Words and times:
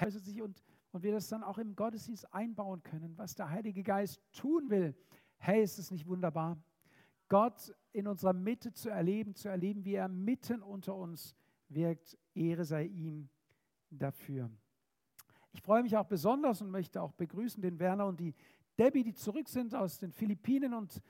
hält 0.00 0.12
sich 0.24 0.42
und, 0.42 0.62
und 0.92 1.02
wir 1.02 1.12
das 1.12 1.28
dann 1.28 1.42
auch 1.42 1.58
im 1.58 1.76
Gottesdienst 1.76 2.32
einbauen 2.32 2.82
können, 2.82 3.16
was 3.16 3.34
der 3.34 3.50
Heilige 3.50 3.82
Geist 3.82 4.20
tun 4.32 4.70
will. 4.70 4.94
Hey, 5.38 5.62
ist 5.62 5.78
es 5.78 5.90
nicht 5.90 6.06
wunderbar? 6.06 6.58
Gott 7.28 7.74
in 7.92 8.06
unserer 8.06 8.32
Mitte 8.32 8.72
zu 8.72 8.90
erleben, 8.90 9.34
zu 9.34 9.48
erleben, 9.48 9.84
wie 9.84 9.94
er 9.94 10.08
mitten 10.08 10.62
unter 10.62 10.94
uns 10.94 11.34
wirkt. 11.68 12.18
Ehre 12.34 12.64
sei 12.64 12.84
ihm 12.84 13.28
dafür. 13.90 14.50
Ich 15.52 15.62
freue 15.62 15.82
mich 15.82 15.96
auch 15.96 16.06
besonders 16.06 16.60
und 16.60 16.70
möchte 16.70 17.02
auch 17.02 17.12
begrüßen 17.12 17.62
den 17.62 17.78
Werner 17.78 18.06
und 18.06 18.20
die 18.20 18.34
Debbie, 18.78 19.02
die 19.02 19.14
zurück 19.14 19.48
sind 19.48 19.74
aus 19.74 19.98
den 19.98 20.12
Philippinen 20.12 20.74
und 20.74 21.02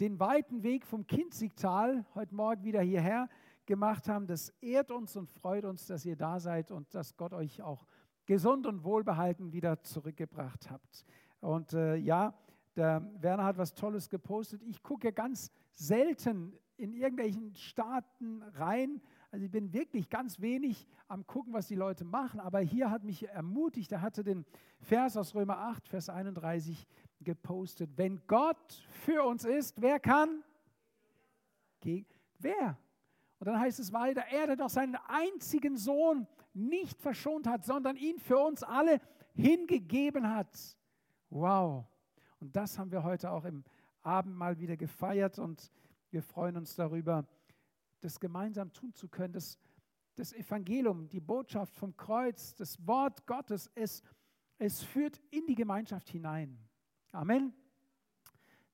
den 0.00 0.20
weiten 0.20 0.62
Weg 0.62 0.86
vom 0.86 1.06
Kinzigtal 1.06 2.04
heute 2.14 2.34
Morgen 2.34 2.62
wieder 2.64 2.82
hierher 2.82 3.28
gemacht 3.64 4.08
haben. 4.08 4.26
Das 4.26 4.50
ehrt 4.60 4.90
uns 4.90 5.16
und 5.16 5.28
freut 5.30 5.64
uns, 5.64 5.86
dass 5.86 6.04
ihr 6.04 6.16
da 6.16 6.38
seid 6.38 6.70
und 6.70 6.94
dass 6.94 7.16
Gott 7.16 7.32
euch 7.32 7.62
auch 7.62 7.86
gesund 8.26 8.66
und 8.66 8.84
wohlbehalten 8.84 9.52
wieder 9.52 9.82
zurückgebracht 9.82 10.70
habt. 10.70 11.04
Und 11.40 11.72
äh, 11.72 11.96
ja, 11.96 12.34
der 12.76 13.02
Werner 13.20 13.44
hat 13.44 13.56
was 13.56 13.74
Tolles 13.74 14.08
gepostet. 14.08 14.62
Ich 14.62 14.82
gucke 14.82 15.12
ganz 15.12 15.50
selten 15.74 16.52
in 16.76 16.92
irgendwelchen 16.92 17.54
Staaten 17.54 18.42
rein. 18.42 19.00
Also 19.30 19.46
ich 19.46 19.50
bin 19.50 19.72
wirklich 19.72 20.10
ganz 20.10 20.40
wenig 20.40 20.86
am 21.08 21.26
gucken, 21.26 21.54
was 21.54 21.68
die 21.68 21.74
Leute 21.74 22.04
machen. 22.04 22.40
Aber 22.40 22.60
hier 22.60 22.90
hat 22.90 23.02
mich 23.02 23.28
ermutigt, 23.28 23.92
er 23.92 24.02
hatte 24.02 24.22
den 24.22 24.44
Vers 24.80 25.16
aus 25.16 25.34
Römer 25.34 25.58
8, 25.58 25.88
Vers 25.88 26.08
31 26.08 26.86
gepostet. 27.20 27.90
Wenn 27.96 28.20
Gott 28.26 28.72
für 28.90 29.24
uns 29.24 29.44
ist, 29.44 29.80
wer 29.80 29.98
kann? 29.98 30.42
Gegen, 31.80 32.06
wer? 32.38 32.78
Und 33.38 33.46
dann 33.46 33.58
heißt 33.58 33.80
es 33.80 33.92
weiter, 33.92 34.22
er, 34.30 34.46
der 34.46 34.56
doch 34.56 34.70
seinen 34.70 34.96
einzigen 35.06 35.76
Sohn 35.76 36.26
nicht 36.56 37.00
verschont 37.00 37.46
hat, 37.46 37.64
sondern 37.64 37.96
ihn 37.96 38.18
für 38.18 38.38
uns 38.38 38.62
alle 38.62 39.00
hingegeben 39.34 40.28
hat. 40.28 40.76
Wow. 41.30 41.86
Und 42.40 42.56
das 42.56 42.78
haben 42.78 42.90
wir 42.90 43.04
heute 43.04 43.30
auch 43.30 43.44
im 43.44 43.64
Abend 44.02 44.36
mal 44.36 44.58
wieder 44.58 44.76
gefeiert 44.76 45.38
und 45.38 45.70
wir 46.10 46.22
freuen 46.22 46.56
uns 46.56 46.74
darüber, 46.76 47.26
das 48.00 48.20
gemeinsam 48.20 48.72
tun 48.72 48.94
zu 48.94 49.08
können. 49.08 49.32
Das, 49.32 49.58
das 50.14 50.32
Evangelium, 50.32 51.08
die 51.08 51.20
Botschaft 51.20 51.74
vom 51.74 51.96
Kreuz, 51.96 52.54
das 52.54 52.86
Wort 52.86 53.26
Gottes, 53.26 53.70
es, 53.74 54.02
es 54.58 54.82
führt 54.82 55.20
in 55.30 55.46
die 55.46 55.54
Gemeinschaft 55.54 56.08
hinein. 56.08 56.58
Amen. 57.12 57.52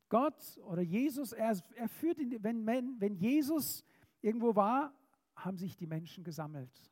Gott 0.09 0.59
oder 0.65 0.83
Jesus, 0.83 1.33
er, 1.33 1.57
er 1.75 1.89
führt, 1.89 2.19
in, 2.19 2.43
wenn, 2.43 3.01
wenn 3.01 3.15
Jesus 3.15 3.83
irgendwo 4.21 4.55
war, 4.55 4.93
haben 5.35 5.57
sich 5.57 5.77
die 5.77 5.87
Menschen 5.87 6.23
gesammelt. 6.23 6.92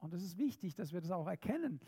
Und 0.00 0.14
es 0.14 0.22
ist 0.22 0.38
wichtig, 0.38 0.74
dass 0.74 0.92
wir 0.92 1.00
das 1.00 1.10
auch 1.10 1.26
erkennen. 1.26 1.80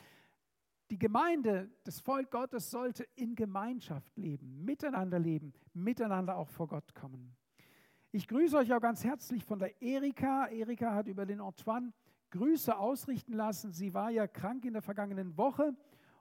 Die 0.91 0.99
Gemeinde, 0.99 1.71
das 1.85 2.01
Volk 2.01 2.31
Gottes 2.31 2.71
sollte 2.71 3.05
in 3.15 3.35
Gemeinschaft 3.35 4.17
leben, 4.19 4.65
miteinander 4.65 5.19
leben, 5.19 5.55
miteinander 5.73 6.37
auch 6.37 6.51
vor 6.51 6.69
Gott 6.69 6.95
kommen. 6.95 7.35
Ich 8.11 8.29
grüße 8.29 8.59
euch 8.59 8.73
auch 8.75 8.81
ganz 8.81 9.03
herzlich 9.03 9.43
von 9.43 9.59
der 9.59 9.81
Erika. 9.81 10.47
Erika 10.49 10.95
hat 10.95 11.09
über 11.09 11.25
den 11.25 11.41
Antoine 11.41 11.95
Grüße 12.31 12.77
ausrichten 12.77 13.33
lassen. 13.33 13.73
Sie 13.73 13.95
war 13.95 14.11
ja 14.11 14.27
krank 14.27 14.67
in 14.67 14.75
der 14.75 14.83
vergangenen 14.83 15.37
Woche 15.39 15.75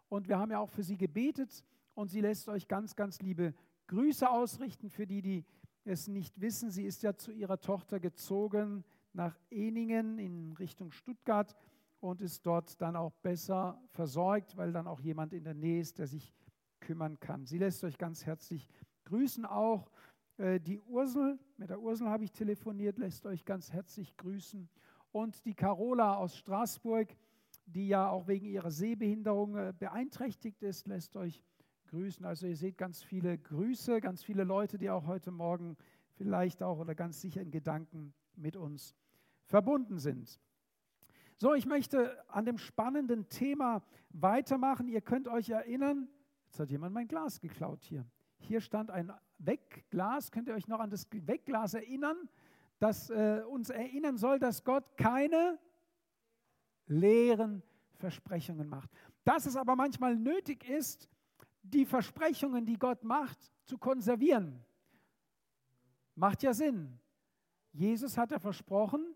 und 0.07 0.29
wir 0.29 0.39
haben 0.39 0.51
ja 0.51 0.59
auch 0.59 0.69
für 0.69 0.83
sie 0.83 0.97
gebetet 0.97 1.65
und 1.93 2.09
sie 2.09 2.21
lässt 2.21 2.47
euch 2.47 2.69
ganz, 2.69 2.95
ganz 2.95 3.19
liebe 3.21 3.53
Grüße 3.87 4.29
ausrichten 4.29 4.89
für 4.89 5.05
die, 5.05 5.21
die 5.21 5.45
es 5.83 6.07
nicht 6.07 6.39
wissen. 6.39 6.71
Sie 6.71 6.85
ist 6.85 7.03
ja 7.03 7.17
zu 7.17 7.33
ihrer 7.33 7.59
Tochter 7.59 7.99
gezogen 7.99 8.85
nach 9.11 9.37
Eningen 9.49 10.17
in 10.17 10.53
Richtung 10.53 10.91
Stuttgart 10.91 11.55
und 12.01 12.21
ist 12.21 12.45
dort 12.45 12.81
dann 12.81 12.95
auch 12.95 13.13
besser 13.21 13.79
versorgt, 13.91 14.57
weil 14.57 14.73
dann 14.73 14.87
auch 14.87 14.99
jemand 14.99 15.33
in 15.33 15.43
der 15.43 15.53
Nähe 15.53 15.79
ist, 15.79 15.99
der 15.99 16.07
sich 16.07 16.33
kümmern 16.79 17.19
kann. 17.19 17.45
Sie 17.45 17.59
lässt 17.59 17.83
euch 17.83 17.97
ganz 17.97 18.25
herzlich 18.25 18.67
grüßen 19.05 19.45
auch. 19.45 19.89
Äh, 20.37 20.59
die 20.59 20.79
Ursel, 20.81 21.39
mit 21.57 21.69
der 21.69 21.79
Ursel 21.79 22.09
habe 22.09 22.23
ich 22.23 22.31
telefoniert, 22.31 22.97
lässt 22.97 23.25
euch 23.25 23.45
ganz 23.45 23.71
herzlich 23.71 24.17
grüßen. 24.17 24.67
Und 25.11 25.45
die 25.45 25.53
Carola 25.53 26.15
aus 26.15 26.35
Straßburg, 26.37 27.15
die 27.67 27.87
ja 27.87 28.09
auch 28.09 28.27
wegen 28.27 28.47
ihrer 28.47 28.71
Sehbehinderung 28.71 29.55
äh, 29.55 29.73
beeinträchtigt 29.77 30.63
ist, 30.63 30.87
lässt 30.87 31.15
euch 31.15 31.43
grüßen. 31.87 32.25
Also 32.25 32.47
ihr 32.47 32.57
seht 32.57 32.79
ganz 32.79 33.03
viele 33.03 33.37
Grüße, 33.37 34.01
ganz 34.01 34.23
viele 34.23 34.43
Leute, 34.43 34.79
die 34.79 34.89
auch 34.89 35.05
heute 35.05 35.29
Morgen 35.29 35.77
vielleicht 36.13 36.63
auch 36.63 36.79
oder 36.79 36.95
ganz 36.95 37.21
sicher 37.21 37.41
in 37.41 37.51
Gedanken 37.51 38.13
mit 38.35 38.57
uns 38.57 38.95
verbunden 39.45 39.99
sind. 39.99 40.39
So, 41.41 41.55
ich 41.55 41.65
möchte 41.65 42.23
an 42.29 42.45
dem 42.45 42.59
spannenden 42.59 43.27
Thema 43.27 43.81
weitermachen. 44.11 44.87
Ihr 44.87 45.01
könnt 45.01 45.27
euch 45.27 45.49
erinnern, 45.49 46.07
jetzt 46.45 46.59
hat 46.59 46.69
jemand 46.69 46.93
mein 46.93 47.07
Glas 47.07 47.39
geklaut 47.39 47.83
hier. 47.83 48.05
Hier 48.37 48.61
stand 48.61 48.91
ein 48.91 49.11
Wegglas. 49.39 50.29
Könnt 50.29 50.49
ihr 50.49 50.53
euch 50.53 50.67
noch 50.67 50.79
an 50.79 50.91
das 50.91 51.07
Wegglas 51.09 51.73
erinnern, 51.73 52.29
das 52.77 53.09
äh, 53.09 53.41
uns 53.49 53.71
erinnern 53.71 54.17
soll, 54.17 54.37
dass 54.37 54.63
Gott 54.63 54.95
keine 54.97 55.57
leeren 56.85 57.63
Versprechungen 57.95 58.69
macht. 58.69 58.91
Dass 59.23 59.47
es 59.47 59.55
aber 59.55 59.75
manchmal 59.75 60.15
nötig 60.15 60.69
ist, 60.69 61.09
die 61.63 61.87
Versprechungen, 61.87 62.67
die 62.67 62.77
Gott 62.77 63.03
macht, 63.03 63.51
zu 63.63 63.79
konservieren. 63.79 64.63
Macht 66.13 66.43
ja 66.43 66.53
Sinn. 66.53 66.99
Jesus 67.71 68.15
hat 68.15 68.31
er 68.31 68.39
versprochen, 68.39 69.15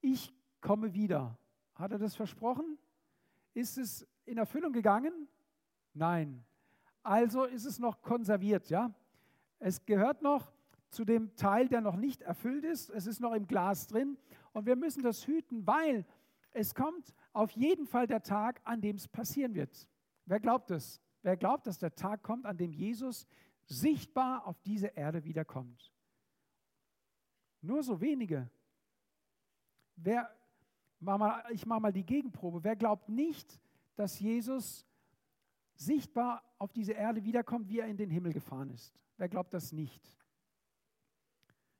ich 0.00 0.34
komme 0.60 0.94
wieder. 0.94 1.38
Hat 1.74 1.92
er 1.92 1.98
das 1.98 2.14
versprochen? 2.14 2.78
Ist 3.54 3.78
es 3.78 4.06
in 4.24 4.38
Erfüllung 4.38 4.72
gegangen? 4.72 5.28
Nein. 5.94 6.44
Also 7.02 7.44
ist 7.44 7.64
es 7.64 7.78
noch 7.78 8.02
konserviert, 8.02 8.68
ja? 8.68 8.94
Es 9.58 9.84
gehört 9.84 10.22
noch 10.22 10.52
zu 10.90 11.04
dem 11.04 11.34
Teil, 11.36 11.68
der 11.68 11.80
noch 11.80 11.96
nicht 11.96 12.22
erfüllt 12.22 12.64
ist. 12.64 12.90
Es 12.90 13.06
ist 13.06 13.20
noch 13.20 13.32
im 13.32 13.46
Glas 13.46 13.86
drin 13.86 14.18
und 14.52 14.66
wir 14.66 14.76
müssen 14.76 15.02
das 15.02 15.26
hüten, 15.26 15.66
weil 15.66 16.04
es 16.52 16.74
kommt 16.74 17.14
auf 17.32 17.52
jeden 17.52 17.86
Fall 17.86 18.06
der 18.06 18.22
Tag, 18.22 18.60
an 18.64 18.80
dem 18.80 18.96
es 18.96 19.06
passieren 19.06 19.54
wird. 19.54 19.88
Wer 20.26 20.40
glaubt 20.40 20.70
es? 20.70 21.00
Wer 21.22 21.36
glaubt, 21.36 21.66
dass 21.66 21.78
der 21.78 21.94
Tag 21.94 22.22
kommt, 22.22 22.46
an 22.46 22.56
dem 22.56 22.72
Jesus 22.72 23.26
sichtbar 23.64 24.46
auf 24.46 24.60
diese 24.62 24.88
Erde 24.88 25.24
wiederkommt? 25.24 25.92
Nur 27.60 27.82
so 27.82 28.00
wenige. 28.00 28.50
Wer, 29.96 30.34
mach 31.00 31.18
mal, 31.18 31.44
ich 31.50 31.66
mache 31.66 31.80
mal 31.80 31.92
die 31.92 32.04
Gegenprobe. 32.04 32.62
Wer 32.62 32.76
glaubt 32.76 33.08
nicht, 33.08 33.60
dass 33.96 34.18
Jesus 34.20 34.86
sichtbar 35.74 36.42
auf 36.58 36.72
diese 36.72 36.92
Erde 36.92 37.24
wiederkommt, 37.24 37.68
wie 37.68 37.80
er 37.80 37.86
in 37.86 37.96
den 37.96 38.10
Himmel 38.10 38.32
gefahren 38.32 38.70
ist? 38.70 39.02
Wer 39.16 39.28
glaubt 39.28 39.52
das 39.54 39.72
nicht? 39.72 40.02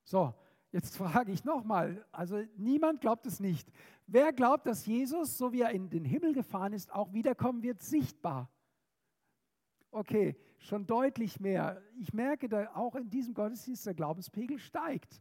So, 0.05 0.35
jetzt 0.73 0.97
frage 0.97 1.33
ich 1.33 1.45
nochmal. 1.45 2.05
Also 2.11 2.43
niemand 2.57 3.01
glaubt 3.01 3.27
es 3.27 3.41
nicht. 3.41 3.71
Wer 4.07 4.33
glaubt, 4.33 4.67
dass 4.67 4.87
Jesus, 4.87 5.39
so 5.39 5.53
wie 5.53 5.61
er 5.61 5.71
in 5.71 5.89
den 5.89 6.05
Himmel 6.05 6.33
gefahren 6.33 6.73
ist, 6.73 6.93
auch 6.93 7.13
wiederkommen 7.13 7.63
wird, 7.63 7.83
sichtbar? 7.83 8.51
Okay, 9.93 10.37
schon 10.59 10.87
deutlich 10.87 11.41
mehr. 11.41 11.83
Ich 11.99 12.13
merke 12.13 12.49
da 12.49 12.75
auch 12.75 12.95
in 12.95 13.11
diesem 13.11 13.35
Gottesdienst, 13.35 13.87
der 13.87 13.95
Glaubenspegel 13.95 14.59
steigt. 14.59 15.21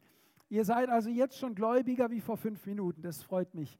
Ihr 0.49 0.65
seid 0.65 0.89
also 0.89 1.09
jetzt 1.09 1.37
schon 1.37 1.55
gläubiger 1.55 2.09
wie 2.09 2.21
vor 2.21 2.37
fünf 2.37 2.65
Minuten. 2.65 3.01
Das 3.01 3.21
freut 3.21 3.53
mich. 3.53 3.77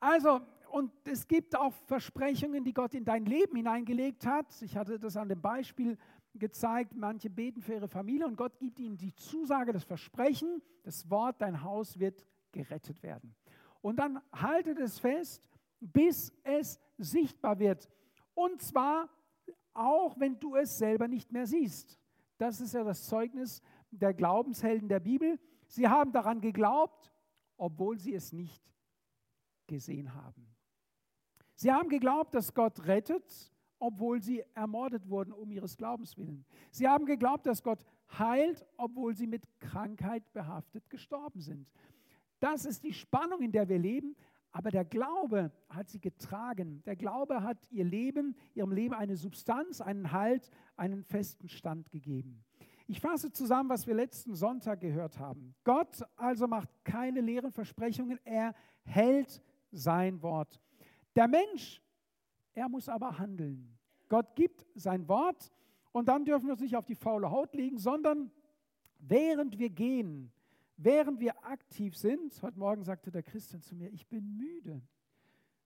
Also, 0.00 0.40
und 0.70 0.92
es 1.04 1.26
gibt 1.26 1.56
auch 1.56 1.72
Versprechungen, 1.86 2.64
die 2.64 2.72
Gott 2.72 2.94
in 2.94 3.04
dein 3.04 3.24
Leben 3.24 3.56
hineingelegt 3.56 4.24
hat. 4.26 4.46
Ich 4.62 4.76
hatte 4.76 4.98
das 4.98 5.16
an 5.16 5.28
dem 5.28 5.40
Beispiel 5.40 5.98
gezeigt, 6.34 6.94
manche 6.94 7.30
beten 7.30 7.60
für 7.60 7.74
ihre 7.74 7.88
Familie 7.88 8.26
und 8.26 8.36
Gott 8.36 8.58
gibt 8.58 8.78
ihnen 8.78 8.96
die 8.96 9.14
Zusage, 9.14 9.72
das 9.72 9.82
Versprechen, 9.82 10.62
das 10.84 11.10
Wort, 11.10 11.40
dein 11.40 11.62
Haus 11.62 11.98
wird 11.98 12.24
gerettet 12.52 13.02
werden. 13.02 13.34
Und 13.80 13.96
dann 13.96 14.20
haltet 14.32 14.78
es 14.78 14.98
fest, 15.00 15.42
bis 15.80 16.32
es 16.44 16.78
sichtbar 16.96 17.58
wird. 17.58 17.88
Und 18.34 18.62
zwar 18.62 19.08
auch 19.78 20.18
wenn 20.18 20.38
du 20.40 20.56
es 20.56 20.76
selber 20.76 21.06
nicht 21.06 21.32
mehr 21.32 21.46
siehst. 21.46 21.98
Das 22.36 22.60
ist 22.60 22.74
ja 22.74 22.82
das 22.82 23.06
Zeugnis 23.06 23.62
der 23.90 24.12
Glaubenshelden 24.12 24.88
der 24.88 25.00
Bibel. 25.00 25.38
Sie 25.68 25.88
haben 25.88 26.12
daran 26.12 26.40
geglaubt, 26.40 27.12
obwohl 27.56 27.98
sie 27.98 28.14
es 28.14 28.32
nicht 28.32 28.62
gesehen 29.66 30.14
haben. 30.14 30.46
Sie 31.54 31.72
haben 31.72 31.88
geglaubt, 31.88 32.34
dass 32.34 32.54
Gott 32.54 32.86
rettet, 32.86 33.52
obwohl 33.78 34.22
sie 34.22 34.44
ermordet 34.54 35.08
wurden 35.08 35.32
um 35.32 35.50
ihres 35.50 35.76
Glaubens 35.76 36.16
willen. 36.16 36.44
Sie 36.70 36.88
haben 36.88 37.06
geglaubt, 37.06 37.46
dass 37.46 37.62
Gott 37.62 37.84
heilt, 38.18 38.66
obwohl 38.76 39.14
sie 39.14 39.26
mit 39.26 39.44
Krankheit 39.60 40.32
behaftet 40.32 40.88
gestorben 40.90 41.40
sind. 41.40 41.68
Das 42.40 42.64
ist 42.64 42.82
die 42.82 42.92
Spannung, 42.92 43.42
in 43.42 43.52
der 43.52 43.68
wir 43.68 43.78
leben. 43.78 44.16
Aber 44.50 44.70
der 44.70 44.84
Glaube 44.84 45.52
hat 45.68 45.88
sie 45.90 46.00
getragen. 46.00 46.82
Der 46.84 46.96
Glaube 46.96 47.42
hat 47.42 47.58
ihr 47.70 47.84
Leben, 47.84 48.34
ihrem 48.54 48.72
Leben 48.72 48.94
eine 48.94 49.16
Substanz, 49.16 49.80
einen 49.80 50.10
Halt, 50.10 50.50
einen 50.76 51.04
festen 51.04 51.48
Stand 51.48 51.90
gegeben. 51.90 52.44
Ich 52.90 53.00
fasse 53.00 53.30
zusammen, 53.30 53.68
was 53.68 53.86
wir 53.86 53.94
letzten 53.94 54.34
Sonntag 54.34 54.80
gehört 54.80 55.18
haben. 55.18 55.54
Gott 55.62 56.02
also 56.16 56.46
macht 56.46 56.70
keine 56.84 57.20
leeren 57.20 57.52
Versprechungen, 57.52 58.18
er 58.24 58.54
hält 58.82 59.42
sein 59.70 60.22
Wort. 60.22 60.58
Der 61.14 61.28
Mensch 61.28 61.82
Er 62.54 62.68
muss 62.68 62.88
aber 62.88 63.18
handeln. 63.18 63.78
Gott 64.08 64.34
gibt 64.34 64.66
sein 64.74 65.06
Wort 65.06 65.52
und 65.92 66.08
dann 66.08 66.24
dürfen 66.24 66.46
wir 66.46 66.52
uns 66.52 66.62
nicht 66.62 66.76
auf 66.76 66.86
die 66.86 66.94
faule 66.94 67.30
Haut 67.30 67.54
legen, 67.54 67.78
sondern 67.78 68.32
während 68.98 69.58
wir 69.58 69.68
gehen, 69.68 70.32
während 70.76 71.20
wir 71.20 71.44
aktiv 71.44 71.94
sind, 71.94 72.42
heute 72.42 72.58
Morgen 72.58 72.82
sagte 72.82 73.12
der 73.12 73.22
Christian 73.22 73.60
zu 73.60 73.76
mir, 73.76 73.92
ich 73.92 74.08
bin 74.08 74.36
müde. 74.36 74.80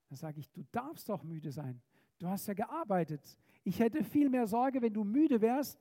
Dann 0.08 0.16
sage 0.16 0.40
ich, 0.40 0.50
du 0.50 0.64
darfst 0.72 1.08
doch 1.08 1.22
müde 1.22 1.52
sein. 1.52 1.80
Du 2.18 2.28
hast 2.28 2.46
ja 2.48 2.54
gearbeitet. 2.54 3.38
Ich 3.62 3.78
hätte 3.78 4.02
viel 4.02 4.28
mehr 4.28 4.48
Sorge, 4.48 4.82
wenn 4.82 4.92
du 4.92 5.04
müde 5.04 5.40
wärst 5.40 5.78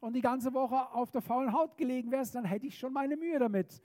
und 0.00 0.14
die 0.14 0.20
ganze 0.20 0.52
Woche 0.52 0.92
auf 0.92 1.10
der 1.10 1.22
faulen 1.22 1.52
Haut 1.52 1.76
gelegen 1.76 2.10
wärst, 2.10 2.34
dann 2.34 2.44
hätte 2.44 2.66
ich 2.66 2.78
schon 2.78 2.92
meine 2.92 3.16
Mühe 3.16 3.38
damit. 3.38 3.80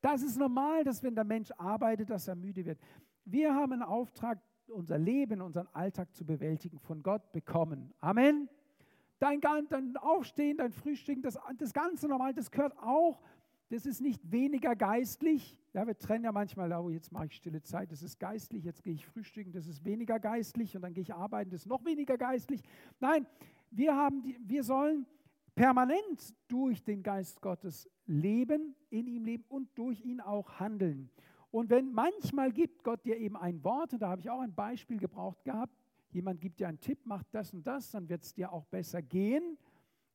Das 0.00 0.22
ist 0.22 0.36
normal, 0.38 0.84
dass 0.84 1.02
wenn 1.02 1.14
der 1.14 1.24
Mensch 1.24 1.50
arbeitet, 1.58 2.10
dass 2.10 2.26
er 2.26 2.34
müde 2.34 2.64
wird. 2.64 2.80
Wir 3.24 3.54
haben 3.54 3.72
einen 3.72 3.82
Auftrag, 3.82 4.40
unser 4.68 4.98
Leben, 4.98 5.40
unseren 5.40 5.68
Alltag 5.72 6.14
zu 6.14 6.24
bewältigen, 6.24 6.78
von 6.78 7.02
Gott 7.02 7.32
bekommen. 7.32 7.92
Amen. 8.00 8.48
Dein, 9.18 9.40
dein 9.40 9.96
Aufstehen, 9.98 10.56
dein 10.56 10.72
Frühstück, 10.72 11.22
das, 11.22 11.38
das 11.58 11.72
Ganze 11.74 12.08
normal, 12.08 12.32
das 12.32 12.50
gehört 12.50 12.76
auch. 12.78 13.20
Das 13.68 13.86
ist 13.86 14.00
nicht 14.00 14.32
weniger 14.32 14.74
geistlich. 14.74 15.56
Ja, 15.74 15.86
wir 15.86 15.96
trennen 15.96 16.24
ja 16.24 16.32
manchmal, 16.32 16.72
oh, 16.72 16.90
jetzt 16.90 17.12
mache 17.12 17.26
ich 17.26 17.36
stille 17.36 17.62
Zeit, 17.62 17.92
das 17.92 18.02
ist 18.02 18.18
geistlich, 18.18 18.64
jetzt 18.64 18.82
gehe 18.82 18.94
ich 18.94 19.06
frühstücken, 19.06 19.52
das 19.52 19.68
ist 19.68 19.84
weniger 19.84 20.18
geistlich 20.18 20.74
und 20.74 20.82
dann 20.82 20.92
gehe 20.92 21.02
ich 21.02 21.14
arbeiten, 21.14 21.50
das 21.50 21.60
ist 21.60 21.66
noch 21.66 21.84
weniger 21.84 22.18
geistlich. 22.18 22.62
Nein, 22.98 23.26
wir, 23.70 23.94
haben 23.94 24.22
die, 24.22 24.36
wir 24.40 24.64
sollen 24.64 25.06
permanent 25.54 26.34
durch 26.48 26.82
den 26.82 27.02
Geist 27.02 27.40
Gottes 27.40 27.88
leben, 28.06 28.74
in 28.90 29.06
ihm 29.06 29.24
leben 29.24 29.44
und 29.48 29.68
durch 29.76 30.00
ihn 30.00 30.20
auch 30.20 30.60
handeln. 30.60 31.10
Und 31.50 31.70
wenn 31.70 31.92
manchmal 31.92 32.52
gibt 32.52 32.84
Gott 32.84 33.04
dir 33.04 33.16
eben 33.16 33.36
ein 33.36 33.62
Wort, 33.64 33.92
und 33.92 34.02
da 34.02 34.08
habe 34.08 34.20
ich 34.20 34.30
auch 34.30 34.40
ein 34.40 34.54
Beispiel 34.54 34.98
gebraucht 34.98 35.44
gehabt, 35.44 35.74
jemand 36.10 36.40
gibt 36.40 36.60
dir 36.60 36.68
einen 36.68 36.80
Tipp, 36.80 37.00
mach 37.04 37.22
das 37.30 37.52
und 37.52 37.66
das, 37.66 37.90
dann 37.90 38.08
wird 38.08 38.22
es 38.22 38.32
dir 38.32 38.52
auch 38.52 38.64
besser 38.66 39.02
gehen. 39.02 39.58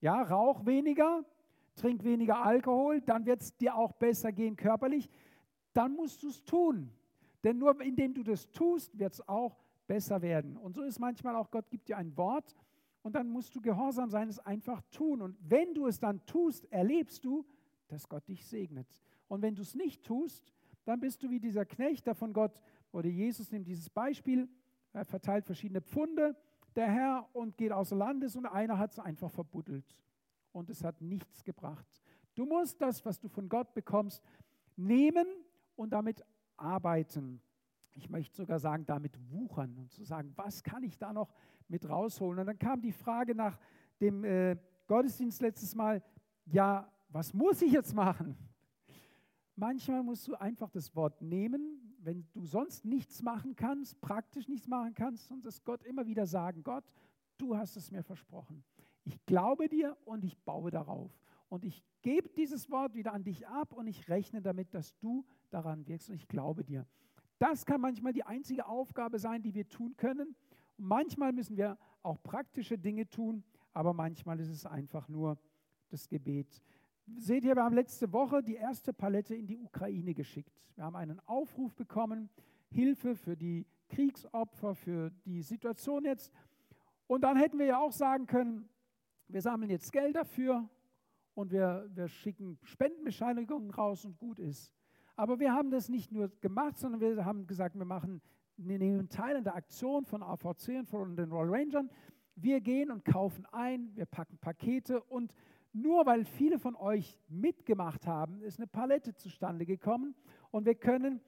Ja, 0.02 0.22
rauch 0.22 0.66
weniger, 0.66 1.26
trink 1.76 2.04
weniger 2.04 2.44
Alkohol, 2.44 3.02
dann 3.02 3.26
wird 3.26 3.42
es 3.42 3.56
dir 3.58 3.76
auch 3.76 3.94
besser 3.94 4.32
gehen 4.32 4.56
körperlich. 4.56 5.10
Dann 5.74 5.96
musst 5.96 6.24
du 6.24 6.30
es 6.30 6.44
tun. 6.44 6.92
Denn 7.44 7.58
nur 7.58 7.80
indem 7.82 8.14
du 8.14 8.24
das 8.24 8.50
tust, 8.52 8.98
wird 8.98 9.14
es 9.14 9.28
auch 9.28 9.62
besser 9.88 10.22
werden. 10.22 10.58
Und 10.58 10.74
so 10.74 10.82
ist 10.82 11.00
manchmal 11.00 11.36
auch, 11.36 11.52
Gott 11.52 11.70
gibt 11.70 11.90
dir 11.90 11.98
ein 11.98 12.16
Wort 12.18 12.56
und 13.06 13.14
dann 13.14 13.30
musst 13.30 13.54
du 13.54 13.62
gehorsam 13.62 14.10
sein, 14.10 14.30
es 14.30 14.40
einfach 14.40 14.82
tun. 14.90 15.22
Und 15.22 15.38
wenn 15.40 15.76
du 15.76 15.86
es 15.86 16.00
dann 16.00 16.26
tust, 16.26 16.66
erlebst 16.72 17.24
du, 17.24 17.46
dass 17.88 18.10
Gott 18.10 18.28
dich 18.28 18.44
segnet. 18.48 18.88
Und 19.28 19.44
wenn 19.44 19.54
du 19.54 19.62
es 19.62 19.76
nicht 19.76 20.04
tust, 20.04 20.52
dann 20.86 21.00
bist 21.02 21.22
du 21.22 21.30
wie 21.30 21.40
dieser 21.40 21.66
Knecht, 21.66 22.08
der 22.08 22.16
von 22.16 22.34
Gott, 22.34 22.60
oder 22.92 23.08
Jesus 23.08 23.52
nimmt 23.52 23.68
dieses 23.68 23.92
Beispiel, 23.92 24.50
er 24.92 25.06
verteilt 25.06 25.46
verschiedene 25.46 25.82
Pfunde, 25.82 26.36
der 26.76 26.88
Herr, 26.88 27.30
und 27.34 27.58
geht 27.58 27.72
außer 27.72 27.96
Landes 27.96 28.36
und 28.36 28.48
einer 28.48 28.80
hat 28.80 28.94
es 28.94 28.98
einfach 28.98 29.30
verbuddelt. 29.30 29.96
Und 30.52 30.72
es 30.72 30.84
hat 30.84 31.00
nichts 31.00 31.44
gebracht. 31.44 31.86
Du 32.34 32.48
musst 32.48 32.82
das, 32.82 33.06
was 33.06 33.20
du 33.20 33.28
von 33.28 33.48
Gott 33.50 33.76
bekommst, 33.76 34.24
nehmen 34.78 35.28
und 35.76 35.92
damit 35.92 36.24
arbeiten. 36.58 37.40
Ich 37.94 38.10
möchte 38.10 38.36
sogar 38.36 38.58
sagen, 38.58 38.88
damit 38.88 39.16
wuchern 39.32 39.78
und 39.78 39.92
zu 39.92 40.04
sagen, 40.04 40.34
was 40.36 40.64
kann 40.64 40.82
ich 40.82 40.98
da 40.98 41.14
noch 41.14 41.36
mit 41.68 41.88
rausholen? 41.88 42.40
Und 42.40 42.46
dann 42.48 42.60
kam 42.60 42.82
die 42.82 42.92
Frage 42.92 43.36
nach 43.36 43.58
dem 44.00 44.24
äh, 44.24 44.58
Gottesdienst 44.88 45.42
letztes 45.42 45.76
Mal, 45.76 46.04
ja, 46.46 46.92
was 47.10 47.34
muss 47.34 47.62
ich 47.62 47.72
jetzt 47.72 47.94
machen? 47.94 48.38
Manchmal 49.56 50.04
musst 50.04 50.28
du 50.28 50.36
einfach 50.36 50.70
das 50.70 50.96
Wort 50.96 51.22
nehmen, 51.22 51.96
wenn 52.00 52.28
du 52.34 52.46
sonst 52.46 52.86
nichts 52.86 53.22
machen 53.22 53.56
kannst, 53.56 54.00
praktisch 54.02 54.48
nichts 54.48 54.68
machen 54.68 54.94
kannst, 54.94 55.32
und 55.32 55.46
das 55.46 55.64
Gott 55.64 55.84
immer 55.84 56.06
wieder 56.06 56.28
sagen, 56.28 56.64
Gott, 56.64 56.84
du 57.38 57.56
hast 57.58 57.78
es 57.78 57.90
mir 57.90 58.04
versprochen. 58.04 58.64
Ich 59.04 59.26
glaube 59.26 59.70
dir 59.70 59.98
und 60.06 60.24
ich 60.24 60.38
baue 60.40 60.72
darauf. 60.72 61.12
Und 61.48 61.64
ich 61.64 61.84
gebe 62.02 62.30
dieses 62.30 62.70
Wort 62.70 62.96
wieder 62.96 63.14
an 63.14 63.24
dich 63.24 63.48
ab 63.48 63.72
und 63.74 63.88
ich 63.88 64.10
rechne 64.10 64.42
damit, 64.42 64.74
dass 64.74 64.98
du 65.00 65.26
daran 65.50 65.88
wirkst 65.88 66.10
und 66.10 66.16
ich 66.16 66.28
glaube 66.28 66.64
dir. 66.64 66.86
Das 67.38 67.66
kann 67.66 67.82
manchmal 67.82 68.14
die 68.14 68.24
einzige 68.24 68.66
Aufgabe 68.66 69.20
sein, 69.20 69.42
die 69.42 69.54
wir 69.54 69.68
tun 69.68 69.96
können. 69.96 70.36
Manchmal 70.78 71.32
müssen 71.32 71.58
wir 71.58 71.78
auch 72.02 72.22
praktische 72.22 72.78
Dinge 72.78 73.08
tun, 73.08 73.44
aber 73.74 73.94
manchmal 73.94 74.40
ist 74.40 74.50
es 74.50 74.66
einfach 74.66 75.08
nur 75.10 75.38
das 75.90 76.08
Gebet. 76.08 76.62
Seht 77.18 77.46
ihr, 77.46 77.56
wir 77.56 77.64
haben 77.64 77.76
letzte 77.76 78.12
Woche 78.12 78.42
die 78.42 78.56
erste 78.56 78.92
Palette 78.94 79.36
in 79.36 79.48
die 79.48 79.58
Ukraine 79.58 80.14
geschickt. 80.14 80.52
Wir 80.76 80.84
haben 80.84 80.96
einen 80.96 81.20
Aufruf 81.28 81.74
bekommen, 81.76 82.30
Hilfe 82.70 83.16
für 83.16 83.38
die 83.38 83.66
Kriegsopfer, 83.90 84.76
für 84.76 85.12
die 85.26 85.42
Situation 85.42 86.06
jetzt. 86.06 86.32
Und 87.08 87.22
dann 87.22 87.38
hätten 87.38 87.60
wir 87.60 87.66
ja 87.66 87.80
auch 87.80 87.92
sagen 87.92 88.26
können, 88.26 88.68
wir 89.28 89.42
sammeln 89.42 89.70
jetzt 89.70 89.92
Geld 89.92 90.16
dafür 90.16 90.68
und 91.34 91.52
wir, 91.52 91.90
wir 91.94 92.08
schicken 92.08 92.58
Spendenbescheinigungen 92.64 93.70
raus 93.72 94.06
und 94.06 94.18
gut 94.18 94.40
ist. 94.40 94.74
Aber 95.16 95.40
wir 95.40 95.54
haben 95.54 95.70
das 95.70 95.88
nicht 95.90 96.12
nur 96.12 96.30
gemacht, 96.42 96.78
sondern 96.78 97.02
wir 97.02 97.26
haben 97.26 97.48
gesagt, 97.48 97.76
wir 97.76 97.86
machen, 97.86 98.22
nehmen 98.58 99.10
teil 99.10 99.36
an 99.36 99.44
der 99.44 99.56
Aktion 99.56 100.06
von 100.06 100.24
AVC 100.24 100.80
und 100.80 100.86
von 100.88 101.16
den 101.16 101.32
Royal 101.32 101.50
Rangers. 101.50 101.86
Wir 102.36 102.62
gehen 102.62 102.92
und 102.92 103.06
kaufen 103.06 103.46
ein, 103.52 103.96
wir 103.96 104.06
packen 104.06 104.38
Pakete 104.38 105.02
und 105.02 105.34
nur 105.72 106.06
weil 106.06 106.24
viele 106.26 106.58
von 106.58 106.76
euch 106.76 107.20
mitgemacht 107.28 108.08
haben, 108.08 108.42
ist 108.42 108.60
eine 108.60 108.68
Palette 108.68 109.16
zustande 109.16 109.66
gekommen 109.66 110.16
und 110.52 110.66
wir 110.66 110.76
können, 110.76 111.22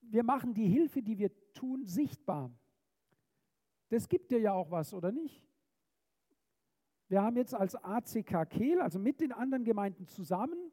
wir 0.00 0.22
machen 0.22 0.54
die 0.54 0.66
Hilfe, 0.66 1.02
die 1.02 1.18
wir 1.18 1.30
tun, 1.52 1.84
sichtbar. 1.84 2.50
Das 3.88 4.08
gibt 4.08 4.30
dir 4.30 4.38
ja 4.38 4.52
auch 4.52 4.70
was, 4.70 4.94
oder 4.94 5.12
nicht? 5.12 5.44
Wir 7.08 7.22
haben 7.22 7.36
jetzt 7.36 7.54
als 7.54 7.74
ACK 7.76 8.48
Kehl, 8.48 8.80
also 8.80 8.98
mit 8.98 9.20
den 9.20 9.32
anderen 9.32 9.64
Gemeinden 9.64 10.06
zusammen, 10.06 10.72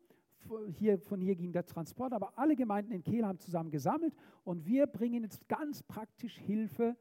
hier, 0.77 0.99
von 0.99 1.21
hier 1.21 1.35
ging 1.35 1.51
der 1.51 1.65
Transport, 1.65 2.13
aber 2.13 2.37
alle 2.37 2.55
Gemeinden 2.55 2.91
in 2.91 3.03
Kehl 3.03 3.25
haben 3.25 3.39
zusammen 3.39 3.71
gesammelt 3.71 4.13
und 4.43 4.65
wir 4.65 4.87
bringen 4.87 5.23
jetzt 5.23 5.47
ganz 5.47 5.83
praktisch 5.83 6.37
Hilfe 6.37 6.95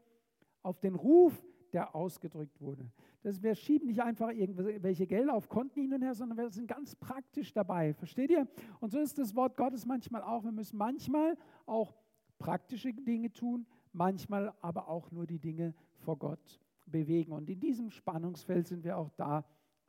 auf 0.62 0.78
den 0.80 0.94
Ruf, 0.94 1.42
der 1.72 1.94
ausgedrückt 1.94 2.60
wurde. 2.60 2.90
Das, 3.22 3.42
wir 3.42 3.54
schieben 3.54 3.86
nicht 3.86 4.02
einfach 4.02 4.30
irgendwelche 4.30 5.06
Gelder 5.06 5.34
auf 5.34 5.48
Konten 5.48 5.80
hin 5.80 5.92
und 5.92 6.02
her, 6.02 6.14
sondern 6.14 6.38
wir 6.38 6.50
sind 6.50 6.66
ganz 6.66 6.94
praktisch 6.96 7.52
dabei. 7.52 7.92
Versteht 7.94 8.30
ihr? 8.30 8.48
Und 8.80 8.90
so 8.90 8.98
ist 8.98 9.18
das 9.18 9.34
Wort 9.34 9.56
Gottes 9.56 9.86
manchmal 9.86 10.22
auch. 10.22 10.44
Wir 10.44 10.52
müssen 10.52 10.76
manchmal 10.76 11.36
auch 11.66 11.94
praktische 12.38 12.92
Dinge 12.92 13.32
tun, 13.32 13.66
manchmal 13.92 14.54
aber 14.60 14.88
auch 14.88 15.10
nur 15.10 15.26
die 15.26 15.38
Dinge 15.38 15.74
vor 15.98 16.18
Gott 16.18 16.60
bewegen. 16.86 17.32
Und 17.32 17.48
in 17.48 17.60
diesem 17.60 17.90
Spannungsfeld 17.90 18.66
sind 18.66 18.84
wir 18.84 18.96
auch 18.96 19.10
da 19.10 19.44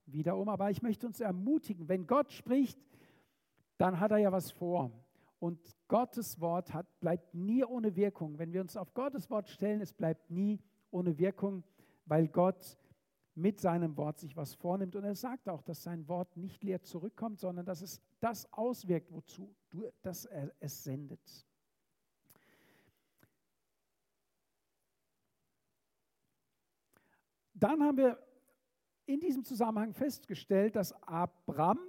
wiederum. 0.06 0.50
Aber 0.50 0.70
ich 0.70 0.82
möchte 0.82 1.08
uns 1.08 1.20
ermutigen, 1.20 1.88
wenn 1.88 2.08
Gott 2.08 2.32
spricht, 2.32 2.80
dann 3.82 4.00
hat 4.00 4.12
er 4.12 4.20
ja 4.20 4.32
was 4.32 4.52
vor. 4.52 4.92
Und 5.40 5.60
Gottes 5.88 6.40
Wort 6.40 6.72
hat, 6.72 6.86
bleibt 7.00 7.34
nie 7.34 7.66
ohne 7.66 7.96
Wirkung. 7.96 8.38
Wenn 8.38 8.54
wir 8.54 8.62
uns 8.62 8.78
auf 8.78 8.94
Gottes 8.94 9.28
Wort 9.32 9.50
stellen, 9.50 9.82
es 9.82 9.92
bleibt 9.92 10.30
nie 10.30 10.60
ohne 10.92 11.18
Wirkung, 11.18 11.64
weil 12.06 12.28
Gott 12.28 12.78
mit 13.34 13.60
seinem 13.60 13.98
Wort 13.98 14.20
sich 14.20 14.38
was 14.38 14.54
vornimmt. 14.54 14.96
Und 14.96 15.04
er 15.04 15.16
sagt 15.16 15.50
auch, 15.50 15.64
dass 15.64 15.82
sein 15.82 16.08
Wort 16.08 16.38
nicht 16.38 16.64
leer 16.64 16.84
zurückkommt, 16.84 17.40
sondern 17.40 17.66
dass 17.66 17.82
es 17.82 18.00
das 18.20 18.54
auswirkt, 18.54 19.12
wozu 19.12 19.52
du, 19.72 19.92
dass 20.04 20.26
er 20.26 20.52
es 20.60 20.84
sendet. 20.84 21.48
Dann 27.56 27.82
haben 27.82 27.98
wir 27.98 28.20
in 29.08 29.20
diesem 29.20 29.44
Zusammenhang 29.44 29.94
festgestellt, 29.94 30.76
dass 30.76 30.94
Abram, 31.08 31.80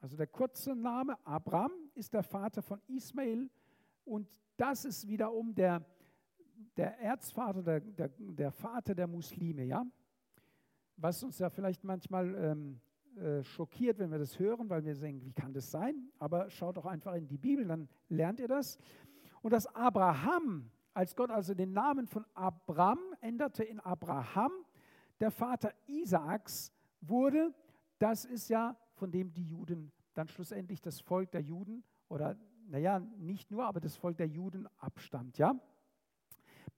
also 0.00 0.16
der 0.16 0.26
kurze 0.26 0.74
Name 0.74 1.16
Abram, 1.26 1.72
ist 1.94 2.14
der 2.14 2.22
Vater 2.22 2.62
von 2.62 2.80
Ismael 2.86 3.50
und 4.04 4.28
das 4.56 4.84
ist 4.84 5.06
wiederum 5.08 5.54
der, 5.54 5.84
der 6.76 6.98
Erzvater, 7.00 7.62
der, 7.62 7.80
der, 7.80 8.10
der 8.18 8.52
Vater 8.52 8.94
der 8.94 9.06
Muslime, 9.06 9.64
ja 9.64 9.84
was 10.98 11.22
uns 11.22 11.38
ja 11.38 11.48
vielleicht 11.48 11.84
manchmal 11.84 12.34
ähm, 12.34 12.80
äh, 13.16 13.42
schockiert, 13.42 13.98
wenn 13.98 14.10
wir 14.10 14.18
das 14.18 14.38
hören, 14.38 14.68
weil 14.68 14.84
wir 14.84 14.94
denken, 14.94 15.24
wie 15.24 15.32
kann 15.32 15.52
das 15.52 15.70
sein? 15.70 16.10
Aber 16.18 16.50
schaut 16.50 16.76
doch 16.76 16.86
einfach 16.86 17.14
in 17.14 17.26
die 17.26 17.38
Bibel, 17.38 17.66
dann 17.66 17.88
lernt 18.08 18.40
ihr 18.40 18.48
das. 18.48 18.78
Und 19.40 19.52
dass 19.52 19.66
Abraham, 19.74 20.70
als 20.92 21.14
Gott 21.14 21.30
also 21.30 21.54
den 21.54 21.72
Namen 21.72 22.06
von 22.06 22.24
Abram 22.34 22.98
änderte 23.20 23.62
in 23.62 23.78
Abraham, 23.80 24.50
der 25.20 25.30
Vater 25.30 25.72
Isaaks 25.86 26.72
wurde, 27.00 27.54
das 27.98 28.24
ist 28.24 28.48
ja 28.48 28.76
von 28.98 29.10
dem 29.10 29.32
die 29.32 29.44
Juden 29.44 29.92
dann 30.14 30.28
schlussendlich 30.28 30.82
das 30.82 31.00
Volk 31.00 31.30
der 31.30 31.40
Juden 31.40 31.84
oder 32.08 32.36
naja, 32.68 33.00
nicht 33.16 33.50
nur, 33.50 33.64
aber 33.64 33.80
das 33.80 33.96
Volk 33.96 34.18
der 34.18 34.26
Juden 34.26 34.68
abstammt, 34.76 35.38
ja. 35.38 35.58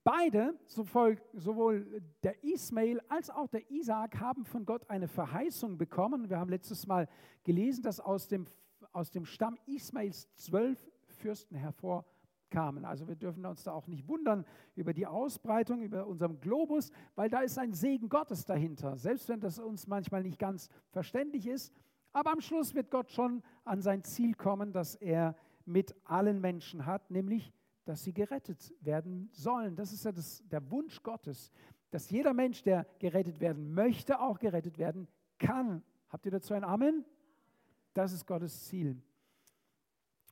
Beide, 0.04 0.58
sowohl 0.66 2.02
der 2.22 2.42
Ismail 2.44 3.00
als 3.08 3.28
auch 3.28 3.48
der 3.48 3.70
Isaak, 3.70 4.20
haben 4.20 4.44
von 4.44 4.64
Gott 4.64 4.88
eine 4.88 5.08
Verheißung 5.08 5.76
bekommen. 5.76 6.30
Wir 6.30 6.38
haben 6.38 6.48
letztes 6.48 6.86
Mal 6.86 7.08
gelesen, 7.42 7.82
dass 7.82 8.00
aus 8.00 8.28
dem, 8.28 8.46
aus 8.92 9.10
dem 9.10 9.26
Stamm 9.26 9.58
Ismails 9.66 10.32
zwölf 10.36 10.78
Fürsten 11.08 11.56
hervorgehen 11.56 12.08
kamen. 12.50 12.84
Also 12.84 13.08
wir 13.08 13.14
dürfen 13.14 13.46
uns 13.46 13.62
da 13.62 13.72
auch 13.72 13.86
nicht 13.86 14.06
wundern 14.08 14.44
über 14.74 14.92
die 14.92 15.06
Ausbreitung, 15.06 15.82
über 15.82 16.06
unserem 16.06 16.40
Globus, 16.40 16.90
weil 17.14 17.30
da 17.30 17.40
ist 17.40 17.58
ein 17.58 17.72
Segen 17.72 18.08
Gottes 18.08 18.44
dahinter, 18.44 18.98
selbst 18.98 19.28
wenn 19.28 19.40
das 19.40 19.58
uns 19.58 19.86
manchmal 19.86 20.22
nicht 20.22 20.38
ganz 20.38 20.68
verständlich 20.90 21.46
ist. 21.46 21.72
Aber 22.12 22.32
am 22.32 22.40
Schluss 22.40 22.74
wird 22.74 22.90
Gott 22.90 23.10
schon 23.10 23.42
an 23.64 23.82
sein 23.82 24.02
Ziel 24.02 24.34
kommen, 24.34 24.72
das 24.72 24.96
er 24.96 25.36
mit 25.64 25.94
allen 26.04 26.40
Menschen 26.40 26.86
hat, 26.86 27.10
nämlich, 27.10 27.52
dass 27.84 28.02
sie 28.02 28.12
gerettet 28.12 28.74
werden 28.80 29.28
sollen. 29.32 29.76
Das 29.76 29.92
ist 29.92 30.04
ja 30.04 30.12
das, 30.12 30.42
der 30.48 30.70
Wunsch 30.70 31.02
Gottes, 31.02 31.52
dass 31.90 32.10
jeder 32.10 32.34
Mensch, 32.34 32.62
der 32.62 32.86
gerettet 32.98 33.40
werden 33.40 33.72
möchte, 33.74 34.20
auch 34.20 34.38
gerettet 34.38 34.78
werden 34.78 35.08
kann. 35.38 35.82
Habt 36.08 36.26
ihr 36.26 36.32
dazu 36.32 36.54
ein 36.54 36.64
Amen? 36.64 37.04
Das 37.94 38.12
ist 38.12 38.26
Gottes 38.26 38.64
Ziel. 38.66 39.00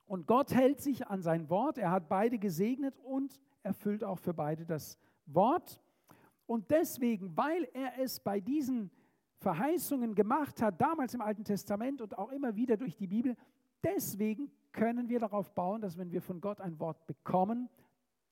Und 0.07 0.27
Gott 0.27 0.55
hält 0.55 0.81
sich 0.81 1.07
an 1.07 1.23
sein 1.23 1.49
Wort. 1.51 1.79
Er 1.79 1.91
hat 1.91 2.09
beide 2.09 2.39
gesegnet 2.39 2.99
und 3.01 3.41
erfüllt 3.63 4.03
auch 4.03 4.19
für 4.19 4.33
beide 4.33 4.65
das 4.65 4.99
Wort. 5.27 5.83
Und 6.47 6.71
deswegen, 6.71 7.37
weil 7.37 7.69
er 7.75 7.99
es 7.99 8.21
bei 8.21 8.41
diesen 8.41 8.91
Verheißungen 9.39 10.15
gemacht 10.15 10.61
hat, 10.61 10.81
damals 10.81 11.15
im 11.15 11.21
Alten 11.21 11.45
Testament 11.45 12.01
und 12.01 12.19
auch 12.19 12.31
immer 12.31 12.57
wieder 12.57 12.77
durch 12.77 12.97
die 12.97 13.07
Bibel, 13.07 13.37
deswegen 13.83 14.51
können 14.73 15.09
wir 15.09 15.21
darauf 15.21 15.55
bauen, 15.55 15.81
dass 15.81 15.97
wenn 15.97 16.11
wir 16.11 16.23
von 16.23 16.41
Gott 16.41 16.61
ein 16.61 16.79
Wort 16.79 17.07
bekommen, 17.07 17.69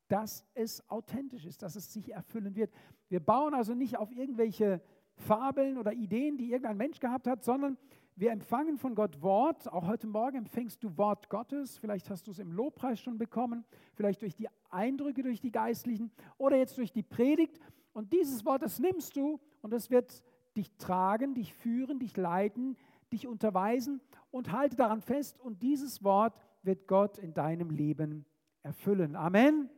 dass 0.08 0.44
es 0.54 0.88
authentisch 0.88 1.44
ist, 1.44 1.62
dass 1.62 1.76
es 1.76 1.92
sich 1.92 2.12
erfüllen 2.12 2.54
wird. 2.54 2.72
Wir 3.08 3.20
bauen 3.20 3.54
also 3.54 3.74
nicht 3.74 3.96
auf 3.96 4.12
irgendwelche 4.12 4.80
Fabeln 5.14 5.78
oder 5.78 5.92
Ideen, 5.92 6.36
die 6.36 6.50
irgendein 6.50 6.76
Mensch 6.76 7.00
gehabt 7.00 7.26
hat, 7.26 7.42
sondern 7.42 7.76
wir 8.14 8.30
empfangen 8.30 8.78
von 8.78 8.94
Gott 8.94 9.20
Wort. 9.22 9.70
Auch 9.70 9.86
heute 9.86 10.06
Morgen 10.06 10.38
empfängst 10.38 10.82
du 10.82 10.96
Wort 10.96 11.28
Gottes. 11.28 11.78
Vielleicht 11.78 12.08
hast 12.08 12.26
du 12.26 12.30
es 12.30 12.38
im 12.38 12.52
Lobpreis 12.52 13.00
schon 13.00 13.18
bekommen, 13.18 13.64
vielleicht 13.94 14.22
durch 14.22 14.34
die 14.34 14.48
Eindrücke, 14.70 15.22
durch 15.22 15.40
die 15.40 15.50
Geistlichen 15.52 16.10
oder 16.38 16.56
jetzt 16.56 16.78
durch 16.78 16.92
die 16.92 17.02
Predigt. 17.02 17.58
Und 17.92 18.12
dieses 18.12 18.44
Wort, 18.44 18.62
das 18.62 18.78
nimmst 18.78 19.16
du 19.16 19.40
und 19.62 19.72
es 19.72 19.90
wird 19.90 20.22
dich 20.56 20.72
tragen, 20.78 21.34
dich 21.34 21.54
führen, 21.54 21.98
dich 21.98 22.16
leiten, 22.16 22.76
dich 23.12 23.26
unterweisen 23.26 24.00
und 24.30 24.52
halte 24.52 24.76
daran 24.76 25.00
fest. 25.00 25.38
Und 25.40 25.62
dieses 25.62 26.02
Wort 26.02 26.38
wird 26.62 26.86
Gott 26.86 27.18
in 27.18 27.34
deinem 27.34 27.70
Leben 27.70 28.24
erfüllen. 28.62 29.16
Amen. 29.16 29.70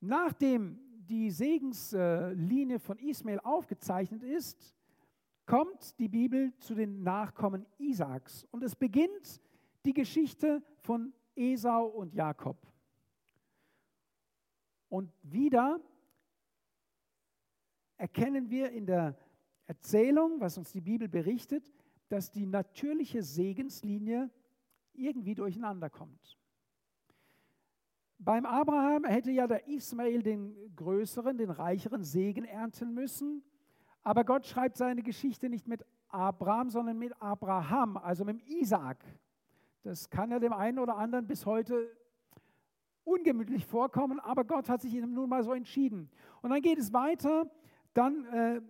Nachdem 0.00 0.78
die 1.08 1.30
Segenslinie 1.30 2.78
von 2.78 2.98
Ismael 2.98 3.40
aufgezeichnet 3.40 4.22
ist, 4.22 4.74
kommt 5.46 5.98
die 5.98 6.08
Bibel 6.08 6.52
zu 6.58 6.74
den 6.74 7.02
Nachkommen 7.02 7.66
Isaaks. 7.78 8.46
Und 8.50 8.62
es 8.62 8.76
beginnt 8.76 9.40
die 9.84 9.94
Geschichte 9.94 10.62
von 10.82 11.12
Esau 11.34 11.86
und 11.86 12.14
Jakob. 12.14 12.56
Und 14.88 15.10
wieder 15.22 15.80
erkennen 17.98 18.48
wir 18.48 18.70
in 18.70 18.86
der 18.86 19.18
Erzählung, 19.66 20.40
was 20.40 20.56
uns 20.56 20.72
die 20.72 20.80
Bibel 20.80 21.08
berichtet, 21.08 21.70
dass 22.08 22.30
die 22.30 22.46
natürliche 22.46 23.22
Segenslinie 23.22 24.30
irgendwie 24.94 25.34
durcheinander 25.34 25.90
kommt. 25.90 26.38
Beim 28.18 28.46
Abraham 28.46 29.04
hätte 29.04 29.30
ja 29.30 29.46
der 29.46 29.68
Ismael 29.68 30.22
den 30.22 30.74
größeren, 30.74 31.36
den 31.36 31.50
reicheren 31.50 32.02
Segen 32.02 32.44
ernten 32.44 32.94
müssen. 32.94 33.44
Aber 34.02 34.24
Gott 34.24 34.46
schreibt 34.46 34.76
seine 34.76 35.02
Geschichte 35.02 35.48
nicht 35.48 35.68
mit 35.68 35.84
Abraham, 36.08 36.70
sondern 36.70 36.98
mit 36.98 37.20
Abraham, 37.20 37.96
also 37.96 38.24
mit 38.24 38.40
Isaak. 38.48 39.04
Das 39.82 40.10
kann 40.10 40.30
ja 40.30 40.38
dem 40.38 40.52
einen 40.52 40.78
oder 40.78 40.96
anderen 40.96 41.26
bis 41.26 41.46
heute 41.46 41.96
ungemütlich 43.04 43.64
vorkommen, 43.64 44.18
aber 44.20 44.44
Gott 44.44 44.68
hat 44.68 44.82
sich 44.82 44.94
ihm 44.94 45.14
nun 45.14 45.28
mal 45.28 45.42
so 45.42 45.52
entschieden. 45.52 46.10
Und 46.42 46.50
dann 46.50 46.60
geht 46.60 46.78
es 46.78 46.92
weiter, 46.92 47.50
dann 47.98 48.24
äh, 48.26 48.60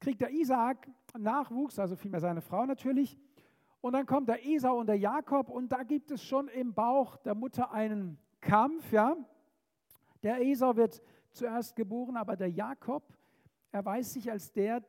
kriegt 0.00 0.20
der 0.20 0.30
Isaak 0.30 0.88
Nachwuchs, 1.16 1.78
also 1.78 1.94
vielmehr 1.94 2.20
seine 2.20 2.40
Frau 2.40 2.64
natürlich, 2.64 3.18
und 3.80 3.92
dann 3.92 4.06
kommt 4.06 4.28
der 4.28 4.44
Esau 4.44 4.78
und 4.78 4.86
der 4.86 4.98
Jakob 4.98 5.48
und 5.50 5.70
da 5.70 5.82
gibt 5.82 6.10
es 6.10 6.22
schon 6.22 6.48
im 6.48 6.74
Bauch 6.74 7.16
der 7.18 7.34
Mutter 7.34 7.70
einen 7.70 8.18
Kampf, 8.40 8.92
ja. 8.92 9.16
Der 10.22 10.40
Esau 10.40 10.76
wird 10.76 11.00
zuerst 11.30 11.76
geboren, 11.76 12.16
aber 12.16 12.34
der 12.36 12.50
Jakob, 12.50 13.04
erweist 13.70 14.14
sich 14.14 14.30
als 14.30 14.52
der, 14.52 14.82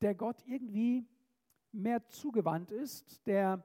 der 0.00 0.14
Gott 0.14 0.42
irgendwie 0.46 1.08
mehr 1.72 2.06
zugewandt 2.08 2.70
ist, 2.70 3.26
der, 3.26 3.64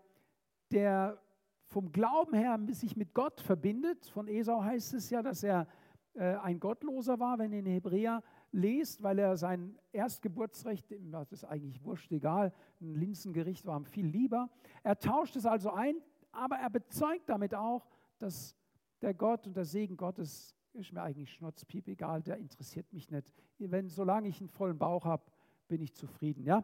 der 0.71 1.21
vom 1.65 1.91
Glauben 1.91 2.33
her 2.33 2.59
sich 2.69 2.95
mit 2.95 3.13
Gott 3.13 3.41
verbindet. 3.41 4.07
Von 4.07 4.27
Esau 4.27 4.63
heißt 4.63 4.93
es 4.93 5.09
ja, 5.09 5.21
dass 5.21 5.43
er 5.43 5.67
äh, 6.13 6.35
ein 6.37 6.59
Gottloser 6.59 7.19
war, 7.19 7.37
wenn 7.37 7.53
in 7.53 7.65
Hebräer 7.65 8.23
lest, 8.51 9.01
weil 9.01 9.19
er 9.19 9.37
sein 9.37 9.77
Erstgeburtsrecht, 9.91 10.93
das 11.11 11.31
ist 11.31 11.45
eigentlich 11.45 11.83
wurscht, 11.83 12.11
egal, 12.11 12.53
ein 12.81 12.95
Linsengericht 12.95 13.65
war 13.65 13.77
ihm 13.79 13.85
viel 13.85 14.05
lieber. 14.05 14.49
Er 14.83 14.99
tauscht 14.99 15.35
es 15.35 15.45
also 15.45 15.71
ein, 15.71 15.95
aber 16.31 16.57
er 16.57 16.69
bezeugt 16.69 17.29
damit 17.29 17.55
auch, 17.55 17.87
dass 18.19 18.55
der 19.01 19.13
Gott 19.13 19.47
und 19.47 19.55
der 19.55 19.65
Segen 19.65 19.97
Gottes 19.97 20.55
ist 20.73 20.93
mir 20.93 21.01
eigentlich 21.01 21.33
schnurzpiep 21.33 21.87
egal, 21.87 22.21
der 22.21 22.37
interessiert 22.37 22.91
mich 22.93 23.09
nicht. 23.09 23.33
Wenn, 23.57 23.89
solange 23.89 24.27
ich 24.27 24.39
einen 24.39 24.49
vollen 24.49 24.77
Bauch 24.77 25.05
habe, 25.05 25.23
bin 25.67 25.81
ich 25.81 25.93
zufrieden. 25.93 26.43
Ja? 26.43 26.63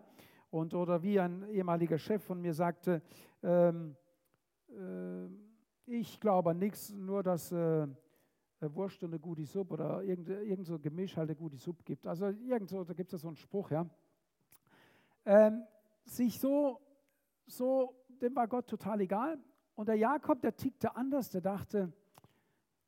Und, 0.50 0.74
oder 0.74 1.04
wie 1.04 1.20
ein 1.20 1.48
ehemaliger 1.50 1.98
Chef 1.98 2.24
von 2.24 2.42
mir 2.42 2.54
sagte, 2.54 3.02
ähm, 3.44 3.96
äh, 4.70 5.28
ich 5.86 6.20
glaube 6.20 6.52
an 6.52 6.60
nichts, 6.60 6.92
nur 6.92 7.24
dass 7.24 7.52
äh, 7.52 7.88
Wurst 8.62 9.04
und 9.04 9.10
eine 9.12 9.20
gute 9.20 9.46
Suppe 9.46 9.74
oder 9.74 10.04
irgend, 10.04 10.30
irgend 10.30 10.66
so 10.66 10.80
Gemisch 10.80 11.16
halt 11.16 11.30
eine 11.30 11.36
gute 11.36 11.58
Suppe 11.58 11.84
gibt. 11.84 12.08
Also 12.08 12.28
irgendwo, 12.28 12.84
da 12.84 12.94
gibt 12.94 13.14
es 13.14 13.14
ja 13.14 13.18
so 13.20 13.28
einen 13.28 13.38
Spruch, 13.38 13.72
ja. 13.72 13.88
Ähm, 15.26 15.64
sich 16.06 16.40
so, 16.40 16.80
so, 17.46 17.94
dem 18.22 18.36
war 18.36 18.48
Gott 18.48 18.68
total 18.68 19.02
egal. 19.02 19.40
Und 19.76 19.88
der 19.88 19.96
Jakob, 19.96 20.42
der 20.42 20.56
tickte 20.56 20.96
anders, 20.96 21.30
der 21.30 21.42
dachte, 21.42 21.94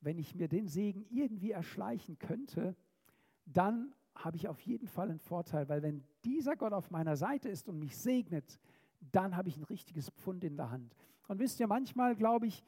wenn 0.02 0.18
ich 0.18 0.34
mir 0.36 0.48
den 0.48 0.68
Segen 0.68 1.06
irgendwie 1.10 1.52
erschleichen 1.52 2.18
könnte, 2.18 2.76
dann 3.46 3.94
habe 4.16 4.38
ich 4.38 4.48
auf 4.48 4.60
jeden 4.62 4.88
Fall 4.88 5.10
einen 5.10 5.20
Vorteil, 5.20 5.70
weil 5.70 5.82
wenn 5.82 6.04
dieser 6.24 6.56
Gott 6.56 6.74
auf 6.74 6.92
meiner 6.92 7.16
Seite 7.16 7.50
ist 7.50 7.70
und 7.70 7.80
mich 7.80 7.98
segnet, 7.98 8.60
dann 9.12 9.36
habe 9.36 9.50
ich 9.50 9.58
ein 9.58 9.64
richtiges 9.64 10.10
Pfund 10.10 10.44
in 10.44 10.58
der 10.58 10.72
Hand. 10.72 10.96
Und 11.28 11.40
wisst 11.40 11.60
ihr, 11.60 11.68
manchmal 11.68 12.16
glaube 12.16 12.48
ich, 12.48 12.64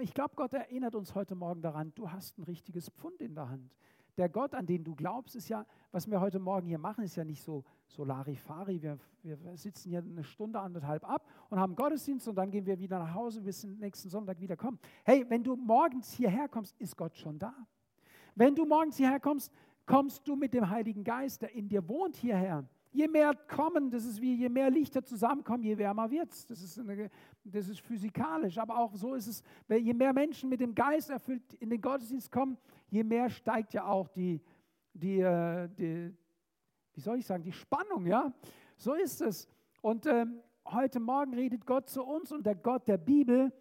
ich 0.00 0.14
glaube, 0.14 0.34
Gott 0.36 0.52
erinnert 0.52 0.94
uns 0.94 1.14
heute 1.14 1.34
Morgen 1.34 1.62
daran, 1.62 1.92
du 1.94 2.10
hast 2.10 2.38
ein 2.38 2.44
richtiges 2.44 2.90
Pfund 2.90 3.20
in 3.20 3.34
der 3.34 3.48
Hand. 3.48 3.74
Der 4.16 4.28
Gott, 4.28 4.54
an 4.54 4.66
den 4.66 4.84
du 4.84 4.94
glaubst, 4.94 5.34
ist 5.34 5.48
ja, 5.48 5.66
was 5.90 6.08
wir 6.08 6.20
heute 6.20 6.38
Morgen 6.38 6.66
hier 6.66 6.78
machen, 6.78 7.02
ist 7.02 7.16
ja 7.16 7.24
nicht 7.24 7.42
so, 7.42 7.64
Larifari. 7.96 8.80
Wir, 8.80 8.98
wir 9.22 9.56
sitzen 9.56 9.90
hier 9.90 10.00
eine 10.00 10.22
Stunde, 10.22 10.60
anderthalb 10.60 11.08
ab 11.08 11.28
und 11.50 11.58
haben 11.58 11.74
Gottesdienst 11.74 12.28
und 12.28 12.36
dann 12.36 12.50
gehen 12.50 12.64
wir 12.64 12.78
wieder 12.78 12.98
nach 12.98 13.14
Hause, 13.14 13.40
bis 13.40 13.64
nächsten 13.64 14.08
Sonntag 14.08 14.40
wieder 14.40 14.56
kommen. 14.56 14.78
Hey, 15.04 15.24
wenn 15.28 15.42
du 15.42 15.56
morgens 15.56 16.12
hierher 16.12 16.48
kommst, 16.48 16.80
ist 16.80 16.96
Gott 16.96 17.16
schon 17.16 17.38
da. 17.38 17.54
Wenn 18.36 18.54
du 18.54 18.64
morgens 18.64 18.96
hierher 18.96 19.20
kommst, 19.20 19.52
kommst 19.86 20.26
du 20.28 20.36
mit 20.36 20.54
dem 20.54 20.68
Heiligen 20.68 21.02
Geist, 21.02 21.42
der 21.42 21.52
in 21.52 21.68
dir 21.68 21.86
wohnt, 21.88 22.16
hierher. 22.16 22.68
Je 22.94 23.08
mehr 23.08 23.34
kommen, 23.34 23.90
das 23.90 24.04
ist 24.04 24.20
wie 24.20 24.36
je 24.36 24.48
mehr 24.48 24.70
Lichter 24.70 25.02
zusammenkommen, 25.02 25.64
je 25.64 25.76
wärmer 25.76 26.08
wird 26.12 26.32
es. 26.32 26.46
Das, 26.46 26.62
ist 26.62 26.80
das 27.42 27.68
ist 27.68 27.80
physikalisch, 27.80 28.56
aber 28.56 28.78
auch 28.78 28.94
so 28.94 29.14
ist 29.14 29.26
es, 29.26 29.42
je 29.68 29.92
mehr 29.92 30.12
Menschen 30.12 30.48
mit 30.48 30.60
dem 30.60 30.76
Geist 30.76 31.10
erfüllt 31.10 31.54
in 31.54 31.70
den 31.70 31.80
Gottesdienst 31.80 32.30
kommen, 32.30 32.56
je 32.88 33.02
mehr 33.02 33.28
steigt 33.28 33.74
ja 33.74 33.84
auch 33.84 34.06
die, 34.06 34.40
die, 34.92 35.18
äh, 35.18 35.68
die 35.76 36.14
wie 36.92 37.00
soll 37.00 37.18
ich 37.18 37.26
sagen, 37.26 37.42
die 37.42 37.52
Spannung, 37.52 38.06
ja. 38.06 38.32
So 38.76 38.94
ist 38.94 39.20
es. 39.22 39.48
Und 39.82 40.06
ähm, 40.06 40.40
heute 40.64 41.00
Morgen 41.00 41.34
redet 41.34 41.66
Gott 41.66 41.88
zu 41.88 42.04
uns 42.04 42.30
und 42.30 42.46
der 42.46 42.54
Gott 42.54 42.86
der 42.86 42.98
Bibel 42.98 43.52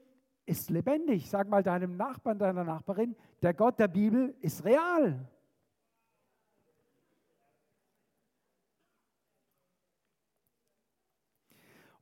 ist 0.46 0.70
lebendig. 0.70 1.28
Sag 1.28 1.50
mal 1.50 1.64
deinem 1.64 1.98
Nachbarn, 1.98 2.38
deiner 2.38 2.64
Nachbarin, 2.64 3.16
der 3.42 3.56
Gott 3.56 3.80
der 3.80 3.88
Bibel 3.88 4.36
ist 4.42 4.64
real. 4.64 5.28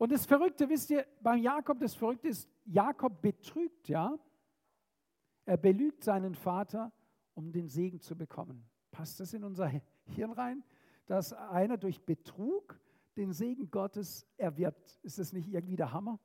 Und 0.01 0.12
das 0.12 0.25
Verrückte, 0.25 0.67
wisst 0.67 0.89
ihr, 0.89 1.05
beim 1.22 1.38
Jakob, 1.38 1.79
das 1.79 1.93
Verrückte 1.93 2.29
ist, 2.29 2.50
Jakob 2.65 3.22
betrügt, 3.22 3.88
ja. 3.88 4.17
Er 5.46 5.58
belügt 5.58 6.03
seinen 6.03 6.34
Vater, 6.34 6.91
um 7.36 7.51
den 7.51 7.67
Segen 7.67 8.01
zu 8.01 8.15
bekommen. 8.15 8.67
Passt 8.89 9.20
das 9.20 9.31
in 9.36 9.43
unser 9.43 9.72
Hirn 10.05 10.31
rein? 10.31 10.63
Dass 11.05 11.34
einer 11.34 11.77
durch 11.77 12.03
Betrug 12.03 12.79
den 13.15 13.31
Segen 13.31 13.70
Gottes 13.70 14.25
erwirbt. 14.38 14.98
Ist 15.03 15.20
das 15.20 15.34
nicht 15.34 15.53
irgendwie 15.53 15.75
der 15.75 15.93
Hammer? 15.93 16.20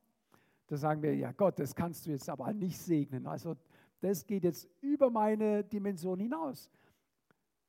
Da 0.69 0.79
sagen 0.79 1.03
wir, 1.03 1.15
ja 1.15 1.33
Gott, 1.33 1.59
das 1.59 1.75
kannst 1.75 2.07
du 2.07 2.13
jetzt 2.13 2.31
aber 2.31 2.55
nicht 2.55 2.79
segnen. 2.79 3.27
Also 3.27 3.59
das 4.01 4.25
geht 4.25 4.45
jetzt 4.45 4.71
über 4.81 5.11
meine 5.11 5.65
Dimension 5.65 6.19
hinaus. 6.19 6.71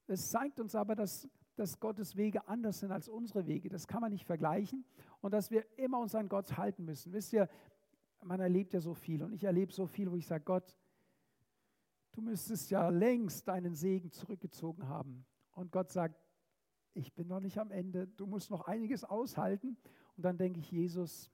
Es 0.07 0.29
zeigt 0.29 0.61
uns 0.61 0.73
aber, 0.73 0.95
dass 0.95 1.27
dass 1.57 1.79
Gottes 1.79 2.15
Wege 2.15 2.47
anders 2.47 2.79
sind 2.79 2.91
als 2.91 3.09
unsere 3.09 3.47
Wege. 3.47 3.69
Das 3.69 3.87
kann 3.87 4.01
man 4.01 4.11
nicht 4.11 4.25
vergleichen 4.25 4.85
und 5.21 5.33
dass 5.33 5.51
wir 5.51 5.65
immer 5.77 5.99
uns 5.99 6.15
an 6.15 6.29
Gott 6.29 6.57
halten 6.57 6.85
müssen. 6.85 7.13
Wisst 7.13 7.33
ihr, 7.33 7.49
man 8.23 8.39
erlebt 8.39 8.73
ja 8.73 8.79
so 8.79 8.93
viel 8.93 9.23
und 9.23 9.33
ich 9.33 9.43
erlebe 9.43 9.73
so 9.73 9.85
viel, 9.87 10.11
wo 10.11 10.15
ich 10.15 10.27
sage, 10.27 10.43
Gott, 10.43 10.77
du 12.11 12.21
müsstest 12.21 12.69
ja 12.69 12.89
längst 12.89 13.47
deinen 13.47 13.75
Segen 13.75 14.11
zurückgezogen 14.11 14.87
haben. 14.87 15.25
Und 15.51 15.71
Gott 15.71 15.91
sagt, 15.91 16.19
ich 16.93 17.13
bin 17.13 17.27
noch 17.27 17.39
nicht 17.39 17.59
am 17.59 17.71
Ende, 17.71 18.07
du 18.07 18.25
musst 18.25 18.49
noch 18.49 18.61
einiges 18.61 19.03
aushalten. 19.03 19.77
Und 20.15 20.23
dann 20.23 20.37
denke 20.37 20.59
ich, 20.59 20.71
Jesus 20.71 21.31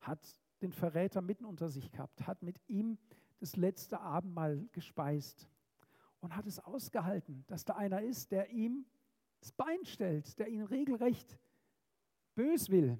hat 0.00 0.20
den 0.62 0.72
Verräter 0.72 1.20
mitten 1.20 1.44
unter 1.44 1.68
sich 1.68 1.90
gehabt, 1.90 2.26
hat 2.26 2.42
mit 2.42 2.60
ihm 2.68 2.98
das 3.38 3.56
letzte 3.56 4.00
Abendmahl 4.00 4.66
gespeist 4.72 5.48
und 6.20 6.34
hat 6.34 6.46
es 6.46 6.58
ausgehalten, 6.58 7.44
dass 7.46 7.64
da 7.64 7.74
einer 7.74 8.00
ist, 8.02 8.32
der 8.32 8.50
ihm 8.50 8.86
das 9.40 9.52
Bein 9.52 9.84
stellt, 9.84 10.38
der 10.38 10.48
ihn 10.48 10.62
regelrecht 10.62 11.38
bös 12.34 12.70
will. 12.70 12.98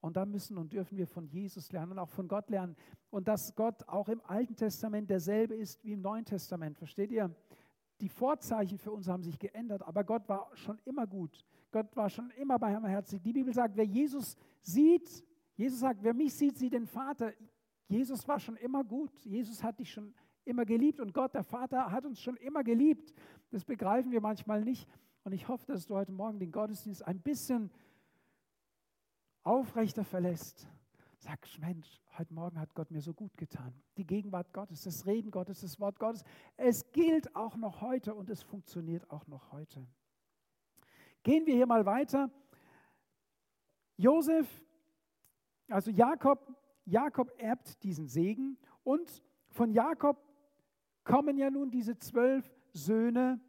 Und 0.00 0.16
da 0.16 0.26
müssen 0.26 0.58
und 0.58 0.72
dürfen 0.72 0.98
wir 0.98 1.06
von 1.06 1.28
Jesus 1.28 1.70
lernen 1.70 1.92
und 1.92 1.98
auch 2.00 2.08
von 2.08 2.26
Gott 2.26 2.50
lernen. 2.50 2.76
Und 3.10 3.28
dass 3.28 3.54
Gott 3.54 3.88
auch 3.88 4.08
im 4.08 4.20
Alten 4.22 4.56
Testament 4.56 5.08
derselbe 5.08 5.54
ist 5.54 5.82
wie 5.84 5.92
im 5.92 6.00
Neuen 6.00 6.24
Testament. 6.24 6.76
Versteht 6.76 7.12
ihr? 7.12 7.34
Die 8.00 8.08
Vorzeichen 8.08 8.78
für 8.78 8.90
uns 8.90 9.06
haben 9.06 9.22
sich 9.22 9.38
geändert, 9.38 9.82
aber 9.82 10.02
Gott 10.02 10.28
war 10.28 10.50
schon 10.56 10.80
immer 10.84 11.06
gut. 11.06 11.46
Gott 11.70 11.94
war 11.94 12.10
schon 12.10 12.30
immer 12.30 12.58
barmherzig. 12.58 13.22
Die 13.22 13.32
Bibel 13.32 13.54
sagt, 13.54 13.76
wer 13.76 13.84
Jesus 13.84 14.36
sieht, 14.60 15.24
Jesus 15.54 15.78
sagt, 15.78 16.02
wer 16.02 16.12
mich 16.12 16.34
sieht, 16.34 16.58
sieht 16.58 16.72
den 16.72 16.86
Vater. 16.86 17.32
Jesus 17.86 18.26
war 18.26 18.40
schon 18.40 18.56
immer 18.56 18.82
gut. 18.82 19.12
Jesus 19.24 19.62
hat 19.62 19.78
dich 19.78 19.92
schon 19.92 20.12
immer 20.44 20.64
geliebt 20.64 20.98
und 20.98 21.14
Gott, 21.14 21.34
der 21.34 21.44
Vater, 21.44 21.92
hat 21.92 22.04
uns 22.04 22.20
schon 22.20 22.36
immer 22.38 22.64
geliebt. 22.64 23.14
Das 23.52 23.66
begreifen 23.66 24.10
wir 24.12 24.22
manchmal 24.22 24.64
nicht. 24.64 24.88
Und 25.24 25.32
ich 25.32 25.46
hoffe, 25.46 25.66
dass 25.66 25.86
du 25.86 25.94
heute 25.94 26.10
Morgen 26.10 26.40
den 26.40 26.50
Gottesdienst 26.50 27.06
ein 27.06 27.20
bisschen 27.20 27.70
aufrechter 29.42 30.04
verlässt. 30.04 30.66
Sagst, 31.18 31.58
Mensch, 31.60 32.00
heute 32.16 32.32
Morgen 32.32 32.58
hat 32.58 32.74
Gott 32.74 32.90
mir 32.90 33.02
so 33.02 33.12
gut 33.12 33.36
getan. 33.36 33.74
Die 33.98 34.06
Gegenwart 34.06 34.54
Gottes, 34.54 34.84
das 34.84 35.06
Reden 35.06 35.30
Gottes, 35.30 35.60
das 35.60 35.78
Wort 35.78 35.98
Gottes. 35.98 36.24
Es 36.56 36.90
gilt 36.92 37.36
auch 37.36 37.54
noch 37.56 37.82
heute 37.82 38.14
und 38.14 38.30
es 38.30 38.42
funktioniert 38.42 39.08
auch 39.10 39.26
noch 39.26 39.52
heute. 39.52 39.86
Gehen 41.22 41.44
wir 41.46 41.54
hier 41.54 41.66
mal 41.66 41.84
weiter. 41.84 42.30
Josef, 43.98 44.64
also 45.68 45.90
Jakob, 45.90 46.56
Jakob 46.86 47.30
erbt 47.36 47.82
diesen 47.82 48.08
Segen 48.08 48.56
und 48.82 49.22
von 49.50 49.70
Jakob 49.72 50.16
kommen 51.04 51.36
ja 51.36 51.50
nun 51.50 51.70
diese 51.70 51.98
zwölf 51.98 52.50
Söhne 52.72 53.40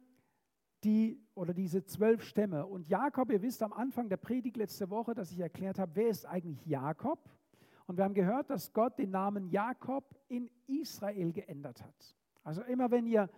die 0.84 1.18
oder 1.34 1.54
diese 1.54 1.84
zwölf 1.84 2.22
Stämme. 2.22 2.66
Und 2.66 2.88
Jakob, 2.88 3.30
ihr 3.30 3.42
wisst 3.42 3.62
am 3.62 3.72
Anfang 3.72 4.08
der 4.08 4.18
Predigt 4.18 4.56
letzte 4.56 4.90
Woche, 4.90 5.14
dass 5.14 5.32
ich 5.32 5.40
erklärt 5.40 5.78
habe, 5.78 5.92
wer 5.96 6.08
ist 6.08 6.26
eigentlich 6.26 6.64
Jakob? 6.66 7.30
Und 7.86 7.96
wir 7.96 8.04
haben 8.04 8.14
gehört, 8.14 8.50
dass 8.50 8.72
Gott 8.72 8.98
den 8.98 9.10
Namen 9.10 9.48
Jakob 9.48 10.04
in 10.28 10.50
Israel 10.66 11.32
geändert 11.32 11.82
hat. 11.82 12.16
Also 12.42 12.62
immer 12.62 12.90
wenn 12.90 13.06
ihr 13.06 13.28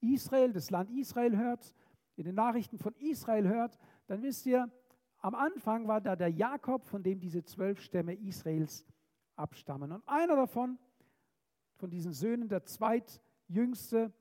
Israel, 0.00 0.52
das 0.52 0.70
Land 0.70 0.90
Israel 0.90 1.36
hört, 1.36 1.74
in 2.16 2.24
den 2.24 2.34
Nachrichten 2.34 2.78
von 2.78 2.94
Israel 2.96 3.48
hört, 3.48 3.78
dann 4.06 4.22
wisst 4.22 4.46
ihr, 4.46 4.70
am 5.18 5.34
Anfang 5.34 5.88
war 5.88 6.00
da 6.00 6.16
der 6.16 6.28
Jakob, 6.28 6.84
von 6.84 7.02
dem 7.02 7.20
diese 7.20 7.44
zwölf 7.44 7.80
Stämme 7.80 8.14
Israels 8.14 8.84
abstammen. 9.34 9.92
Und 9.92 10.06
einer 10.06 10.36
davon, 10.36 10.78
von 11.76 11.90
diesen 11.90 12.12
Söhnen, 12.12 12.48
der 12.48 12.64
zweitjüngste, 12.64 14.12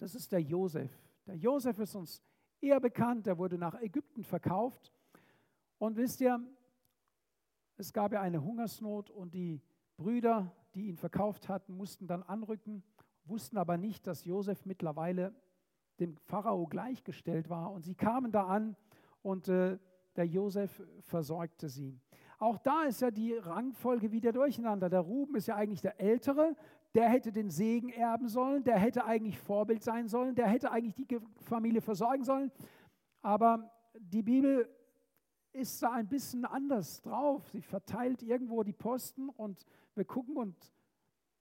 das 0.00 0.14
ist 0.14 0.32
der 0.32 0.40
Josef. 0.40 0.90
Der 1.26 1.36
Josef 1.36 1.78
ist 1.78 1.94
uns 1.94 2.22
eher 2.60 2.80
bekannt, 2.80 3.26
er 3.26 3.38
wurde 3.38 3.58
nach 3.58 3.80
Ägypten 3.80 4.24
verkauft. 4.24 4.92
Und 5.78 5.96
wisst 5.96 6.20
ihr, 6.22 6.40
es 7.76 7.92
gab 7.92 8.12
ja 8.12 8.20
eine 8.20 8.42
Hungersnot 8.42 9.10
und 9.10 9.34
die 9.34 9.60
Brüder, 9.96 10.52
die 10.74 10.88
ihn 10.88 10.96
verkauft 10.96 11.48
hatten, 11.48 11.76
mussten 11.76 12.06
dann 12.06 12.22
anrücken, 12.22 12.82
wussten 13.24 13.58
aber 13.58 13.76
nicht, 13.76 14.06
dass 14.06 14.24
Josef 14.24 14.64
mittlerweile 14.64 15.34
dem 15.98 16.16
Pharao 16.16 16.66
gleichgestellt 16.66 17.50
war. 17.50 17.70
Und 17.70 17.84
sie 17.84 17.94
kamen 17.94 18.32
da 18.32 18.46
an 18.46 18.76
und 19.22 19.48
äh, 19.48 19.78
der 20.16 20.26
Josef 20.26 20.82
versorgte 21.02 21.68
sie. 21.68 22.00
Auch 22.38 22.56
da 22.56 22.84
ist 22.84 23.02
ja 23.02 23.10
die 23.10 23.34
Rangfolge 23.34 24.12
wieder 24.12 24.32
durcheinander. 24.32 24.88
Der 24.88 25.00
Ruben 25.00 25.36
ist 25.36 25.46
ja 25.46 25.56
eigentlich 25.56 25.82
der 25.82 26.00
Ältere, 26.00 26.56
der 26.94 27.08
hätte 27.08 27.32
den 27.32 27.50
Segen 27.50 27.90
erben 27.90 28.28
sollen, 28.28 28.64
der 28.64 28.78
hätte 28.78 29.04
eigentlich 29.04 29.38
Vorbild 29.38 29.82
sein 29.82 30.08
sollen, 30.08 30.34
der 30.34 30.48
hätte 30.48 30.70
eigentlich 30.70 30.94
die 30.94 31.18
Familie 31.40 31.80
versorgen 31.80 32.24
sollen. 32.24 32.50
Aber 33.22 33.70
die 33.98 34.22
Bibel 34.22 34.68
ist 35.52 35.82
da 35.82 35.92
ein 35.92 36.08
bisschen 36.08 36.44
anders 36.44 37.00
drauf. 37.02 37.48
Sie 37.50 37.62
verteilt 37.62 38.22
irgendwo 38.22 38.62
die 38.62 38.72
Posten 38.72 39.28
und 39.28 39.64
wir 39.94 40.04
gucken 40.04 40.36
und, 40.36 40.56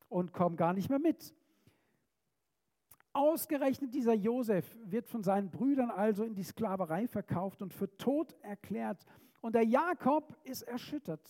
und 0.08 0.34
kommen 0.34 0.56
gar 0.56 0.74
nicht 0.74 0.90
mehr 0.90 1.00
mit. 1.00 1.34
Ausgerechnet 3.14 3.94
dieser 3.94 4.14
Josef 4.14 4.78
wird 4.84 5.08
von 5.08 5.24
seinen 5.24 5.50
Brüdern 5.50 5.90
also 5.90 6.24
in 6.24 6.36
die 6.36 6.44
Sklaverei 6.44 7.08
verkauft 7.08 7.62
und 7.62 7.74
für 7.74 7.96
tot 7.98 8.36
erklärt. 8.42 9.04
Und 9.42 9.56
der 9.56 9.66
Jakob 9.66 10.38
ist 10.44 10.62
erschüttert. 10.64 11.28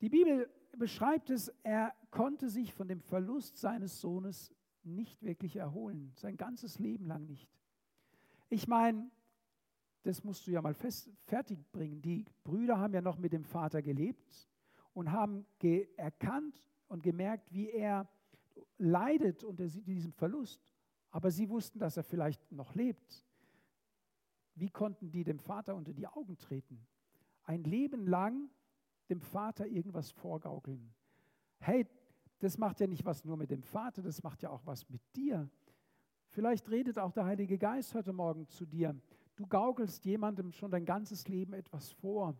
Die 0.00 0.08
Bibel 0.08 0.50
beschreibt 0.76 1.30
es, 1.30 1.52
er 1.62 1.94
konnte 2.10 2.48
sich 2.48 2.72
von 2.72 2.88
dem 2.88 3.00
Verlust 3.00 3.56
seines 3.58 4.00
Sohnes 4.00 4.54
nicht 4.84 5.22
wirklich 5.22 5.56
erholen, 5.56 6.12
sein 6.14 6.36
ganzes 6.36 6.78
Leben 6.78 7.06
lang 7.06 7.26
nicht. 7.26 7.48
Ich 8.48 8.66
meine, 8.66 9.10
das 10.02 10.24
musst 10.24 10.46
du 10.46 10.50
ja 10.50 10.62
mal 10.62 10.74
fest, 10.74 11.10
fertig 11.24 11.70
bringen. 11.70 12.00
Die 12.00 12.24
Brüder 12.44 12.78
haben 12.78 12.94
ja 12.94 13.02
noch 13.02 13.18
mit 13.18 13.32
dem 13.32 13.44
Vater 13.44 13.82
gelebt 13.82 14.48
und 14.94 15.12
haben 15.12 15.44
erkannt 15.96 16.62
und 16.88 17.02
gemerkt, 17.02 17.52
wie 17.52 17.70
er 17.70 18.08
leidet 18.78 19.44
unter 19.44 19.66
diesem 19.66 20.12
Verlust. 20.12 20.74
Aber 21.10 21.30
sie 21.30 21.48
wussten, 21.48 21.78
dass 21.78 21.96
er 21.96 22.04
vielleicht 22.04 22.50
noch 22.52 22.74
lebt. 22.74 23.24
Wie 24.54 24.70
konnten 24.70 25.10
die 25.10 25.24
dem 25.24 25.38
Vater 25.38 25.74
unter 25.74 25.92
die 25.92 26.06
Augen 26.06 26.38
treten? 26.38 26.86
Ein 27.44 27.64
Leben 27.64 28.06
lang 28.06 28.50
dem 29.08 29.20
Vater 29.20 29.66
irgendwas 29.66 30.10
vorgaukeln. 30.10 30.92
Hey, 31.60 31.86
das 32.40 32.58
macht 32.58 32.80
ja 32.80 32.86
nicht 32.86 33.04
was 33.04 33.24
nur 33.24 33.36
mit 33.36 33.50
dem 33.50 33.62
Vater, 33.62 34.02
das 34.02 34.22
macht 34.22 34.42
ja 34.42 34.50
auch 34.50 34.64
was 34.64 34.88
mit 34.88 35.02
dir. 35.16 35.48
Vielleicht 36.30 36.70
redet 36.70 36.98
auch 36.98 37.12
der 37.12 37.24
Heilige 37.24 37.58
Geist 37.58 37.94
heute 37.94 38.12
Morgen 38.12 38.46
zu 38.48 38.66
dir. 38.66 38.94
Du 39.34 39.46
gaukelst 39.46 40.04
jemandem 40.04 40.52
schon 40.52 40.70
dein 40.70 40.84
ganzes 40.84 41.26
Leben 41.28 41.52
etwas 41.52 41.90
vor. 41.92 42.36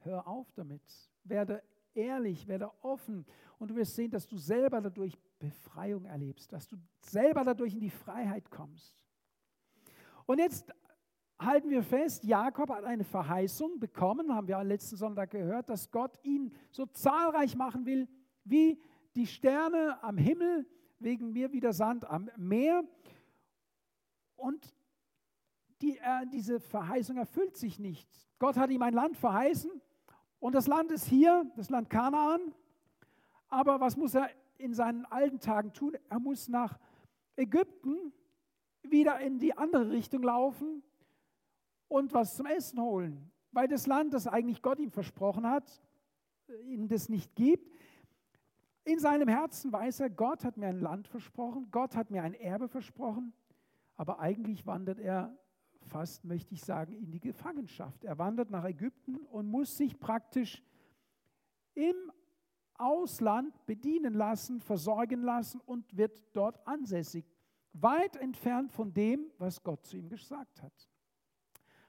Hör 0.00 0.26
auf 0.26 0.50
damit. 0.52 0.82
Werde 1.24 1.62
ehrlich, 1.94 2.46
werde 2.46 2.70
offen 2.82 3.26
und 3.58 3.70
du 3.70 3.76
wirst 3.76 3.94
sehen, 3.94 4.10
dass 4.10 4.26
du 4.26 4.36
selber 4.36 4.80
dadurch 4.80 5.18
Befreiung 5.38 6.04
erlebst, 6.04 6.52
dass 6.52 6.66
du 6.66 6.76
selber 7.00 7.44
dadurch 7.44 7.74
in 7.74 7.80
die 7.80 7.90
Freiheit 7.90 8.50
kommst. 8.50 8.96
Und 10.26 10.38
jetzt 10.38 10.72
halten 11.38 11.70
wir 11.70 11.82
fest, 11.82 12.24
Jakob 12.24 12.70
hat 12.70 12.84
eine 12.84 13.04
Verheißung 13.04 13.78
bekommen, 13.78 14.34
haben 14.34 14.48
wir 14.48 14.62
letzten 14.64 14.96
Sonntag 14.96 15.30
gehört, 15.30 15.68
dass 15.68 15.90
Gott 15.90 16.18
ihn 16.22 16.52
so 16.70 16.86
zahlreich 16.86 17.56
machen 17.56 17.86
will 17.86 18.08
wie 18.48 18.80
die 19.16 19.26
Sterne 19.26 20.02
am 20.02 20.16
Himmel, 20.16 20.66
wegen 20.98 21.32
mir 21.32 21.52
wie 21.52 21.60
der 21.60 21.72
Sand 21.72 22.04
am 22.08 22.30
Meer. 22.36 22.84
Und 24.36 24.74
die, 25.80 25.98
äh, 25.98 26.26
diese 26.32 26.60
Verheißung 26.60 27.16
erfüllt 27.16 27.56
sich 27.56 27.78
nicht. 27.78 28.08
Gott 28.38 28.56
hat 28.56 28.70
ihm 28.70 28.82
ein 28.82 28.94
Land 28.94 29.16
verheißen 29.16 29.70
und 30.40 30.54
das 30.54 30.66
Land 30.66 30.90
ist 30.92 31.06
hier, 31.06 31.50
das 31.56 31.70
Land 31.70 31.90
Kanaan. 31.90 32.54
Aber 33.48 33.80
was 33.80 33.96
muss 33.96 34.14
er 34.14 34.30
in 34.58 34.74
seinen 34.74 35.04
alten 35.06 35.40
Tagen 35.40 35.72
tun? 35.72 35.96
Er 36.08 36.20
muss 36.20 36.48
nach 36.48 36.78
Ägypten 37.36 38.12
wieder 38.82 39.20
in 39.20 39.38
die 39.38 39.56
andere 39.56 39.90
Richtung 39.90 40.22
laufen 40.22 40.82
und 41.88 42.12
was 42.12 42.36
zum 42.36 42.46
Essen 42.46 42.80
holen, 42.80 43.30
weil 43.52 43.68
das 43.68 43.86
Land, 43.86 44.14
das 44.14 44.26
eigentlich 44.26 44.62
Gott 44.62 44.78
ihm 44.78 44.90
versprochen 44.90 45.48
hat, 45.48 45.82
ihm 46.64 46.88
das 46.88 47.08
nicht 47.08 47.34
gibt. 47.34 47.72
In 48.88 49.00
seinem 49.00 49.28
Herzen 49.28 49.70
weiß 49.70 50.00
er, 50.00 50.08
Gott 50.08 50.46
hat 50.46 50.56
mir 50.56 50.68
ein 50.68 50.80
Land 50.80 51.08
versprochen, 51.08 51.68
Gott 51.70 51.94
hat 51.94 52.10
mir 52.10 52.22
ein 52.22 52.32
Erbe 52.32 52.68
versprochen, 52.68 53.34
aber 53.96 54.18
eigentlich 54.18 54.64
wandert 54.64 54.98
er 54.98 55.36
fast, 55.82 56.24
möchte 56.24 56.54
ich 56.54 56.62
sagen, 56.62 56.94
in 56.94 57.10
die 57.10 57.20
Gefangenschaft. 57.20 58.02
Er 58.04 58.16
wandert 58.16 58.50
nach 58.50 58.64
Ägypten 58.64 59.16
und 59.26 59.46
muss 59.46 59.76
sich 59.76 60.00
praktisch 60.00 60.62
im 61.74 61.96
Ausland 62.76 63.66
bedienen 63.66 64.14
lassen, 64.14 64.58
versorgen 64.58 65.20
lassen 65.20 65.60
und 65.60 65.94
wird 65.94 66.22
dort 66.32 66.66
ansässig, 66.66 67.26
weit 67.74 68.16
entfernt 68.16 68.72
von 68.72 68.94
dem, 68.94 69.30
was 69.36 69.62
Gott 69.62 69.84
zu 69.84 69.98
ihm 69.98 70.08
gesagt 70.08 70.62
hat. 70.62 70.88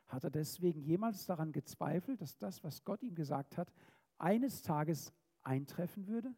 Hat 0.08 0.26
er 0.26 0.32
deswegen 0.32 0.82
jemals 0.82 1.26
daran 1.26 1.54
gezweifelt, 1.54 2.20
dass 2.20 2.38
das, 2.38 2.62
was 2.62 2.84
Gott 2.84 3.04
ihm 3.04 3.16
gesagt 3.16 3.58
hat, 3.58 3.72
eines 4.18 4.62
Tages 4.62 5.14
eintreffen 5.44 6.06
würde? 6.06 6.36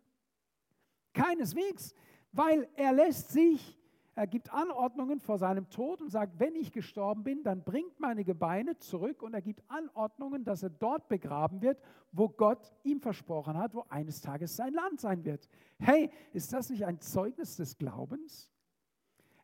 Keineswegs, 1.14 1.94
weil 2.32 2.68
er 2.76 2.94
lässt 2.94 3.30
sich, 3.32 3.78
er 4.14 4.28
gibt 4.28 4.54
Anordnungen 4.54 5.20
vor 5.20 5.38
seinem 5.38 5.70
Tod 5.70 6.02
und 6.02 6.10
sagt, 6.10 6.40
wenn 6.40 6.56
ich 6.56 6.72
gestorben 6.72 7.24
bin, 7.24 7.44
dann 7.44 7.64
bringt 7.64 8.00
meine 8.00 8.24
Gebeine 8.24 8.78
zurück 8.78 9.22
und 9.24 9.34
er 9.34 9.42
gibt 9.42 9.64
Anordnungen, 9.70 10.44
dass 10.44 10.64
er 10.64 10.70
dort 10.70 11.08
begraben 11.08 11.62
wird, 11.62 11.82
wo 12.12 12.28
Gott 12.28 12.74
ihm 12.84 13.00
versprochen 13.00 13.58
hat, 13.58 13.74
wo 13.74 13.86
eines 13.90 14.22
Tages 14.22 14.56
sein 14.56 14.74
Land 14.74 15.00
sein 15.00 15.24
wird. 15.24 15.48
Hey, 15.80 16.12
ist 16.34 16.52
das 16.52 16.70
nicht 16.70 16.86
ein 16.86 17.00
Zeugnis 17.00 17.56
des 17.56 17.78
Glaubens? 17.78 18.50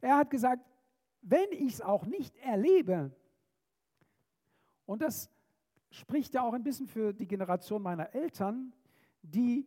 Er 0.01 0.17
hat 0.17 0.29
gesagt, 0.29 0.63
wenn 1.21 1.51
ich 1.51 1.73
es 1.73 1.81
auch 1.81 2.05
nicht 2.05 2.35
erlebe, 2.37 3.11
und 4.85 5.01
das 5.01 5.29
spricht 5.89 6.33
ja 6.33 6.43
auch 6.43 6.53
ein 6.53 6.63
bisschen 6.63 6.87
für 6.87 7.13
die 7.13 7.27
Generation 7.27 7.81
meiner 7.81 8.13
Eltern, 8.13 8.73
die 9.21 9.65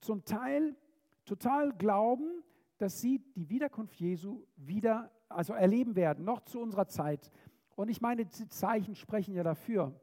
zum 0.00 0.24
Teil 0.24 0.76
total 1.24 1.72
glauben, 1.72 2.42
dass 2.78 3.00
sie 3.00 3.18
die 3.34 3.48
Wiederkunft 3.48 3.94
Jesu 3.94 4.44
wieder 4.56 5.10
also 5.28 5.52
erleben 5.52 5.96
werden, 5.96 6.24
noch 6.24 6.40
zu 6.40 6.60
unserer 6.60 6.88
Zeit. 6.88 7.30
Und 7.74 7.88
ich 7.88 8.00
meine, 8.00 8.24
die 8.24 8.48
Zeichen 8.48 8.94
sprechen 8.94 9.34
ja 9.34 9.42
dafür. 9.42 9.98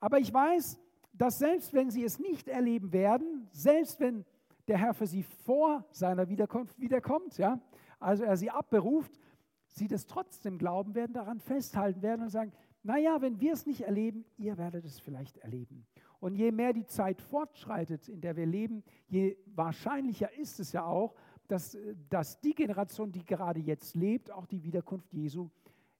Aber 0.00 0.18
ich 0.18 0.32
weiß, 0.32 0.78
dass 1.12 1.38
selbst 1.38 1.72
wenn 1.72 1.90
sie 1.90 2.04
es 2.04 2.18
nicht 2.18 2.48
erleben 2.48 2.92
werden, 2.92 3.48
selbst 3.50 4.00
wenn 4.00 4.24
der 4.68 4.78
Herr 4.78 4.94
für 4.94 5.06
sie 5.06 5.22
vor 5.22 5.84
seiner 5.90 6.28
Wiederkunft 6.28 6.78
wiederkommt, 6.78 7.38
ja, 7.38 7.60
also 7.98 8.24
er 8.24 8.36
sie 8.36 8.50
abberuft, 8.50 9.18
sie 9.66 9.88
das 9.88 10.06
trotzdem 10.06 10.58
glauben 10.58 10.94
werden, 10.94 11.12
daran 11.12 11.40
festhalten 11.40 12.02
werden 12.02 12.22
und 12.22 12.30
sagen, 12.30 12.52
naja, 12.82 13.20
wenn 13.20 13.40
wir 13.40 13.52
es 13.52 13.66
nicht 13.66 13.82
erleben, 13.82 14.24
ihr 14.36 14.56
werdet 14.56 14.84
es 14.84 15.00
vielleicht 15.00 15.38
erleben. 15.38 15.86
Und 16.20 16.34
je 16.34 16.50
mehr 16.50 16.72
die 16.72 16.86
Zeit 16.86 17.20
fortschreitet, 17.20 18.08
in 18.08 18.20
der 18.20 18.36
wir 18.36 18.46
leben, 18.46 18.82
je 19.06 19.36
wahrscheinlicher 19.46 20.32
ist 20.34 20.58
es 20.58 20.72
ja 20.72 20.84
auch, 20.84 21.14
dass, 21.46 21.76
dass 22.10 22.40
die 22.40 22.54
Generation, 22.54 23.12
die 23.12 23.24
gerade 23.24 23.60
jetzt 23.60 23.94
lebt, 23.94 24.30
auch 24.30 24.46
die 24.46 24.62
Wiederkunft 24.62 25.12
Jesu 25.12 25.48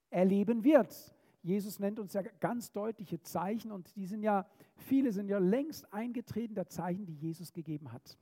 erleben 0.09 0.63
wird. 0.63 1.15
Jesus 1.41 1.79
nennt 1.79 1.99
uns 1.99 2.13
ja 2.13 2.21
ganz 2.39 2.71
deutliche 2.71 3.21
Zeichen 3.21 3.71
und 3.71 3.95
die 3.95 4.05
sind 4.05 4.23
ja, 4.23 4.45
viele 4.75 5.11
sind 5.11 5.29
ja 5.29 5.39
längst 5.39 5.91
eingetreten 5.93 6.53
der 6.53 6.67
Zeichen, 6.67 7.05
die 7.05 7.15
Jesus 7.15 7.53
gegeben 7.53 7.91
hat. 7.91 8.17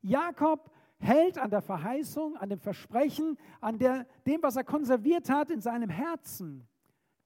Jakob 0.00 0.70
hält 0.98 1.38
an 1.38 1.50
der 1.50 1.60
Verheißung, 1.60 2.36
an 2.36 2.48
dem 2.48 2.58
Versprechen, 2.58 3.36
an 3.60 3.78
der, 3.78 4.06
dem, 4.26 4.42
was 4.42 4.56
er 4.56 4.64
konserviert 4.64 5.28
hat 5.28 5.50
in 5.50 5.60
seinem 5.60 5.90
Herzen, 5.90 6.66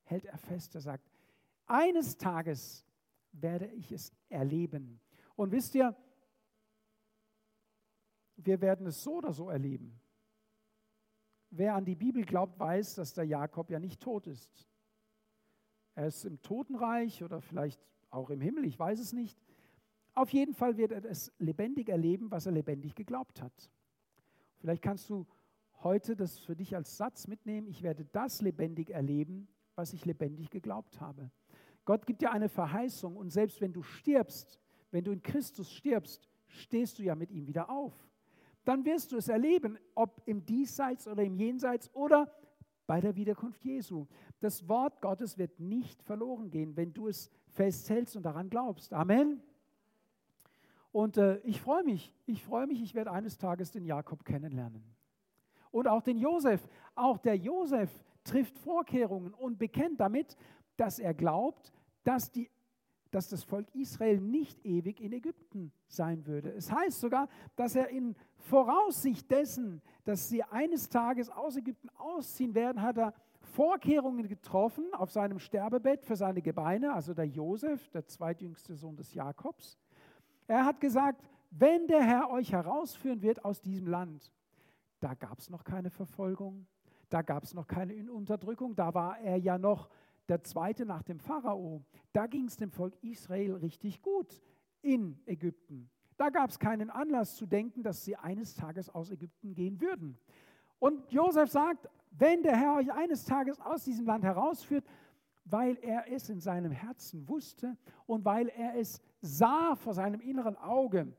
hält 0.04 0.24
er 0.24 0.38
fest. 0.38 0.74
Er 0.74 0.80
sagt, 0.80 1.08
eines 1.66 2.16
Tages 2.16 2.84
werde 3.42 3.66
ich 3.66 3.92
es 3.92 4.12
erleben. 4.28 5.00
Und 5.36 5.52
wisst 5.52 5.74
ihr, 5.74 5.96
wir 8.36 8.60
werden 8.60 8.86
es 8.86 9.02
so 9.02 9.16
oder 9.16 9.32
so 9.32 9.50
erleben. 9.50 10.00
Wer 11.50 11.74
an 11.74 11.84
die 11.84 11.96
Bibel 11.96 12.24
glaubt, 12.24 12.58
weiß, 12.58 12.94
dass 12.96 13.14
der 13.14 13.24
Jakob 13.24 13.70
ja 13.70 13.78
nicht 13.78 14.00
tot 14.00 14.26
ist. 14.26 14.68
Er 15.94 16.06
ist 16.06 16.24
im 16.24 16.40
Totenreich 16.42 17.24
oder 17.24 17.40
vielleicht 17.40 17.80
auch 18.10 18.30
im 18.30 18.40
Himmel, 18.40 18.64
ich 18.64 18.78
weiß 18.78 19.00
es 19.00 19.12
nicht. 19.12 19.38
Auf 20.14 20.30
jeden 20.30 20.54
Fall 20.54 20.76
wird 20.76 20.92
er 20.92 21.04
es 21.04 21.32
lebendig 21.38 21.88
erleben, 21.88 22.30
was 22.30 22.46
er 22.46 22.52
lebendig 22.52 22.94
geglaubt 22.94 23.40
hat. 23.42 23.70
Vielleicht 24.58 24.82
kannst 24.82 25.08
du 25.10 25.26
heute 25.82 26.16
das 26.16 26.38
für 26.38 26.56
dich 26.56 26.74
als 26.74 26.96
Satz 26.96 27.28
mitnehmen, 27.28 27.66
ich 27.66 27.82
werde 27.82 28.04
das 28.04 28.42
lebendig 28.42 28.90
erleben, 28.90 29.48
was 29.74 29.92
ich 29.92 30.04
lebendig 30.04 30.50
geglaubt 30.50 31.00
habe. 31.00 31.30
Gott 31.88 32.04
gibt 32.04 32.20
dir 32.20 32.32
eine 32.32 32.50
Verheißung 32.50 33.16
und 33.16 33.30
selbst 33.30 33.62
wenn 33.62 33.72
du 33.72 33.82
stirbst, 33.82 34.60
wenn 34.90 35.04
du 35.04 35.10
in 35.10 35.22
Christus 35.22 35.72
stirbst, 35.72 36.28
stehst 36.46 36.98
du 36.98 37.02
ja 37.02 37.14
mit 37.14 37.30
ihm 37.30 37.46
wieder 37.46 37.70
auf. 37.70 37.94
Dann 38.66 38.84
wirst 38.84 39.10
du 39.10 39.16
es 39.16 39.28
erleben, 39.28 39.78
ob 39.94 40.20
im 40.26 40.44
Diesseits 40.44 41.08
oder 41.08 41.22
im 41.22 41.34
Jenseits 41.34 41.90
oder 41.94 42.30
bei 42.86 43.00
der 43.00 43.16
Wiederkunft 43.16 43.64
Jesu. 43.64 44.06
Das 44.40 44.68
Wort 44.68 45.00
Gottes 45.00 45.38
wird 45.38 45.60
nicht 45.60 46.02
verloren 46.02 46.50
gehen, 46.50 46.76
wenn 46.76 46.92
du 46.92 47.08
es 47.08 47.30
festhältst 47.46 48.16
und 48.16 48.22
daran 48.22 48.50
glaubst. 48.50 48.92
Amen. 48.92 49.40
Und 50.92 51.16
äh, 51.16 51.38
ich 51.38 51.58
freue 51.58 51.84
mich, 51.84 52.12
ich 52.26 52.44
freue 52.44 52.66
mich, 52.66 52.82
ich 52.82 52.94
werde 52.94 53.12
eines 53.12 53.38
Tages 53.38 53.70
den 53.70 53.86
Jakob 53.86 54.26
kennenlernen. 54.26 54.84
Und 55.70 55.88
auch 55.88 56.02
den 56.02 56.18
Josef. 56.18 56.68
Auch 56.94 57.16
der 57.16 57.38
Josef 57.38 58.04
trifft 58.24 58.58
Vorkehrungen 58.58 59.32
und 59.32 59.58
bekennt 59.58 60.00
damit, 60.00 60.36
dass 60.76 60.98
er 60.98 61.14
glaubt, 61.14 61.72
dass, 62.08 62.30
die, 62.32 62.50
dass 63.10 63.28
das 63.28 63.44
Volk 63.44 63.68
Israel 63.74 64.18
nicht 64.18 64.64
ewig 64.64 64.98
in 65.02 65.12
Ägypten 65.12 65.72
sein 65.88 66.24
würde. 66.26 66.50
Es 66.54 66.72
heißt 66.72 67.00
sogar, 67.00 67.28
dass 67.54 67.76
er 67.76 67.90
in 67.90 68.16
Voraussicht 68.36 69.30
dessen, 69.30 69.82
dass 70.04 70.30
sie 70.30 70.42
eines 70.42 70.88
Tages 70.88 71.28
aus 71.28 71.56
Ägypten 71.56 71.90
ausziehen 71.98 72.54
werden, 72.54 72.80
hat 72.80 72.96
er 72.96 73.12
Vorkehrungen 73.40 74.26
getroffen 74.26 74.86
auf 74.94 75.10
seinem 75.10 75.38
Sterbebett 75.38 76.06
für 76.06 76.16
seine 76.16 76.40
Gebeine, 76.40 76.94
also 76.94 77.12
der 77.12 77.26
Josef, 77.26 77.90
der 77.90 78.06
zweitjüngste 78.06 78.74
Sohn 78.74 78.96
des 78.96 79.12
Jakobs. 79.12 79.76
Er 80.46 80.64
hat 80.64 80.80
gesagt, 80.80 81.22
wenn 81.50 81.86
der 81.88 82.02
Herr 82.02 82.30
euch 82.30 82.52
herausführen 82.52 83.20
wird 83.20 83.44
aus 83.44 83.60
diesem 83.60 83.86
Land, 83.86 84.32
da 85.00 85.12
gab 85.12 85.38
es 85.38 85.50
noch 85.50 85.62
keine 85.62 85.90
Verfolgung, 85.90 86.66
da 87.10 87.20
gab 87.20 87.44
es 87.44 87.52
noch 87.52 87.66
keine 87.66 88.10
Unterdrückung, 88.10 88.74
da 88.74 88.94
war 88.94 89.18
er 89.18 89.36
ja 89.36 89.58
noch 89.58 89.90
der 90.28 90.42
zweite 90.42 90.84
nach 90.84 91.02
dem 91.02 91.18
Pharao. 91.18 91.84
Da 92.12 92.26
ging 92.26 92.46
es 92.46 92.56
dem 92.56 92.70
Volk 92.70 92.94
Israel 93.02 93.54
richtig 93.54 94.02
gut 94.02 94.42
in 94.82 95.18
Ägypten. 95.26 95.90
Da 96.16 96.30
gab 96.30 96.50
es 96.50 96.58
keinen 96.58 96.90
Anlass 96.90 97.36
zu 97.36 97.46
denken, 97.46 97.82
dass 97.82 98.04
sie 98.04 98.16
eines 98.16 98.54
Tages 98.54 98.90
aus 98.90 99.10
Ägypten 99.10 99.54
gehen 99.54 99.80
würden. 99.80 100.18
Und 100.78 101.10
Josef 101.12 101.50
sagt, 101.50 101.88
wenn 102.10 102.42
der 102.42 102.56
Herr 102.56 102.74
euch 102.74 102.92
eines 102.92 103.24
Tages 103.24 103.60
aus 103.60 103.84
diesem 103.84 104.06
Land 104.06 104.24
herausführt, 104.24 104.84
weil 105.44 105.76
er 105.80 106.10
es 106.12 106.28
in 106.28 106.40
seinem 106.40 106.72
Herzen 106.72 107.28
wusste 107.28 107.76
und 108.06 108.24
weil 108.24 108.48
er 108.48 108.76
es 108.76 109.00
sah 109.20 109.76
vor 109.76 109.94
seinem 109.94 110.20
inneren 110.20 110.56
Auge. 110.56 111.12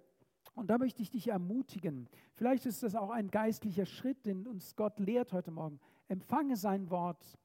Und 0.55 0.69
da 0.69 0.77
möchte 0.77 1.01
ich 1.01 1.09
dich 1.09 1.29
ermutigen. 1.29 2.07
Vielleicht 2.35 2.65
ist 2.65 2.83
das 2.83 2.95
auch 2.95 3.09
ein 3.09 3.29
geistlicher 3.31 3.85
Schritt, 3.85 4.25
den 4.25 4.47
uns 4.47 4.75
Gott 4.75 4.99
lehrt 4.99 5.33
heute 5.33 5.51
Morgen. 5.51 5.79
Empfange 6.07 6.57
sein 6.57 6.89
Wort. 6.89 7.37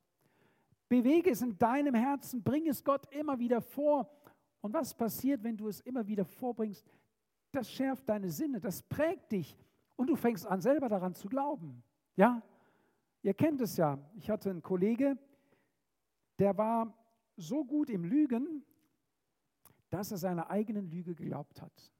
Bewege 0.89 1.31
es 1.31 1.43
in 1.43 1.59
deinem 1.59 1.95
Herzen. 1.95 2.43
Bring 2.43 2.69
es 2.69 2.85
Gott 2.85 3.07
immer 3.13 3.39
wieder 3.39 3.61
vor. 3.61 4.11
Und 4.61 4.73
was 4.73 4.95
passiert, 4.95 5.43
wenn 5.43 5.57
du 5.57 5.69
es 5.69 5.81
immer 5.81 6.07
wieder 6.07 6.25
vorbringst? 6.25 6.87
Das 7.53 7.71
schärft 7.71 8.09
deine 8.09 8.31
Sinne, 8.31 8.61
das 8.61 8.83
prägt 8.83 9.33
dich. 9.33 9.57
Und 9.97 10.09
du 10.09 10.17
fängst 10.17 10.47
an, 10.47 10.61
selber 10.61 10.89
daran 10.89 11.15
zu 11.15 11.29
glauben. 11.29 11.83
Ja? 12.17 12.43
Ihr 13.23 13.35
kennt 13.35 13.61
es 13.61 13.77
ja. 13.77 13.99
Ich 14.15 14.29
hatte 14.29 14.51
einen 14.51 14.63
Kollege, 14.63 15.17
der 16.39 16.57
war 16.57 16.93
so 17.37 17.65
gut 17.65 17.91
im 17.91 18.05
Lügen, 18.05 18.65
dass 19.91 20.11
er 20.11 20.19
seiner 20.19 20.51
eigenen 20.51 20.91
Lüge 20.91 21.15
geglaubt 21.15 21.63
hat. 21.63 21.93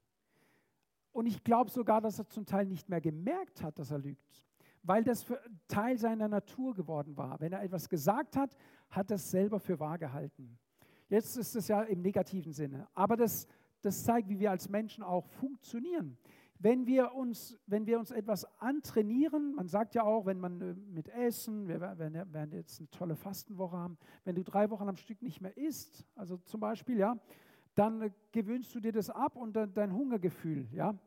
Und 1.11 1.27
ich 1.27 1.43
glaube 1.43 1.69
sogar, 1.69 2.01
dass 2.01 2.19
er 2.19 2.27
zum 2.27 2.45
Teil 2.45 2.65
nicht 2.65 2.89
mehr 2.89 2.99
gemerkt 2.99 3.63
hat, 3.63 3.79
dass 3.79 3.91
er 3.91 3.99
lügt, 3.99 4.43
weil 4.85 5.03
das 5.03 5.25
Teil 5.67 5.97
seiner 5.97 6.27
Natur 6.27 6.73
geworden 6.73 7.17
war. 7.17 7.39
Wenn 7.39 7.53
er 7.53 7.63
etwas 7.63 7.89
gesagt 7.89 8.37
hat, 8.37 8.55
hat 8.89 9.11
er 9.11 9.15
es 9.15 9.31
selber 9.31 9.59
für 9.59 9.79
wahr 9.79 9.97
gehalten. 9.97 10.57
Jetzt 11.09 11.37
ist 11.37 11.55
es 11.55 11.67
ja 11.67 11.81
im 11.83 12.01
negativen 12.01 12.53
Sinne, 12.53 12.87
aber 12.93 13.15
das, 13.15 13.47
das 13.81 14.03
zeigt, 14.03 14.29
wie 14.29 14.39
wir 14.39 14.51
als 14.51 14.69
Menschen 14.69 15.03
auch 15.03 15.25
funktionieren. 15.25 16.17
Wenn 16.57 16.87
wir, 16.87 17.13
uns, 17.13 17.57
wenn 17.67 17.85
wir 17.85 17.99
uns 17.99 18.11
etwas 18.11 18.45
antrainieren, 18.61 19.55
man 19.55 19.67
sagt 19.67 19.93
ja 19.93 20.03
auch, 20.03 20.25
wenn 20.25 20.39
man 20.39 20.61
äh, 20.61 20.73
mit 20.73 21.09
Essen, 21.09 21.67
wir 21.67 21.81
werden 21.81 22.53
jetzt 22.53 22.79
eine 22.79 22.89
tolle 22.89 23.15
Fastenwoche 23.15 23.77
haben, 23.77 23.97
wenn 24.23 24.35
du 24.35 24.43
drei 24.43 24.69
Wochen 24.69 24.87
am 24.87 24.95
Stück 24.95 25.21
nicht 25.21 25.41
mehr 25.41 25.55
isst, 25.57 26.05
also 26.15 26.37
zum 26.37 26.61
Beispiel, 26.61 26.97
ja, 26.97 27.19
dann 27.75 28.01
äh, 28.01 28.11
gewöhnst 28.31 28.73
du 28.73 28.79
dir 28.79 28.93
das 28.93 29.09
ab 29.09 29.35
und 29.35 29.53
dein 29.53 29.93
Hungergefühl, 29.93 30.67
ja, 30.71 30.97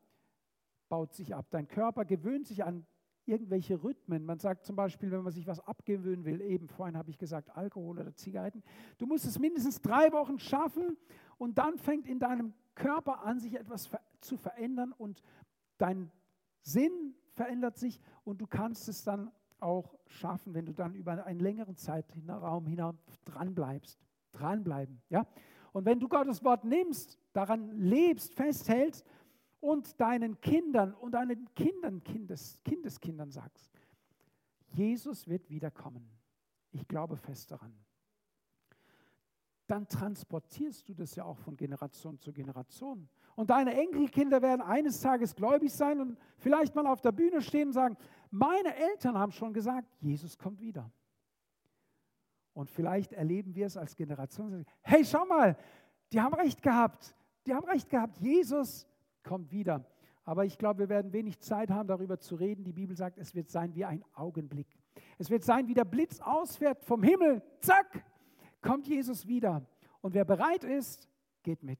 baut 0.88 1.14
sich 1.14 1.34
ab. 1.34 1.46
Dein 1.50 1.66
Körper 1.66 2.04
gewöhnt 2.04 2.46
sich 2.46 2.62
an 2.62 2.86
irgendwelche 3.28 3.82
Rhythmen. 3.82 4.24
Man 4.24 4.38
sagt 4.38 4.64
zum 4.64 4.76
Beispiel, 4.76 5.10
wenn 5.10 5.22
man 5.22 5.32
sich 5.32 5.46
was 5.46 5.60
abgewöhnen 5.60 6.24
will, 6.24 6.40
eben 6.40 6.68
vorhin 6.68 6.96
habe 6.96 7.10
ich 7.10 7.18
gesagt, 7.18 7.54
Alkohol 7.56 7.98
oder 7.98 8.14
Zigaretten, 8.14 8.62
du 8.98 9.06
musst 9.06 9.26
es 9.26 9.38
mindestens 9.38 9.80
drei 9.80 10.12
Wochen 10.12 10.38
schaffen 10.38 10.96
und 11.36 11.58
dann 11.58 11.78
fängt 11.78 12.06
in 12.06 12.18
deinem 12.18 12.54
Körper 12.74 13.24
an, 13.24 13.40
sich 13.40 13.54
etwas 13.54 13.90
zu 14.20 14.36
verändern 14.36 14.92
und 14.92 15.22
dein 15.78 16.10
Sinn 16.62 17.14
verändert 17.32 17.76
sich 17.76 18.00
und 18.24 18.40
du 18.40 18.46
kannst 18.46 18.88
es 18.88 19.04
dann 19.04 19.30
auch 19.60 19.94
schaffen, 20.06 20.54
wenn 20.54 20.66
du 20.66 20.72
dann 20.72 20.94
über 20.94 21.24
einen 21.24 21.40
längeren 21.40 21.76
Zeitraum 21.76 22.66
hinaus 22.66 22.94
dranbleibst. 23.24 23.98
Dranbleiben, 24.32 25.00
ja. 25.08 25.26
Und 25.72 25.84
wenn 25.84 26.00
du 26.00 26.08
Gottes 26.08 26.42
Wort 26.44 26.64
nimmst, 26.64 27.18
daran 27.32 27.70
lebst, 27.78 28.34
festhältst 28.34 29.04
und 29.60 30.00
deinen 30.00 30.40
Kindern 30.40 30.94
und 30.94 31.12
deinen 31.12 31.52
Kindern, 31.54 32.02
Kindes, 32.02 32.58
Kindeskindern 32.64 33.30
sagst, 33.30 33.70
Jesus 34.68 35.26
wird 35.26 35.48
wiederkommen. 35.48 36.08
Ich 36.70 36.86
glaube 36.86 37.16
fest 37.16 37.50
daran. 37.50 37.74
Dann 39.66 39.86
transportierst 39.86 40.88
du 40.88 40.94
das 40.94 41.14
ja 41.14 41.24
auch 41.24 41.36
von 41.38 41.56
Generation 41.56 42.18
zu 42.18 42.32
Generation. 42.32 43.08
Und 43.36 43.50
deine 43.50 43.74
Enkelkinder 43.74 44.40
werden 44.40 44.62
eines 44.62 45.00
Tages 45.00 45.34
gläubig 45.34 45.72
sein 45.72 46.00
und 46.00 46.18
vielleicht 46.38 46.74
mal 46.74 46.86
auf 46.86 47.02
der 47.02 47.12
Bühne 47.12 47.42
stehen 47.42 47.68
und 47.68 47.74
sagen, 47.74 47.96
meine 48.30 48.74
Eltern 48.74 49.18
haben 49.18 49.32
schon 49.32 49.52
gesagt, 49.52 49.94
Jesus 50.00 50.38
kommt 50.38 50.60
wieder. 50.60 50.90
Und 52.54 52.70
vielleicht 52.70 53.12
erleben 53.12 53.54
wir 53.54 53.66
es 53.66 53.76
als 53.76 53.94
Generation. 53.94 54.64
Hey, 54.82 55.04
schau 55.04 55.24
mal, 55.26 55.56
die 56.12 56.20
haben 56.20 56.34
recht 56.34 56.62
gehabt. 56.62 57.14
Die 57.46 57.54
haben 57.54 57.66
recht 57.66 57.88
gehabt. 57.88 58.18
Jesus 58.18 58.87
kommt 59.28 59.52
wieder. 59.52 59.84
Aber 60.24 60.46
ich 60.46 60.56
glaube, 60.56 60.80
wir 60.80 60.88
werden 60.88 61.12
wenig 61.12 61.38
Zeit 61.40 61.70
haben, 61.70 61.86
darüber 61.86 62.18
zu 62.18 62.34
reden. 62.34 62.64
Die 62.64 62.72
Bibel 62.72 62.96
sagt, 62.96 63.18
es 63.18 63.34
wird 63.34 63.50
sein 63.50 63.74
wie 63.74 63.84
ein 63.84 64.02
Augenblick. 64.14 64.66
Es 65.18 65.28
wird 65.28 65.44
sein, 65.44 65.68
wie 65.68 65.74
der 65.74 65.84
Blitz 65.84 66.20
ausfährt 66.20 66.82
vom 66.82 67.02
Himmel. 67.02 67.42
Zack, 67.60 68.04
kommt 68.62 68.88
Jesus 68.88 69.26
wieder. 69.26 69.66
Und 70.00 70.14
wer 70.14 70.24
bereit 70.24 70.64
ist, 70.64 71.08
geht 71.42 71.62
mit. 71.62 71.78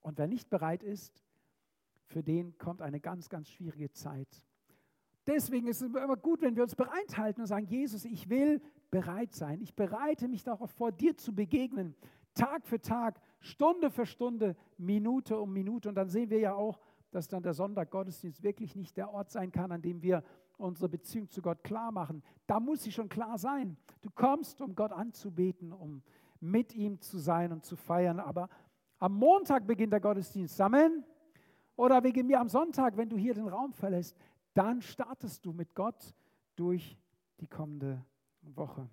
Und 0.00 0.18
wer 0.18 0.28
nicht 0.28 0.48
bereit 0.48 0.84
ist, 0.84 1.24
für 2.06 2.22
den 2.22 2.56
kommt 2.56 2.82
eine 2.82 3.00
ganz, 3.00 3.28
ganz 3.28 3.48
schwierige 3.50 3.90
Zeit. 3.90 4.28
Deswegen 5.26 5.66
ist 5.66 5.82
es 5.82 5.88
immer 5.88 6.16
gut, 6.16 6.42
wenn 6.42 6.54
wir 6.54 6.62
uns 6.62 6.76
bereithalten 6.76 7.40
und 7.42 7.48
sagen, 7.48 7.66
Jesus, 7.66 8.04
ich 8.04 8.28
will 8.28 8.60
bereit 8.92 9.34
sein. 9.34 9.60
Ich 9.60 9.74
bereite 9.74 10.28
mich 10.28 10.44
darauf 10.44 10.70
vor, 10.70 10.92
dir 10.92 11.16
zu 11.16 11.34
begegnen. 11.34 11.96
Tag 12.34 12.64
für 12.66 12.80
Tag, 12.80 13.20
Stunde 13.46 13.90
für 13.90 14.04
Stunde, 14.06 14.56
Minute 14.76 15.38
um 15.38 15.52
Minute. 15.52 15.88
Und 15.88 15.94
dann 15.94 16.08
sehen 16.08 16.30
wir 16.30 16.38
ja 16.38 16.54
auch, 16.54 16.80
dass 17.10 17.28
dann 17.28 17.42
der 17.42 17.54
Sonntag 17.54 17.90
Gottesdienst 17.90 18.42
wirklich 18.42 18.76
nicht 18.76 18.96
der 18.96 19.10
Ort 19.12 19.30
sein 19.30 19.50
kann, 19.50 19.72
an 19.72 19.80
dem 19.80 20.02
wir 20.02 20.22
unsere 20.58 20.88
Beziehung 20.88 21.30
zu 21.30 21.40
Gott 21.40 21.62
klar 21.64 21.92
machen. 21.92 22.22
Da 22.46 22.60
muss 22.60 22.82
sie 22.82 22.92
schon 22.92 23.08
klar 23.08 23.38
sein. 23.38 23.76
Du 24.02 24.10
kommst, 24.14 24.60
um 24.60 24.74
Gott 24.74 24.92
anzubeten, 24.92 25.72
um 25.72 26.02
mit 26.40 26.74
ihm 26.74 27.00
zu 27.00 27.18
sein 27.18 27.52
und 27.52 27.64
zu 27.64 27.76
feiern. 27.76 28.20
Aber 28.20 28.48
am 28.98 29.14
Montag 29.14 29.66
beginnt 29.66 29.92
der 29.92 30.00
Gottesdienst. 30.00 30.60
Amen. 30.60 31.04
Oder 31.76 32.02
wegen 32.02 32.26
mir 32.26 32.40
am 32.40 32.48
Sonntag, 32.48 32.96
wenn 32.96 33.08
du 33.08 33.16
hier 33.16 33.34
den 33.34 33.48
Raum 33.48 33.72
verlässt, 33.72 34.16
dann 34.54 34.80
startest 34.80 35.44
du 35.44 35.52
mit 35.52 35.74
Gott 35.74 36.14
durch 36.56 36.98
die 37.40 37.46
kommende 37.46 38.04
Woche. 38.40 38.88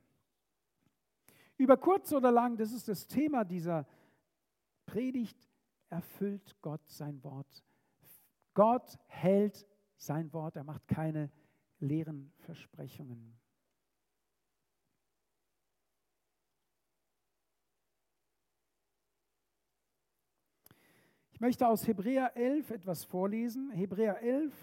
Über 1.57 1.77
kurz 1.77 2.11
oder 2.11 2.31
lang, 2.31 2.57
das 2.57 2.73
ist 2.73 2.87
das 2.89 3.07
Thema 3.07 3.45
dieser 3.45 3.85
Predigt, 4.85 5.49
erfüllt 5.89 6.55
Gott 6.61 6.87
sein 6.87 7.23
Wort. 7.23 7.63
Gott 8.53 8.97
hält 9.07 9.65
sein 9.97 10.31
Wort, 10.33 10.55
er 10.55 10.63
macht 10.63 10.87
keine 10.87 11.31
leeren 11.79 12.31
Versprechungen. 12.39 13.39
Ich 21.31 21.39
möchte 21.39 21.67
aus 21.67 21.87
Hebräer 21.87 22.37
11 22.37 22.71
etwas 22.71 23.03
vorlesen. 23.03 23.71
Hebräer 23.71 24.21
11, 24.21 24.53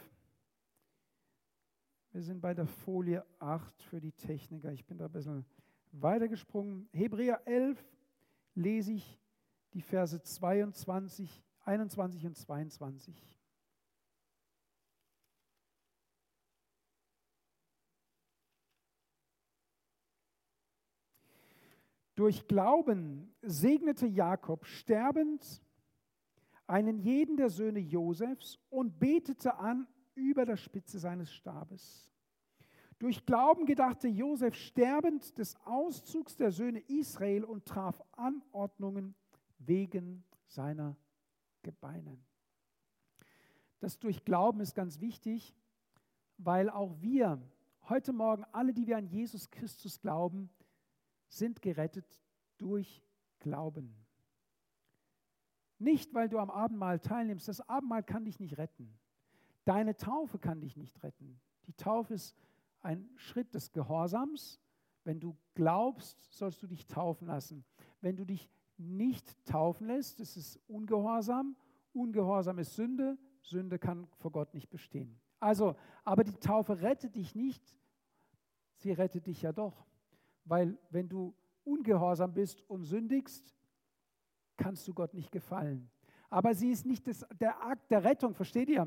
wir 2.12 2.22
sind 2.22 2.40
bei 2.40 2.54
der 2.54 2.66
Folie 2.66 3.24
8 3.38 3.82
für 3.82 4.00
die 4.00 4.12
Techniker. 4.12 4.72
Ich 4.72 4.84
bin 4.84 4.98
da 4.98 5.06
ein 5.06 5.12
bisschen 5.12 5.44
weitergesprungen. 5.92 6.88
Hebräer 6.92 7.46
11 7.46 7.84
lese 8.54 8.92
ich 8.92 9.19
die 9.72 9.82
Verse 9.82 10.20
22, 10.20 11.42
21 11.64 12.26
und 12.26 12.36
22. 12.36 13.40
Durch 22.14 22.46
Glauben 22.46 23.34
segnete 23.40 24.06
Jakob 24.06 24.66
sterbend 24.66 25.62
einen 26.66 26.98
jeden 26.98 27.36
der 27.36 27.48
Söhne 27.48 27.78
Josefs 27.78 28.58
und 28.68 28.98
betete 28.98 29.56
an 29.56 29.88
über 30.14 30.44
der 30.44 30.56
Spitze 30.56 30.98
seines 30.98 31.32
Stabes. 31.32 32.12
Durch 32.98 33.24
Glauben 33.24 33.64
gedachte 33.64 34.06
Josef 34.06 34.54
sterbend 34.54 35.38
des 35.38 35.56
Auszugs 35.64 36.36
der 36.36 36.50
Söhne 36.50 36.80
Israel 36.88 37.44
und 37.44 37.64
traf 37.64 38.02
Anordnungen 38.12 39.14
wegen 39.60 40.24
seiner 40.46 40.96
Gebeine. 41.62 42.18
Das 43.78 43.98
durch 43.98 44.24
Glauben 44.24 44.60
ist 44.60 44.74
ganz 44.74 45.00
wichtig, 45.00 45.54
weil 46.36 46.68
auch 46.68 47.00
wir 47.00 47.40
heute 47.88 48.12
Morgen, 48.12 48.44
alle, 48.52 48.72
die 48.72 48.86
wir 48.86 48.96
an 48.96 49.06
Jesus 49.06 49.50
Christus 49.50 50.00
glauben, 50.00 50.50
sind 51.28 51.62
gerettet 51.62 52.20
durch 52.58 53.02
Glauben. 53.38 53.94
Nicht, 55.78 56.12
weil 56.12 56.28
du 56.28 56.38
am 56.38 56.50
Abendmahl 56.50 57.00
teilnimmst. 57.00 57.48
Das 57.48 57.66
Abendmahl 57.68 58.02
kann 58.02 58.24
dich 58.24 58.38
nicht 58.38 58.58
retten. 58.58 58.98
Deine 59.64 59.96
Taufe 59.96 60.38
kann 60.38 60.60
dich 60.60 60.76
nicht 60.76 61.02
retten. 61.02 61.40
Die 61.66 61.72
Taufe 61.72 62.14
ist 62.14 62.36
ein 62.80 63.08
Schritt 63.16 63.54
des 63.54 63.72
Gehorsams. 63.72 64.60
Wenn 65.04 65.20
du 65.20 65.36
glaubst, 65.54 66.18
sollst 66.30 66.62
du 66.62 66.66
dich 66.66 66.86
taufen 66.86 67.26
lassen. 67.26 67.64
Wenn 68.02 68.16
du 68.16 68.24
dich 68.24 68.50
nicht 68.80 69.44
taufen 69.46 69.86
lässt, 69.86 70.20
ist 70.20 70.36
es 70.36 70.56
Ungehorsam. 70.66 71.56
Ungehorsam 71.92 72.58
ist 72.58 72.74
Sünde. 72.74 73.18
Sünde 73.42 73.78
kann 73.78 74.06
vor 74.16 74.32
Gott 74.32 74.54
nicht 74.54 74.70
bestehen. 74.70 75.20
Also, 75.38 75.76
aber 76.04 76.24
die 76.24 76.36
Taufe 76.36 76.80
rettet 76.80 77.14
dich 77.14 77.34
nicht. 77.34 77.62
Sie 78.76 78.92
rettet 78.92 79.26
dich 79.26 79.42
ja 79.42 79.52
doch. 79.52 79.86
Weil 80.44 80.78
wenn 80.90 81.08
du 81.08 81.34
ungehorsam 81.64 82.32
bist 82.32 82.62
und 82.68 82.84
sündigst, 82.84 83.54
kannst 84.56 84.86
du 84.88 84.94
Gott 84.94 85.14
nicht 85.14 85.30
gefallen. 85.30 85.90
Aber 86.28 86.54
sie 86.54 86.70
ist 86.70 86.86
nicht 86.86 87.06
das, 87.06 87.26
der 87.40 87.62
Akt 87.64 87.90
der 87.90 88.04
Rettung, 88.04 88.34
versteht 88.34 88.68
ihr? 88.68 88.86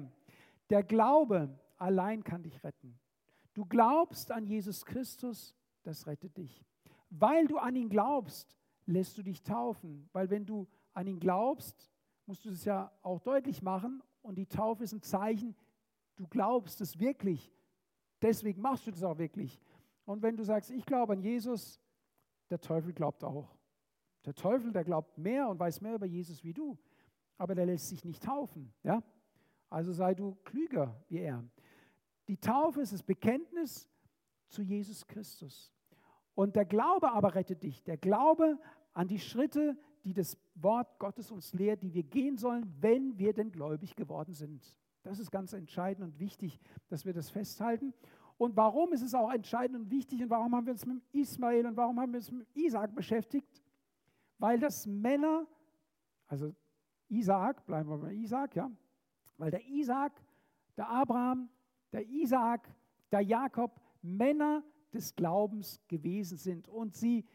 Der 0.69 0.83
Glaube 0.83 1.59
allein 1.77 2.23
kann 2.23 2.43
dich 2.43 2.63
retten. 2.63 2.97
Du 3.53 3.65
glaubst 3.65 4.31
an 4.31 4.45
Jesus 4.45 4.85
Christus, 4.85 5.55
das 5.83 6.07
rettet 6.07 6.37
dich. 6.37 6.65
Weil 7.09 7.47
du 7.47 7.57
an 7.57 7.75
ihn 7.75 7.89
glaubst, 7.89 8.57
lässt 8.85 9.17
du 9.17 9.23
dich 9.23 9.43
taufen. 9.43 10.09
Weil 10.13 10.29
wenn 10.29 10.45
du 10.45 10.67
an 10.93 11.07
ihn 11.07 11.19
glaubst, 11.19 11.91
musst 12.25 12.45
du 12.45 12.49
es 12.49 12.65
ja 12.65 12.91
auch 13.01 13.19
deutlich 13.19 13.61
machen. 13.61 14.01
Und 14.21 14.35
die 14.35 14.45
Taufe 14.45 14.83
ist 14.83 14.93
ein 14.93 15.01
Zeichen, 15.01 15.55
du 16.15 16.27
glaubst 16.27 16.81
es 16.81 16.99
wirklich. 16.99 17.51
Deswegen 18.21 18.61
machst 18.61 18.87
du 18.87 18.91
das 18.91 19.03
auch 19.03 19.17
wirklich. 19.17 19.59
Und 20.05 20.21
wenn 20.21 20.37
du 20.37 20.43
sagst, 20.43 20.71
ich 20.71 20.85
glaube 20.85 21.13
an 21.13 21.21
Jesus, 21.21 21.79
der 22.49 22.59
Teufel 22.59 22.93
glaubt 22.93 23.23
auch. 23.23 23.55
Der 24.25 24.33
Teufel, 24.33 24.71
der 24.71 24.83
glaubt 24.83 25.17
mehr 25.17 25.49
und 25.49 25.59
weiß 25.59 25.81
mehr 25.81 25.95
über 25.95 26.05
Jesus 26.05 26.43
wie 26.43 26.53
du, 26.53 26.77
aber 27.37 27.55
der 27.55 27.65
lässt 27.65 27.89
sich 27.89 28.05
nicht 28.05 28.23
taufen. 28.23 28.73
Ja? 28.83 29.03
Also 29.69 29.91
sei 29.91 30.13
du 30.13 30.35
klüger 30.43 31.03
wie 31.09 31.19
er. 31.19 31.43
Die 32.27 32.37
Taufe 32.37 32.81
ist 32.81 32.93
das 32.93 33.03
Bekenntnis 33.03 33.89
zu 34.47 34.61
Jesus 34.61 35.05
Christus. 35.05 35.73
Und 36.35 36.55
der 36.55 36.65
Glaube 36.65 37.11
aber 37.11 37.35
rettet 37.35 37.63
dich. 37.63 37.83
Der 37.83 37.97
Glaube 37.97 38.57
an 38.93 39.07
die 39.07 39.19
Schritte, 39.19 39.77
die 40.03 40.13
das 40.13 40.37
Wort 40.55 40.99
Gottes 40.99 41.31
uns 41.31 41.53
lehrt, 41.53 41.83
die 41.83 41.93
wir 41.93 42.03
gehen 42.03 42.37
sollen, 42.37 42.73
wenn 42.79 43.17
wir 43.17 43.33
denn 43.33 43.51
gläubig 43.51 43.95
geworden 43.95 44.33
sind. 44.33 44.77
Das 45.03 45.19
ist 45.19 45.31
ganz 45.31 45.53
entscheidend 45.53 46.05
und 46.05 46.19
wichtig, 46.19 46.59
dass 46.87 47.05
wir 47.05 47.13
das 47.13 47.29
festhalten. 47.29 47.93
Und 48.37 48.55
warum 48.55 48.93
ist 48.93 49.01
es 49.01 49.13
auch 49.13 49.31
entscheidend 49.31 49.77
und 49.77 49.91
wichtig 49.91 50.21
und 50.23 50.29
warum 50.29 50.55
haben 50.55 50.65
wir 50.65 50.73
uns 50.73 50.85
mit 50.85 51.01
Ismael 51.11 51.65
und 51.65 51.77
warum 51.77 51.99
haben 51.99 52.11
wir 52.13 52.17
uns 52.17 52.31
mit 52.31 52.47
Isaac 52.55 52.95
beschäftigt? 52.95 53.61
Weil 54.39 54.59
das 54.59 54.87
Männer, 54.87 55.45
also 56.27 56.53
Isaac, 57.09 57.65
bleiben 57.65 57.89
wir 57.89 57.97
bei 57.97 58.13
Isaac, 58.13 58.55
ja, 58.55 58.71
weil 59.37 59.51
der 59.51 59.65
Isaac, 59.67 60.13
der 60.75 60.89
Abraham, 60.89 61.49
der 61.91 62.07
Isaac, 62.07 62.73
der 63.11 63.21
Jakob 63.21 63.79
Männer 64.01 64.63
des 64.93 65.15
Glaubens 65.15 65.81
gewesen 65.87 66.37
sind. 66.37 66.67
Und 66.67 66.95
sie, 66.95 67.25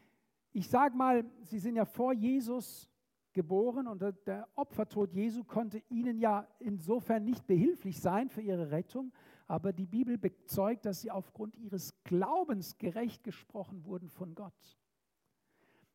ich 0.51 0.69
sage 0.69 0.95
mal, 0.95 1.25
sie 1.43 1.59
sind 1.59 1.75
ja 1.75 1.85
vor 1.85 2.13
Jesus 2.13 2.89
geboren 3.33 3.87
und 3.87 4.01
der 4.25 4.47
Opfertod 4.55 5.13
Jesu 5.13 5.43
konnte 5.43 5.81
ihnen 5.89 6.17
ja 6.17 6.47
insofern 6.59 7.23
nicht 7.23 7.45
behilflich 7.45 7.99
sein 7.99 8.29
für 8.29 8.41
ihre 8.41 8.71
Rettung, 8.71 9.13
aber 9.47 9.71
die 9.71 9.85
Bibel 9.85 10.17
bezeugt, 10.17 10.85
dass 10.85 11.01
sie 11.01 11.11
aufgrund 11.11 11.55
ihres 11.55 11.93
Glaubens 12.03 12.77
gerecht 12.77 13.23
gesprochen 13.23 13.85
wurden 13.85 14.09
von 14.09 14.33
Gott. 14.35 14.77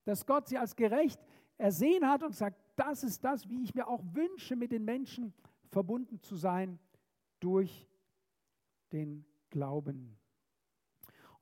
Dass 0.04 0.26
Gott 0.26 0.48
sie 0.48 0.58
als 0.58 0.76
gerecht 0.76 1.20
ersehen 1.56 2.08
hat 2.08 2.22
und 2.22 2.34
sagt, 2.34 2.60
das 2.76 3.04
ist 3.04 3.24
das, 3.24 3.48
wie 3.48 3.62
ich 3.62 3.74
mir 3.74 3.88
auch 3.88 4.02
wünsche, 4.12 4.56
mit 4.56 4.72
den 4.72 4.84
Menschen 4.84 5.32
verbunden 5.68 6.20
zu 6.20 6.36
sein 6.36 6.78
durch 7.40 7.88
den 8.92 9.24
Glauben. 9.50 10.16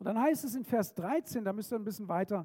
Und 0.02 0.06
dann 0.06 0.20
heißt 0.20 0.42
es 0.42 0.56
in 0.56 0.64
Vers 0.64 0.92
13, 0.96 1.44
da 1.44 1.52
müsst 1.52 1.72
ihr 1.72 1.78
ein 1.78 1.84
bisschen 1.84 2.08
weiter 2.08 2.44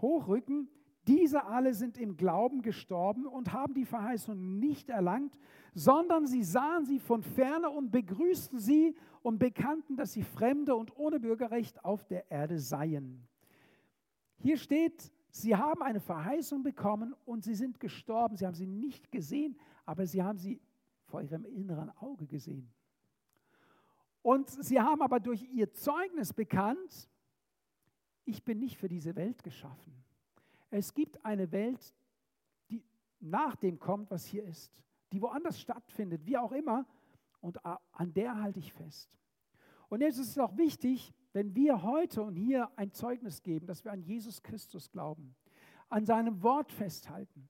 hochrücken, 0.00 0.68
diese 1.06 1.44
alle 1.44 1.72
sind 1.72 1.98
im 1.98 2.16
Glauben 2.16 2.62
gestorben 2.62 3.28
und 3.28 3.52
haben 3.52 3.74
die 3.74 3.84
Verheißung 3.84 4.58
nicht 4.58 4.90
erlangt, 4.90 5.38
sondern 5.72 6.26
sie 6.26 6.42
sahen 6.42 6.84
sie 6.84 6.98
von 6.98 7.22
ferne 7.22 7.70
und 7.70 7.92
begrüßten 7.92 8.58
sie 8.58 8.96
und 9.22 9.38
bekannten, 9.38 9.96
dass 9.96 10.14
sie 10.14 10.24
Fremde 10.24 10.74
und 10.74 10.96
ohne 10.96 11.20
Bürgerrecht 11.20 11.84
auf 11.84 12.04
der 12.06 12.28
Erde 12.28 12.58
seien. 12.58 13.28
Hier 14.38 14.56
steht, 14.56 15.12
sie 15.30 15.54
haben 15.54 15.82
eine 15.82 16.00
Verheißung 16.00 16.64
bekommen 16.64 17.14
und 17.24 17.44
sie 17.44 17.54
sind 17.54 17.78
gestorben. 17.78 18.34
Sie 18.34 18.44
haben 18.44 18.54
sie 18.54 18.66
nicht 18.66 19.12
gesehen, 19.12 19.56
aber 19.84 20.06
sie 20.08 20.24
haben 20.24 20.38
sie 20.38 20.60
vor 21.04 21.22
ihrem 21.22 21.44
inneren 21.44 21.90
Auge 22.00 22.26
gesehen. 22.26 22.68
Und 24.26 24.50
sie 24.50 24.80
haben 24.80 25.02
aber 25.02 25.20
durch 25.20 25.44
ihr 25.52 25.72
Zeugnis 25.72 26.32
bekannt, 26.32 27.08
ich 28.24 28.42
bin 28.42 28.58
nicht 28.58 28.76
für 28.76 28.88
diese 28.88 29.14
Welt 29.14 29.44
geschaffen. 29.44 30.02
Es 30.68 30.94
gibt 30.94 31.24
eine 31.24 31.52
Welt, 31.52 31.94
die 32.68 32.82
nach 33.20 33.54
dem 33.54 33.78
kommt, 33.78 34.10
was 34.10 34.26
hier 34.26 34.42
ist, 34.42 34.82
die 35.12 35.22
woanders 35.22 35.60
stattfindet, 35.60 36.26
wie 36.26 36.36
auch 36.36 36.50
immer, 36.50 36.86
und 37.40 37.64
an 37.64 38.14
der 38.14 38.42
halte 38.42 38.58
ich 38.58 38.72
fest. 38.72 39.16
Und 39.88 40.00
jetzt 40.00 40.18
ist 40.18 40.30
es 40.30 40.38
auch 40.38 40.56
wichtig, 40.56 41.14
wenn 41.32 41.54
wir 41.54 41.84
heute 41.84 42.24
und 42.24 42.34
hier 42.34 42.68
ein 42.74 42.90
Zeugnis 42.90 43.44
geben, 43.44 43.68
dass 43.68 43.84
wir 43.84 43.92
an 43.92 44.02
Jesus 44.02 44.42
Christus 44.42 44.90
glauben, 44.90 45.36
an 45.88 46.04
seinem 46.04 46.42
Wort 46.42 46.72
festhalten, 46.72 47.48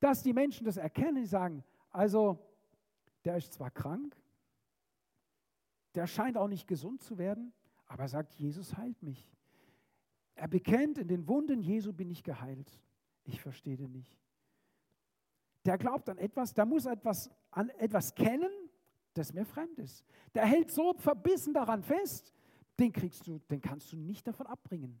dass 0.00 0.22
die 0.22 0.34
Menschen 0.34 0.66
das 0.66 0.76
erkennen, 0.76 1.22
die 1.22 1.26
sagen, 1.26 1.64
also 1.88 2.38
der 3.24 3.38
ist 3.38 3.54
zwar 3.54 3.70
krank, 3.70 4.19
der 5.94 6.06
scheint 6.06 6.36
auch 6.36 6.48
nicht 6.48 6.66
gesund 6.66 7.02
zu 7.02 7.18
werden, 7.18 7.52
aber 7.86 8.04
er 8.04 8.08
sagt, 8.08 8.34
Jesus 8.34 8.76
heilt 8.76 9.02
mich. 9.02 9.28
Er 10.34 10.48
bekennt, 10.48 10.98
in 10.98 11.08
den 11.08 11.26
Wunden 11.28 11.60
Jesu 11.60 11.92
bin 11.92 12.10
ich 12.10 12.22
geheilt. 12.22 12.80
Ich 13.24 13.40
verstehe 13.40 13.76
den 13.76 13.92
nicht. 13.92 14.18
Der 15.64 15.76
glaubt 15.76 16.08
an 16.08 16.18
etwas, 16.18 16.54
der 16.54 16.64
muss 16.64 16.86
etwas, 16.86 17.30
an 17.50 17.68
etwas 17.70 18.14
kennen, 18.14 18.50
das 19.14 19.32
mir 19.32 19.44
fremd 19.44 19.78
ist. 19.78 20.04
Der 20.34 20.46
hält 20.46 20.70
so 20.70 20.94
verbissen 20.94 21.52
daran 21.52 21.82
fest, 21.82 22.32
den 22.78 22.92
kriegst 22.92 23.26
du, 23.26 23.38
den 23.50 23.60
kannst 23.60 23.92
du 23.92 23.96
nicht 23.96 24.26
davon 24.26 24.46
abbringen. 24.46 25.00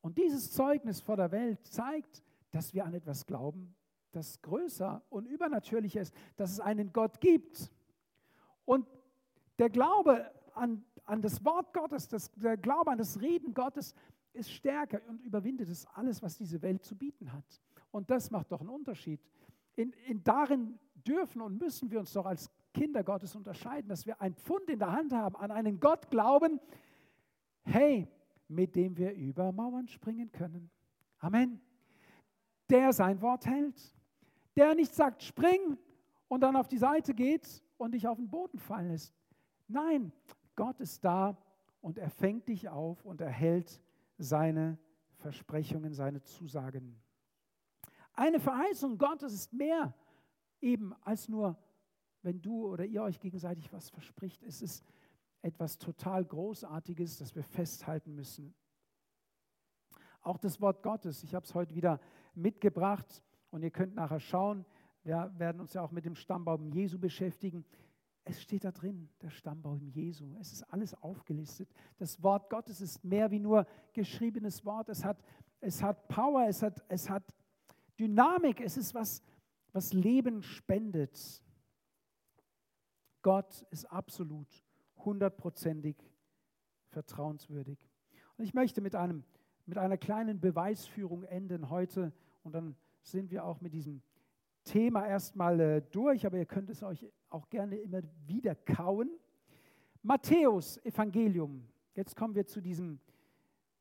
Und 0.00 0.18
dieses 0.18 0.52
Zeugnis 0.52 1.00
vor 1.00 1.16
der 1.16 1.32
Welt 1.32 1.66
zeigt, 1.66 2.22
dass 2.52 2.72
wir 2.72 2.84
an 2.84 2.94
etwas 2.94 3.26
glauben, 3.26 3.74
das 4.12 4.40
größer 4.42 5.02
und 5.10 5.26
übernatürlicher 5.26 6.00
ist, 6.00 6.14
dass 6.36 6.52
es 6.52 6.60
einen 6.60 6.92
Gott 6.92 7.20
gibt. 7.20 7.72
Und 8.64 8.86
der 9.58 9.70
Glaube 9.70 10.30
an, 10.54 10.84
an 11.04 11.22
das 11.22 11.44
Wort 11.44 11.72
Gottes, 11.72 12.08
das, 12.08 12.30
der 12.32 12.56
Glaube 12.56 12.90
an 12.90 12.98
das 12.98 13.20
Reden 13.20 13.54
Gottes 13.54 13.94
ist 14.32 14.50
stärker 14.50 15.00
und 15.08 15.20
überwindet 15.22 15.68
es 15.68 15.86
alles, 15.86 16.22
was 16.22 16.36
diese 16.36 16.60
Welt 16.62 16.84
zu 16.84 16.96
bieten 16.96 17.32
hat. 17.32 17.62
Und 17.90 18.10
das 18.10 18.30
macht 18.30 18.52
doch 18.52 18.60
einen 18.60 18.68
Unterschied. 18.68 19.20
In, 19.74 19.92
in 20.06 20.22
darin 20.22 20.78
dürfen 20.94 21.40
und 21.40 21.58
müssen 21.58 21.90
wir 21.90 22.00
uns 22.00 22.12
doch 22.12 22.26
als 22.26 22.50
Kinder 22.74 23.02
Gottes 23.02 23.34
unterscheiden, 23.34 23.88
dass 23.88 24.04
wir 24.04 24.20
ein 24.20 24.34
Pfund 24.34 24.68
in 24.68 24.78
der 24.78 24.92
Hand 24.92 25.12
haben, 25.12 25.36
an 25.36 25.50
einen 25.50 25.80
Gott 25.80 26.10
glauben, 26.10 26.60
hey, 27.64 28.06
mit 28.48 28.76
dem 28.76 28.96
wir 28.96 29.12
über 29.14 29.52
Mauern 29.52 29.88
springen 29.88 30.30
können. 30.30 30.70
Amen. 31.18 31.60
Der 32.68 32.92
sein 32.92 33.20
Wort 33.22 33.46
hält. 33.46 33.94
Der 34.56 34.74
nicht 34.74 34.94
sagt, 34.94 35.22
spring 35.22 35.76
und 36.28 36.40
dann 36.40 36.56
auf 36.56 36.68
die 36.68 36.78
Seite 36.78 37.14
geht 37.14 37.62
und 37.76 37.92
dich 37.92 38.06
auf 38.06 38.18
den 38.18 38.28
Boden 38.28 38.58
fallen 38.58 38.88
lässt. 38.88 39.14
Nein, 39.68 40.12
Gott 40.54 40.80
ist 40.80 41.04
da 41.04 41.36
und 41.80 41.98
er 41.98 42.10
fängt 42.10 42.48
dich 42.48 42.68
auf 42.68 43.04
und 43.04 43.20
erhält 43.20 43.80
seine 44.18 44.78
Versprechungen, 45.16 45.92
seine 45.92 46.22
Zusagen. 46.22 47.00
Eine 48.12 48.40
Verheißung 48.40 48.96
Gottes 48.96 49.32
ist 49.32 49.52
mehr 49.52 49.94
eben 50.60 50.94
als 51.02 51.28
nur, 51.28 51.58
wenn 52.22 52.40
du 52.40 52.66
oder 52.66 52.84
ihr 52.84 53.02
euch 53.02 53.20
gegenseitig 53.20 53.72
was 53.72 53.90
verspricht. 53.90 54.42
Es 54.42 54.62
ist 54.62 54.84
etwas 55.42 55.78
total 55.78 56.24
Großartiges, 56.24 57.18
das 57.18 57.34
wir 57.34 57.44
festhalten 57.44 58.14
müssen. 58.14 58.54
Auch 60.22 60.38
das 60.38 60.60
Wort 60.60 60.82
Gottes, 60.82 61.22
ich 61.22 61.34
habe 61.34 61.44
es 61.44 61.54
heute 61.54 61.74
wieder 61.74 62.00
mitgebracht 62.34 63.22
und 63.50 63.62
ihr 63.62 63.70
könnt 63.70 63.94
nachher 63.94 64.18
schauen, 64.18 64.64
wir 65.04 65.32
werden 65.38 65.60
uns 65.60 65.72
ja 65.74 65.82
auch 65.82 65.92
mit 65.92 66.04
dem 66.04 66.16
Stammbaum 66.16 66.66
Jesu 66.66 66.98
beschäftigen. 66.98 67.64
Es 68.28 68.42
steht 68.42 68.64
da 68.64 68.72
drin, 68.72 69.08
der 69.22 69.30
Stammbaum 69.30 69.86
Jesu. 69.86 70.34
Es 70.40 70.52
ist 70.52 70.64
alles 70.64 70.94
aufgelistet. 70.94 71.72
Das 71.96 72.20
Wort 72.24 72.50
Gottes 72.50 72.80
ist 72.80 73.04
mehr 73.04 73.30
wie 73.30 73.38
nur 73.38 73.68
geschriebenes 73.92 74.64
Wort. 74.64 74.88
Es 74.88 75.04
hat, 75.04 75.22
es 75.60 75.80
hat 75.80 76.08
Power, 76.08 76.44
es 76.48 76.60
hat, 76.60 76.84
es 76.88 77.08
hat 77.08 77.22
Dynamik, 78.00 78.60
es 78.60 78.76
ist 78.76 78.94
was, 78.94 79.22
was 79.72 79.92
Leben 79.92 80.42
spendet. 80.42 81.16
Gott 83.22 83.62
ist 83.70 83.84
absolut, 83.84 84.48
hundertprozentig 84.96 85.96
vertrauenswürdig. 86.88 87.78
Und 88.36 88.44
ich 88.44 88.54
möchte 88.54 88.80
mit, 88.80 88.96
einem, 88.96 89.22
mit 89.66 89.78
einer 89.78 89.98
kleinen 89.98 90.40
Beweisführung 90.40 91.22
enden 91.22 91.70
heute 91.70 92.12
und 92.42 92.56
dann 92.56 92.74
sind 93.02 93.30
wir 93.30 93.44
auch 93.44 93.60
mit 93.60 93.72
diesem 93.72 94.02
Thema 94.66 95.06
erstmal 95.06 95.58
äh, 95.60 95.82
durch, 95.90 96.26
aber 96.26 96.36
ihr 96.36 96.44
könnt 96.44 96.68
es 96.68 96.82
euch 96.82 97.10
auch 97.30 97.48
gerne 97.48 97.76
immer 97.78 98.02
wieder 98.26 98.54
kauen. 98.54 99.08
Matthäus 100.02 100.76
Evangelium. 100.84 101.66
Jetzt 101.94 102.14
kommen 102.14 102.34
wir 102.34 102.46
zu 102.46 102.60
diesem, 102.60 103.00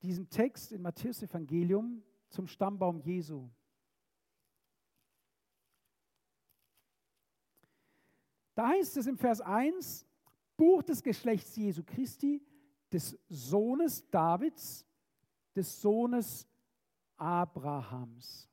diesem 0.02 0.30
Text 0.30 0.72
in 0.72 0.82
Matthäus 0.82 1.22
Evangelium 1.22 2.02
zum 2.30 2.48
Stammbaum 2.48 3.00
Jesu. 3.00 3.50
Da 8.54 8.70
heißt 8.70 8.96
es 8.98 9.08
im 9.08 9.18
Vers 9.18 9.42
1, 9.42 10.08
Buch 10.56 10.82
des 10.84 11.04
Geschlechts 11.04 11.56
Jesu 11.58 11.84
Christi, 11.84 12.42
des 12.92 13.20
Sohnes 13.28 14.10
Davids, 14.10 14.86
des 15.54 15.82
Sohnes 15.82 16.48
Abrahams. 17.18 18.50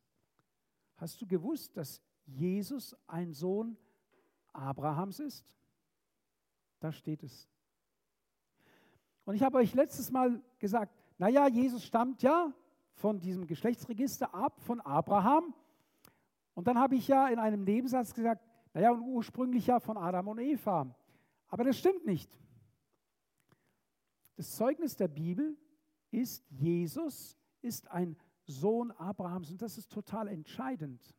Hast 0.97 1.21
du 1.21 1.27
gewusst, 1.27 1.77
dass 1.77 2.01
Jesus 2.27 2.97
ein 3.07 3.33
Sohn 3.33 3.77
Abrahams 4.53 5.21
ist? 5.21 5.45
Da 6.81 6.93
steht 6.93 7.23
es. 7.23 7.49
Und 9.25 9.35
ich 9.35 9.43
habe 9.43 9.59
euch 9.59 9.75
letztes 9.75 10.11
Mal 10.11 10.43
gesagt, 10.59 10.93
naja, 11.19 11.47
Jesus 11.47 11.85
stammt 11.85 12.23
ja 12.23 12.53
von 12.95 13.21
diesem 13.21 13.47
Geschlechtsregister 13.47 14.35
ab, 14.35 14.61
von 14.61 14.81
Abraham. 14.81 15.55
Und 16.55 16.67
dann 16.67 16.79
habe 16.79 16.97
ich 16.97 17.09
ja 17.09 17.29
in 17.29 17.39
einem 17.39 17.65
Nebensatz 17.65 18.13
gesagt, 18.13 18.45
naja, 18.75 18.91
und 18.91 19.03
ursprünglich 19.03 19.67
ja 19.67 19.81
von 19.81 19.97
Adam 19.97 20.29
und 20.29 20.39
Eva. 20.39 20.95
Aber 21.49 21.65
das 21.65 21.79
stimmt 21.79 22.05
nicht. 22.05 22.31
Das 24.37 24.57
Zeugnis 24.57 24.97
der 24.97 25.09
Bibel 25.09 25.57
ist, 26.11 26.45
Jesus 26.51 27.39
ist 27.61 27.91
ein 27.91 28.17
Sohn 28.45 28.91
Abrahams 28.93 29.51
und 29.51 29.63
das 29.63 29.79
ist 29.79 29.93
total 29.93 30.29
entscheidend 30.29 31.15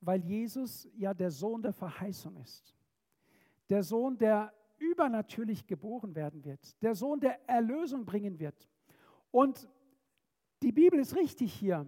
weil 0.00 0.22
Jesus 0.24 0.88
ja 0.96 1.14
der 1.14 1.30
Sohn 1.30 1.62
der 1.62 1.72
Verheißung 1.72 2.36
ist. 2.36 2.74
Der 3.68 3.82
Sohn, 3.82 4.16
der 4.18 4.52
übernatürlich 4.78 5.66
geboren 5.66 6.14
werden 6.14 6.44
wird. 6.44 6.82
Der 6.82 6.94
Sohn, 6.94 7.20
der 7.20 7.48
Erlösung 7.48 8.04
bringen 8.04 8.38
wird. 8.38 8.68
Und 9.30 9.68
die 10.62 10.72
Bibel 10.72 10.98
ist 10.98 11.14
richtig 11.16 11.52
hier. 11.52 11.86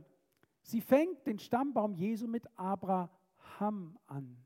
Sie 0.63 0.81
fängt 0.81 1.27
den 1.27 1.39
Stammbaum 1.39 1.95
Jesu 1.95 2.27
mit 2.27 2.47
Abraham 2.57 3.99
an 4.07 4.37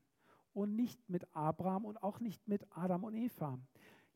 und 0.53 0.75
nicht 0.75 1.09
mit 1.09 1.27
Abraham 1.35 1.85
und 1.85 2.01
auch 2.01 2.19
nicht 2.19 2.47
mit 2.47 2.65
Adam 2.71 3.03
und 3.03 3.13
Eva. 3.13 3.59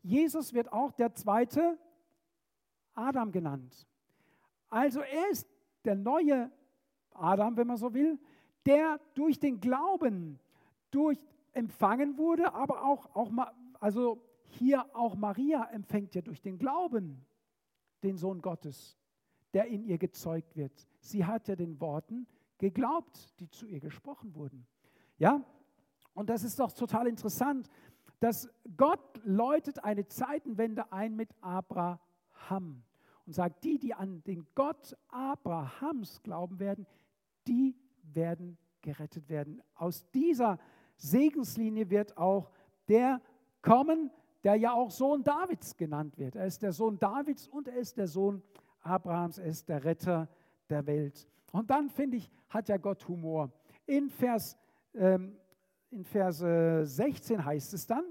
Jesus 0.02 0.54
wird 0.54 0.72
auch 0.74 0.92
der 0.92 1.14
zweite 1.14 1.78
Adam 2.94 3.32
genannt. 3.32 3.88
Also 4.70 5.02
er 5.02 5.30
ist 5.30 5.48
der 5.86 5.96
neue 5.96 6.52
Adam, 7.14 7.56
wenn 7.58 7.68
man 7.68 7.78
so 7.78 7.94
will, 7.94 8.18
der 8.66 9.00
durch 9.14 9.40
den 9.40 9.60
Glauben 9.60 10.40
durch 10.92 11.18
empfangen 11.54 12.18
wurde, 12.18 12.54
aber 12.54 12.84
auch, 12.84 13.16
auch 13.16 13.32
also 13.80 14.22
hier 14.48 14.86
auch 14.96 15.16
Maria 15.16 15.64
empfängt 15.72 16.16
ja 16.16 16.22
durch 16.22 16.42
den 16.42 16.58
Glauben 16.58 17.26
den 18.04 18.18
Sohn 18.18 18.42
Gottes, 18.42 18.98
der 19.54 19.68
in 19.68 19.84
ihr 19.84 19.98
gezeugt 19.98 20.56
wird. 20.56 20.88
Sie 21.00 21.26
hat 21.26 21.48
ja 21.48 21.56
den 21.56 21.80
Worten 21.80 22.28
geglaubt, 22.58 23.34
die 23.40 23.50
zu 23.50 23.66
ihr 23.66 23.80
gesprochen 23.80 24.36
wurden. 24.36 24.66
Ja? 25.18 25.44
Und 26.14 26.30
das 26.30 26.44
ist 26.44 26.60
doch 26.60 26.72
total 26.72 27.08
interessant, 27.08 27.70
dass 28.20 28.50
Gott 28.78 29.20
läutet 29.24 29.84
eine 29.84 30.08
Zeitenwende 30.08 30.92
ein 30.92 31.16
mit 31.16 31.30
Abraham 31.42 32.84
und 33.26 33.34
sagt, 33.34 33.64
die, 33.64 33.80
die 33.80 33.94
an 33.94 34.24
den 34.24 34.46
Gott 34.54 34.96
Abrahams 35.10 36.22
glauben 36.22 36.60
werden, 36.60 36.86
die 37.48 37.76
werden 38.16 38.58
gerettet 38.82 39.30
werden. 39.30 39.62
Aus 39.76 40.10
dieser 40.12 40.60
Segenslinie 40.98 41.90
wird 41.90 42.18
auch 42.18 42.52
der 42.88 43.22
kommen, 43.62 44.12
der 44.44 44.56
ja 44.56 44.74
auch 44.74 44.90
Sohn 44.92 45.24
Davids 45.24 45.76
genannt 45.76 46.18
wird. 46.18 46.36
Er 46.36 46.46
ist 46.46 46.62
der 46.62 46.74
Sohn 46.74 46.98
Davids 46.98 47.48
und 47.48 47.68
er 47.68 47.76
ist 47.76 47.98
der 47.98 48.08
Sohn 48.08 48.42
Abrahams, 48.82 49.38
er 49.38 49.46
ist 49.46 49.70
der 49.70 49.84
Retter 49.84 50.28
der 50.70 50.86
Welt. 50.88 51.28
Und 51.52 51.70
dann 51.70 51.90
finde 51.90 52.18
ich, 52.18 52.32
hat 52.50 52.70
ja 52.70 52.78
Gott 52.78 53.08
Humor. 53.08 53.52
In 53.86 54.10
Vers, 54.10 54.58
ähm, 54.96 55.38
in 55.92 56.04
Vers 56.04 56.42
äh, 56.42 56.84
16 56.84 57.44
heißt 57.44 57.74
es 57.74 57.86
dann, 57.86 58.04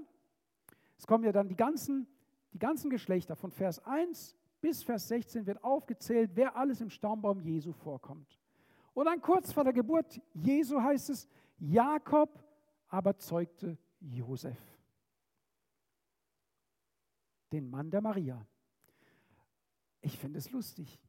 es 0.97 1.07
kommen 1.07 1.23
ja 1.23 1.31
dann 1.31 1.49
die 1.49 1.55
ganzen, 1.55 2.07
die 2.53 2.59
ganzen 2.59 2.89
Geschlechter 2.89 3.35
von 3.35 3.51
Vers 3.51 3.83
1 3.85 4.37
bis 4.61 4.83
Vers 4.83 5.07
16 5.07 5.45
wird 5.47 5.63
aufgezählt, 5.63 6.31
wer 6.35 6.55
alles 6.55 6.79
im 6.79 6.89
Stammbaum 6.89 7.39
Jesu 7.41 7.73
vorkommt. 7.73 8.40
Und 8.93 9.05
dann 9.05 9.21
kurz 9.21 9.53
vor 9.53 9.63
der 9.63 9.73
Geburt 9.73 10.21
Jesu 10.33 10.81
heißt 10.81 11.09
es, 11.09 11.27
Jakob 11.57 12.43
aber 12.87 13.17
zeugte 13.17 13.77
Josef, 13.99 14.59
den 17.51 17.69
Mann 17.69 17.89
der 17.89 18.01
Maria. 18.01 18.45
Ich 20.01 20.17
finde 20.17 20.39
es 20.39 20.51
lustig, 20.51 20.99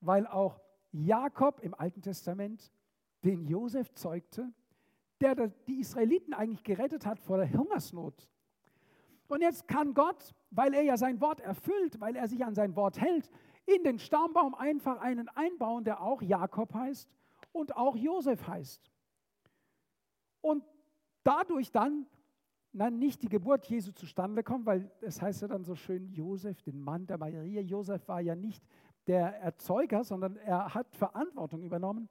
weil 0.00 0.26
auch 0.26 0.60
Jakob 0.92 1.60
im 1.60 1.74
Alten 1.74 2.02
Testament 2.02 2.70
den 3.24 3.44
Josef 3.44 3.92
zeugte, 3.94 4.52
der 5.20 5.48
die 5.66 5.80
Israeliten 5.80 6.34
eigentlich 6.34 6.62
gerettet 6.62 7.06
hat 7.06 7.18
vor 7.18 7.38
der 7.38 7.52
Hungersnot. 7.52 8.28
Und 9.28 9.40
jetzt 9.40 9.66
kann 9.66 9.94
Gott, 9.94 10.34
weil 10.50 10.72
er 10.74 10.82
ja 10.82 10.96
sein 10.96 11.20
Wort 11.20 11.40
erfüllt, 11.40 12.00
weil 12.00 12.14
er 12.14 12.28
sich 12.28 12.44
an 12.44 12.54
sein 12.54 12.76
Wort 12.76 13.00
hält, 13.00 13.30
in 13.66 13.82
den 13.82 13.98
Stammbaum 13.98 14.54
einfach 14.54 15.00
einen 15.00 15.28
einbauen, 15.28 15.84
der 15.84 16.00
auch 16.00 16.22
Jakob 16.22 16.72
heißt 16.72 17.08
und 17.52 17.76
auch 17.76 17.96
Josef 17.96 18.46
heißt. 18.46 18.90
Und 20.40 20.64
dadurch 21.24 21.72
dann, 21.72 22.06
dann 22.72 22.98
nicht 22.98 23.22
die 23.22 23.28
Geburt 23.28 23.66
Jesu 23.66 23.92
zustande 23.92 24.42
kommt, 24.44 24.66
weil 24.66 24.90
es 25.00 25.20
heißt 25.20 25.42
ja 25.42 25.48
dann 25.48 25.64
so 25.64 25.74
schön, 25.74 26.12
Josef, 26.12 26.62
den 26.62 26.80
Mann 26.80 27.06
der 27.06 27.18
Maria. 27.18 27.60
Josef 27.60 28.06
war 28.06 28.20
ja 28.20 28.36
nicht 28.36 28.64
der 29.06 29.40
Erzeuger, 29.40 30.04
sondern 30.04 30.36
er 30.36 30.74
hat 30.74 30.94
Verantwortung 30.94 31.62
übernommen. 31.62 32.08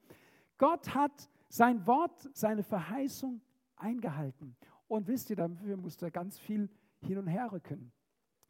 Gott 0.57 0.93
hat 0.93 1.29
sein 1.47 1.85
Wort, 1.87 2.29
seine 2.33 2.63
Verheißung 2.63 3.41
eingehalten. 3.75 4.55
Und 4.87 5.07
wisst 5.07 5.29
ihr, 5.29 5.35
dafür 5.35 5.77
musste 5.77 6.07
er 6.07 6.11
ganz 6.11 6.37
viel 6.37 6.69
hin 7.01 7.17
und 7.17 7.27
her 7.27 7.51
rücken. 7.51 7.91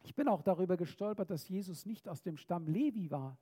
Ich 0.06 0.14
bin 0.14 0.28
auch 0.28 0.42
darüber 0.42 0.76
gestolpert, 0.76 1.30
dass 1.30 1.48
Jesus 1.48 1.84
nicht 1.84 2.08
aus 2.08 2.22
dem 2.22 2.36
Stamm 2.36 2.68
Levi 2.68 3.10
war. 3.10 3.36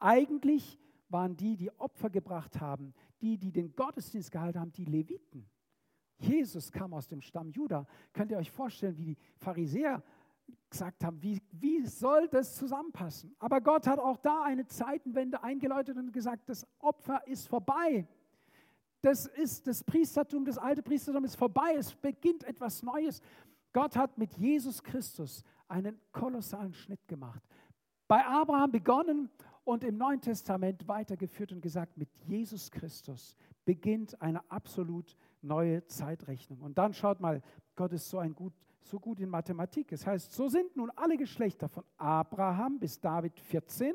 Eigentlich 0.00 0.80
waren 1.08 1.36
die, 1.36 1.56
die 1.56 1.70
Opfer 1.78 2.10
gebracht 2.10 2.60
haben, 2.60 2.92
die, 3.20 3.38
die 3.38 3.52
den 3.52 3.76
Gottesdienst 3.76 4.32
gehalten 4.32 4.58
haben, 4.58 4.72
die 4.72 4.84
Leviten. 4.84 5.48
Jesus 6.18 6.72
kam 6.72 6.92
aus 6.92 7.06
dem 7.06 7.20
Stamm 7.20 7.50
Juda. 7.50 7.86
Könnt 8.12 8.32
ihr 8.32 8.38
euch 8.38 8.50
vorstellen, 8.50 8.98
wie 8.98 9.04
die 9.04 9.16
Pharisäer 9.36 10.02
gesagt 10.68 11.04
haben, 11.04 11.22
wie, 11.22 11.40
wie 11.52 11.86
soll 11.86 12.26
das 12.26 12.56
zusammenpassen? 12.56 13.36
Aber 13.38 13.60
Gott 13.60 13.86
hat 13.86 14.00
auch 14.00 14.16
da 14.16 14.42
eine 14.42 14.66
Zeitenwende 14.66 15.40
eingeläutet 15.44 15.96
und 15.96 16.12
gesagt, 16.12 16.48
das 16.48 16.66
Opfer 16.80 17.24
ist 17.28 17.46
vorbei. 17.46 18.08
Das 19.02 19.26
ist 19.26 19.68
das 19.68 19.84
Priestertum, 19.84 20.44
das 20.44 20.58
alte 20.58 20.82
Priestertum 20.82 21.24
ist 21.24 21.36
vorbei. 21.36 21.74
Es 21.76 21.94
beginnt 21.94 22.42
etwas 22.42 22.82
Neues. 22.82 23.20
Gott 23.72 23.96
hat 23.96 24.18
mit 24.18 24.34
Jesus 24.34 24.82
Christus 24.82 25.44
einen 25.72 25.98
kolossalen 26.12 26.74
Schnitt 26.74 27.08
gemacht. 27.08 27.42
Bei 28.06 28.24
Abraham 28.26 28.70
begonnen 28.70 29.30
und 29.64 29.84
im 29.84 29.96
Neuen 29.96 30.20
Testament 30.20 30.86
weitergeführt 30.86 31.50
und 31.50 31.62
gesagt, 31.62 31.96
mit 31.96 32.10
Jesus 32.26 32.70
Christus 32.70 33.34
beginnt 33.64 34.20
eine 34.20 34.48
absolut 34.50 35.16
neue 35.40 35.86
Zeitrechnung. 35.86 36.60
Und 36.60 36.76
dann 36.76 36.92
schaut 36.92 37.20
mal, 37.20 37.42
Gott 37.74 37.92
ist 37.92 38.10
so, 38.10 38.18
ein 38.18 38.34
gut, 38.34 38.52
so 38.82 39.00
gut 39.00 39.18
in 39.20 39.30
Mathematik. 39.30 39.92
Es 39.92 40.06
heißt, 40.06 40.32
so 40.32 40.48
sind 40.48 40.76
nun 40.76 40.90
alle 40.90 41.16
Geschlechter 41.16 41.70
von 41.70 41.84
Abraham 41.96 42.78
bis 42.78 43.00
David 43.00 43.40
14, 43.40 43.94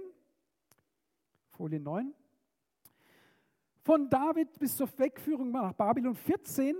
Folie 1.49 1.79
9, 1.79 2.11
von 3.83 4.09
David 4.09 4.57
bis 4.57 4.75
zur 4.75 4.89
Wegführung 4.97 5.51
nach 5.51 5.73
Babylon 5.73 6.15
14 6.15 6.75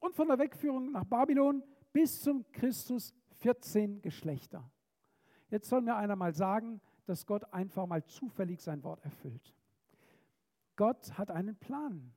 und 0.00 0.14
von 0.16 0.26
der 0.26 0.38
Wegführung 0.38 0.90
nach 0.90 1.04
Babylon 1.04 1.62
bis 1.92 2.20
zum 2.20 2.44
Christus 2.50 3.14
14 3.40 4.02
Geschlechter. 4.02 4.70
Jetzt 5.50 5.68
soll 5.68 5.82
mir 5.82 5.96
einer 5.96 6.16
mal 6.16 6.34
sagen, 6.34 6.80
dass 7.06 7.26
Gott 7.26 7.52
einfach 7.52 7.86
mal 7.86 8.04
zufällig 8.04 8.60
sein 8.62 8.82
Wort 8.84 9.04
erfüllt. 9.04 9.54
Gott 10.76 11.18
hat 11.18 11.30
einen 11.30 11.56
Plan. 11.56 12.12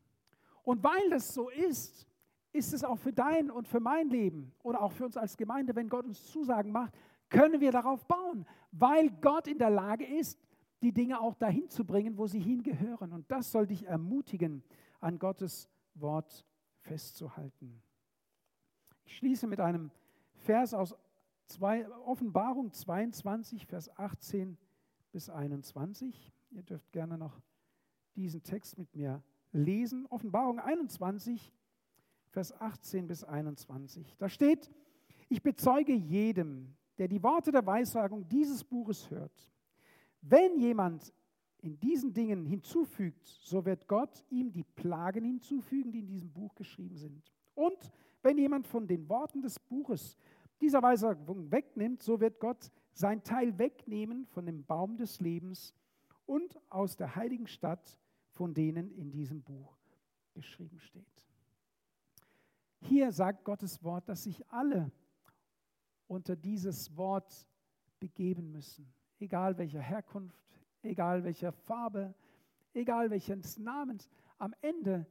Und 0.64 0.84
weil 0.84 1.10
das 1.10 1.34
so 1.34 1.50
ist, 1.50 2.08
ist 2.52 2.74
es 2.74 2.84
auch 2.84 2.98
für 2.98 3.12
dein 3.12 3.50
und 3.50 3.68
für 3.68 3.80
mein 3.80 4.10
Leben 4.10 4.54
oder 4.62 4.82
auch 4.82 4.92
für 4.92 5.06
uns 5.06 5.18
als 5.18 5.36
Gemeinde, 5.36 5.76
wenn 5.76 5.90
Gott 5.90 6.06
uns 6.06 6.24
Zusagen 6.26 6.72
macht, 6.72 6.94
können 7.30 7.60
wir 7.60 7.72
darauf 7.72 8.06
bauen, 8.06 8.46
weil 8.72 9.10
Gott 9.10 9.48
in 9.48 9.58
der 9.58 9.72
Lage 9.72 10.06
ist, 10.06 10.40
die 10.84 10.92
Dinge 10.94 11.20
auch 11.20 11.34
dahin 11.36 11.68
zu 11.70 11.84
bringen, 11.84 12.18
wo 12.18 12.28
sie 12.28 12.40
hingehören. 12.40 13.12
Und 13.12 13.30
das 13.32 13.52
soll 13.52 13.66
dich 13.66 13.86
ermutigen, 13.86 14.64
an 15.00 15.18
Gottes 15.18 15.68
Wort 15.96 16.46
festzuhalten. 16.82 17.82
Ich 19.06 19.18
schließe 19.18 19.48
mit 19.48 19.60
einem 19.60 19.92
Vers 20.36 20.74
aus 20.74 20.96
zwei, 21.54 21.88
Offenbarung 22.06 22.72
22, 22.72 23.68
Vers 23.68 23.96
18 23.98 24.58
bis 25.12 25.30
21. 25.30 26.34
Ihr 26.52 26.64
dürft 26.64 26.92
gerne 26.92 27.18
noch 27.18 27.40
diesen 28.16 28.42
Text 28.44 28.78
mit 28.78 28.94
mir 28.96 29.24
lesen. 29.52 30.08
Offenbarung 30.08 30.60
21, 30.60 31.54
Vers 32.30 32.60
18 32.60 33.08
bis 33.08 33.24
21. 33.24 34.16
Da 34.18 34.30
steht, 34.30 34.72
ich 35.30 35.44
bezeuge 35.44 35.94
jedem, 35.94 36.76
der 36.98 37.08
die 37.08 37.22
Worte 37.22 37.52
der 37.52 37.66
Weissagung 37.66 38.28
dieses 38.28 38.64
Buches 38.64 39.10
hört. 39.12 39.52
Wenn 40.22 40.58
jemand 40.58 41.14
in 41.60 41.80
diesen 41.80 42.14
Dingen 42.14 42.46
hinzufügt, 42.46 43.26
so 43.26 43.64
wird 43.64 43.88
Gott 43.88 44.26
ihm 44.30 44.52
die 44.52 44.64
Plagen 44.64 45.24
hinzufügen, 45.24 45.92
die 45.92 46.00
in 46.00 46.08
diesem 46.08 46.32
Buch 46.32 46.56
geschrieben 46.56 46.98
sind. 46.98 47.32
Und 47.54 47.92
wenn 48.24 48.38
jemand 48.38 48.68
von 48.68 48.88
den 48.88 49.08
Worten 49.08 49.42
des 49.42 49.60
Buches 49.60 50.18
dieser 50.62 50.82
Weissagung 50.82 51.52
wegnimmt, 51.52 52.02
so 52.04 52.20
wird 52.20 52.40
Gott 52.40 52.72
sein 52.94 53.24
Teil 53.24 53.58
wegnehmen 53.58 54.26
von 54.28 54.46
dem 54.46 54.64
Baum 54.66 54.98
des 54.98 55.20
Lebens 55.20 55.74
und 56.26 56.60
aus 56.70 56.96
der 56.96 57.16
heiligen 57.16 57.48
Stadt, 57.48 58.00
von 58.32 58.54
denen 58.54 58.92
in 58.92 59.12
diesem 59.12 59.42
Buch 59.44 59.78
geschrieben 60.34 60.80
steht. 60.80 61.06
Hier 62.82 63.12
sagt 63.12 63.44
Gottes 63.44 63.84
Wort, 63.84 64.10
dass 64.10 64.24
sich 64.24 64.46
alle 64.52 64.92
unter 66.08 66.36
dieses 66.36 66.96
Wort 66.98 67.48
begeben 68.00 68.52
müssen, 68.52 68.94
egal 69.20 69.58
welcher 69.58 69.80
Herkunft, 69.80 70.44
egal 70.82 71.24
welcher 71.24 71.52
Farbe, 71.52 72.14
egal 72.74 73.10
welches 73.10 73.58
Namens. 73.58 74.10
Am 74.38 74.54
Ende 74.62 75.06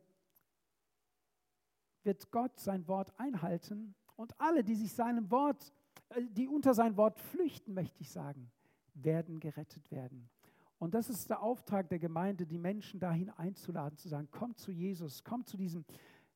wird 2.03 2.31
Gott 2.31 2.59
sein 2.59 2.87
Wort 2.89 3.13
einhalten 3.19 3.95
und 4.23 4.41
alle, 4.41 4.63
die 4.63 4.77
sich 4.77 4.93
seinem 4.93 5.31
Wort, 5.33 5.73
äh, 6.11 6.23
die 6.31 6.47
unter 6.47 6.75
sein 6.75 6.97
Wort 6.97 7.19
flüchten, 7.19 7.75
möchte 7.75 8.01
ich 8.01 8.11
sagen, 8.11 8.51
werden 8.95 9.41
gerettet 9.41 9.91
werden. 9.91 10.31
Und 10.79 10.95
das 10.95 11.11
ist 11.11 11.29
der 11.29 11.43
Auftrag 11.43 11.89
der 11.89 11.99
Gemeinde, 11.99 12.47
die 12.47 12.59
Menschen 12.59 13.01
dahin 13.01 13.31
einzuladen, 13.31 13.99
zu 13.99 14.09
sagen, 14.09 14.29
komm 14.31 14.57
zu 14.57 14.71
Jesus, 14.71 15.25
komm 15.25 15.45
zu 15.45 15.57
diesem 15.57 15.85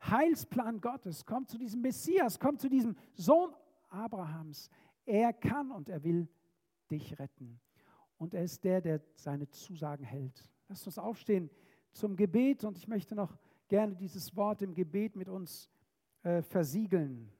Heilsplan 0.03 0.81
Gottes, 0.81 1.25
komm 1.25 1.47
zu 1.47 1.59
diesem 1.59 1.81
Messias, 1.81 2.39
komm 2.39 2.59
zu 2.59 2.69
diesem 2.69 2.97
Sohn 3.15 3.55
Abrahams. 3.89 4.69
Er 5.05 5.33
kann 5.33 5.71
und 5.71 5.89
er 5.89 6.03
will 6.03 6.29
dich 6.91 7.19
retten. 7.19 7.61
Und 8.19 8.35
er 8.35 8.43
ist 8.43 8.65
der, 8.65 8.81
der 8.81 9.01
seine 9.15 9.49
Zusagen 9.49 10.05
hält. 10.05 10.49
Lass 10.69 10.85
uns 10.87 10.99
aufstehen 10.99 11.51
zum 11.93 12.17
Gebet 12.17 12.65
und 12.65 12.79
ich 12.79 12.89
möchte 12.89 13.15
noch 13.15 13.39
gerne 13.69 13.95
dieses 13.95 14.35
Wort 14.37 14.63
im 14.63 14.75
Gebet 14.75 15.15
mit 15.15 15.29
uns 15.29 15.69
äh, 16.23 16.43
versiegeln. 16.43 17.31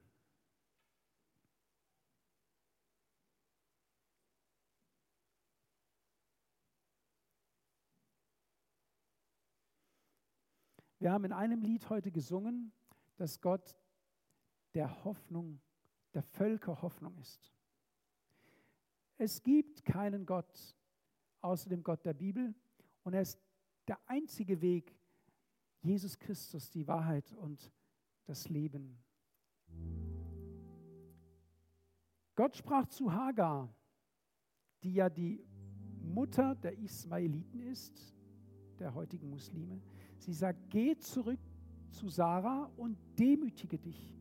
Wir 11.07 11.13
haben 11.13 11.25
in 11.25 11.33
einem 11.33 11.63
Lied 11.63 11.89
heute 11.89 12.11
gesungen, 12.11 12.73
dass 13.17 13.41
Gott 13.41 13.79
der 14.75 15.05
Hoffnung, 15.05 15.61
der 16.15 16.25
Völker 16.25 16.83
Hoffnung 16.83 17.17
ist. 17.19 17.55
Es 19.17 19.41
gibt 19.41 19.85
keinen 19.85 20.27
Gott 20.27 20.75
außer 21.43 21.69
dem 21.71 21.85
Gott 21.85 22.05
der 22.05 22.13
Bibel 22.13 22.57
und 23.05 23.15
er 23.15 23.21
ist 23.21 23.39
der 23.87 24.01
einzige 24.07 24.61
Weg, 24.61 24.99
Jesus 25.81 26.19
Christus, 26.19 26.71
die 26.71 26.89
Wahrheit 26.89 27.33
und 27.35 27.71
das 28.25 28.49
Leben. 28.49 28.99
Gott 32.35 32.57
sprach 32.57 32.89
zu 32.89 33.13
Hagar, 33.13 33.73
die 34.83 34.95
ja 34.95 35.09
die 35.09 35.47
Mutter 36.03 36.57
der 36.57 36.77
Ismaeliten 36.77 37.61
ist, 37.61 38.13
der 38.81 38.93
heutigen 38.93 39.31
Muslime. 39.31 39.81
Sie 40.19 40.33
sagt, 40.33 40.59
geh 40.71 40.97
zurück 40.99 41.39
zu 41.91 42.09
Sarah 42.09 42.71
und 42.77 42.97
demütige 43.19 43.79
dich. 43.79 44.15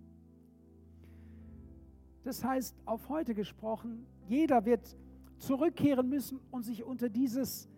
Das 2.23 2.43
heißt, 2.43 2.75
auf 2.85 3.07
heute 3.09 3.35
gesprochen, 3.35 4.05
jeder 4.27 4.65
wird 4.65 4.97
zurückkehren 5.37 6.09
müssen 6.09 6.39
und 6.51 6.63
sich 6.63 6.83
unter 6.83 7.09
dieses, 7.09 7.69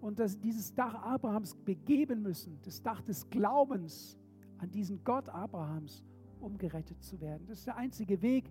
unter 0.00 0.26
dieses 0.26 0.74
Dach 0.74 0.94
Abrahams 0.94 1.54
begeben 1.54 2.22
müssen, 2.22 2.58
das 2.62 2.82
Dach 2.82 3.00
des 3.02 3.28
Glaubens 3.30 4.16
an 4.58 4.70
diesen 4.70 5.02
Gott 5.04 5.28
Abrahams, 5.28 6.04
um 6.40 6.58
gerettet 6.58 7.02
zu 7.02 7.20
werden. 7.20 7.46
Das 7.46 7.58
ist 7.58 7.66
der 7.66 7.76
einzige 7.76 8.20
Weg 8.22 8.50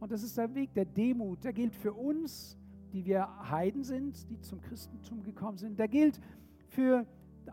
und 0.00 0.12
das 0.12 0.22
ist 0.22 0.36
der 0.36 0.54
Weg 0.54 0.72
der 0.74 0.84
Demut. 0.84 1.44
Der 1.44 1.52
gilt 1.52 1.74
für 1.74 1.92
uns, 1.92 2.56
die 2.92 3.04
wir 3.04 3.26
Heiden 3.50 3.84
sind, 3.84 4.28
die 4.30 4.40
zum 4.40 4.60
Christentum 4.60 5.22
gekommen 5.22 5.58
sind. 5.58 5.78
Der 5.78 5.88
gilt 5.88 6.20
für, 6.68 7.06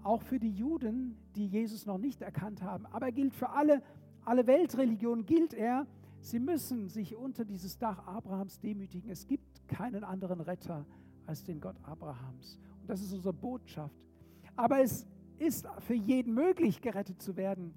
auch 0.03 0.21
für 0.21 0.39
die 0.39 0.51
Juden, 0.51 1.17
die 1.35 1.47
Jesus 1.47 1.85
noch 1.85 1.97
nicht 1.97 2.21
erkannt 2.21 2.61
haben. 2.61 2.85
Aber 2.87 3.07
er 3.07 3.11
gilt 3.11 3.33
für 3.33 3.49
alle 3.49 3.81
alle 4.25 4.47
Weltreligionen 4.47 5.25
gilt 5.25 5.53
er, 5.53 5.85
sie 6.19 6.39
müssen 6.39 6.89
sich 6.89 7.15
unter 7.15 7.45
dieses 7.45 7.77
Dach 7.77 8.05
Abrahams 8.07 8.59
demütigen. 8.59 9.09
Es 9.09 9.27
gibt 9.27 9.67
keinen 9.67 10.03
anderen 10.03 10.41
Retter 10.41 10.85
als 11.27 11.43
den 11.43 11.61
Gott 11.61 11.75
Abrahams. 11.83 12.59
Und 12.81 12.89
das 12.89 13.01
ist 13.01 13.13
unsere 13.13 13.33
Botschaft. 13.33 13.95
Aber 14.55 14.81
es 14.81 15.05
ist 15.37 15.67
für 15.79 15.93
jeden 15.93 16.33
möglich, 16.33 16.81
gerettet 16.81 17.21
zu 17.21 17.37
werden, 17.37 17.73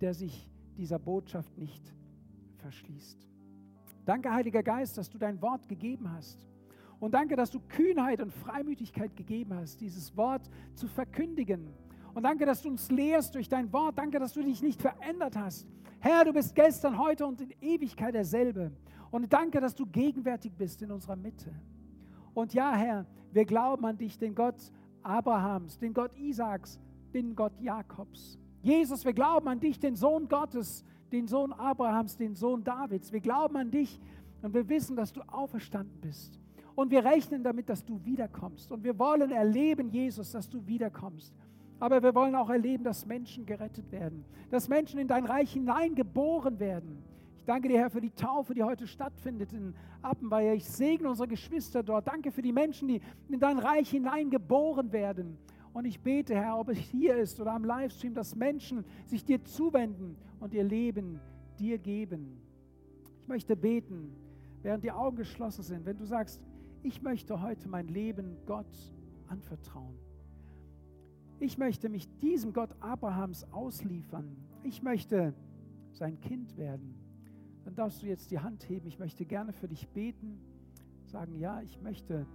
der 0.00 0.14
sich 0.14 0.48
dieser 0.76 0.98
Botschaft 0.98 1.56
nicht 1.58 1.94
verschließt. 2.58 3.28
Danke, 4.06 4.32
Heiliger 4.32 4.62
Geist, 4.62 4.96
dass 4.96 5.10
du 5.10 5.18
dein 5.18 5.40
Wort 5.42 5.68
gegeben 5.68 6.10
hast. 6.10 6.46
Und 7.00 7.14
danke, 7.14 7.34
dass 7.34 7.50
du 7.50 7.60
Kühnheit 7.60 8.20
und 8.20 8.30
Freimütigkeit 8.30 9.16
gegeben 9.16 9.54
hast, 9.54 9.80
dieses 9.80 10.14
Wort 10.16 10.48
zu 10.74 10.86
verkündigen. 10.86 11.72
Und 12.14 12.24
danke, 12.24 12.44
dass 12.44 12.62
du 12.62 12.68
uns 12.68 12.90
lehrst 12.90 13.34
durch 13.34 13.48
dein 13.48 13.72
Wort. 13.72 13.96
Danke, 13.98 14.18
dass 14.18 14.34
du 14.34 14.42
dich 14.42 14.62
nicht 14.62 14.82
verändert 14.82 15.36
hast. 15.36 15.66
Herr, 16.00 16.24
du 16.24 16.32
bist 16.32 16.54
gestern, 16.54 16.98
heute 16.98 17.26
und 17.26 17.40
in 17.40 17.54
Ewigkeit 17.60 18.14
derselbe. 18.14 18.72
Und 19.10 19.32
danke, 19.32 19.60
dass 19.60 19.74
du 19.74 19.86
gegenwärtig 19.86 20.52
bist 20.52 20.82
in 20.82 20.90
unserer 20.90 21.16
Mitte. 21.16 21.52
Und 22.34 22.52
ja, 22.54 22.74
Herr, 22.74 23.06
wir 23.32 23.44
glauben 23.44 23.84
an 23.84 23.96
dich, 23.96 24.18
den 24.18 24.34
Gott 24.34 24.72
Abrahams, 25.02 25.78
den 25.78 25.94
Gott 25.94 26.14
Isaaks, 26.16 26.80
den 27.14 27.34
Gott 27.34 27.58
Jakobs. 27.60 28.38
Jesus, 28.62 29.04
wir 29.04 29.12
glauben 29.12 29.48
an 29.48 29.60
dich, 29.60 29.78
den 29.78 29.96
Sohn 29.96 30.28
Gottes, 30.28 30.84
den 31.12 31.26
Sohn 31.26 31.52
Abrahams, 31.52 32.16
den 32.16 32.34
Sohn 32.34 32.62
Davids. 32.62 33.12
Wir 33.12 33.20
glauben 33.20 33.56
an 33.56 33.70
dich 33.70 34.00
und 34.42 34.54
wir 34.54 34.68
wissen, 34.68 34.96
dass 34.96 35.12
du 35.12 35.22
auferstanden 35.22 36.00
bist. 36.00 36.39
Und 36.74 36.90
wir 36.90 37.04
rechnen 37.04 37.42
damit, 37.42 37.68
dass 37.68 37.84
du 37.84 38.04
wiederkommst. 38.04 38.70
Und 38.72 38.84
wir 38.84 38.98
wollen 38.98 39.30
erleben, 39.32 39.90
Jesus, 39.90 40.32
dass 40.32 40.48
du 40.48 40.66
wiederkommst. 40.66 41.34
Aber 41.78 42.02
wir 42.02 42.14
wollen 42.14 42.34
auch 42.34 42.50
erleben, 42.50 42.84
dass 42.84 43.06
Menschen 43.06 43.46
gerettet 43.46 43.90
werden, 43.90 44.24
dass 44.50 44.68
Menschen 44.68 45.00
in 45.00 45.08
dein 45.08 45.24
Reich 45.24 45.52
hineingeboren 45.52 46.60
werden. 46.60 47.02
Ich 47.38 47.44
danke 47.46 47.68
dir, 47.68 47.78
Herr, 47.78 47.90
für 47.90 48.02
die 48.02 48.10
Taufe, 48.10 48.52
die 48.52 48.62
heute 48.62 48.86
stattfindet 48.86 49.54
in 49.54 49.74
Appenweier. 50.02 50.52
Ich 50.52 50.66
segne 50.66 51.08
unsere 51.08 51.26
Geschwister 51.26 51.82
dort. 51.82 52.06
Danke 52.06 52.30
für 52.30 52.42
die 52.42 52.52
Menschen, 52.52 52.88
die 52.88 53.00
in 53.30 53.40
dein 53.40 53.58
Reich 53.58 53.88
hineingeboren 53.90 54.92
werden. 54.92 55.38
Und 55.72 55.86
ich 55.86 56.00
bete, 56.00 56.34
Herr, 56.34 56.58
ob 56.58 56.68
es 56.68 56.78
hier 56.78 57.16
ist 57.16 57.40
oder 57.40 57.52
am 57.52 57.64
Livestream, 57.64 58.12
dass 58.12 58.36
Menschen 58.36 58.84
sich 59.06 59.24
dir 59.24 59.42
zuwenden 59.42 60.16
und 60.38 60.52
ihr 60.52 60.64
Leben 60.64 61.18
dir 61.58 61.78
geben. 61.78 62.40
Ich 63.22 63.28
möchte 63.28 63.56
beten, 63.56 64.12
während 64.62 64.84
die 64.84 64.92
Augen 64.92 65.16
geschlossen 65.16 65.62
sind. 65.62 65.86
Wenn 65.86 65.96
du 65.96 66.04
sagst, 66.04 66.42
ich 66.82 67.02
möchte 67.02 67.40
heute 67.42 67.68
mein 67.68 67.88
Leben 67.88 68.36
Gott 68.46 68.92
anvertrauen. 69.26 69.98
Ich 71.38 71.56
möchte 71.58 71.88
mich 71.88 72.08
diesem 72.18 72.52
Gott 72.52 72.74
Abrahams 72.80 73.44
ausliefern. 73.52 74.36
Ich 74.62 74.82
möchte 74.82 75.34
sein 75.92 76.20
Kind 76.20 76.56
werden. 76.56 76.94
Dann 77.64 77.74
darfst 77.74 78.02
du 78.02 78.06
jetzt 78.06 78.30
die 78.30 78.38
Hand 78.38 78.68
heben. 78.68 78.86
Ich 78.86 78.98
möchte 78.98 79.24
gerne 79.24 79.52
für 79.52 79.68
dich 79.68 79.88
beten. 79.88 80.38
Sagen, 81.06 81.38
ja, 81.38 81.60
ich 81.62 81.80
möchte, 81.80 82.26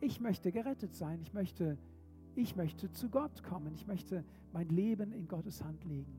ich 0.00 0.20
möchte 0.20 0.52
gerettet 0.52 0.94
sein. 0.94 1.20
Ich 1.22 1.32
möchte, 1.32 1.78
ich 2.34 2.56
möchte 2.56 2.90
zu 2.90 3.08
Gott 3.08 3.42
kommen. 3.42 3.72
Ich 3.74 3.86
möchte 3.86 4.24
mein 4.52 4.68
Leben 4.68 5.12
in 5.12 5.28
Gottes 5.28 5.62
Hand 5.64 5.84
legen. 5.84 6.18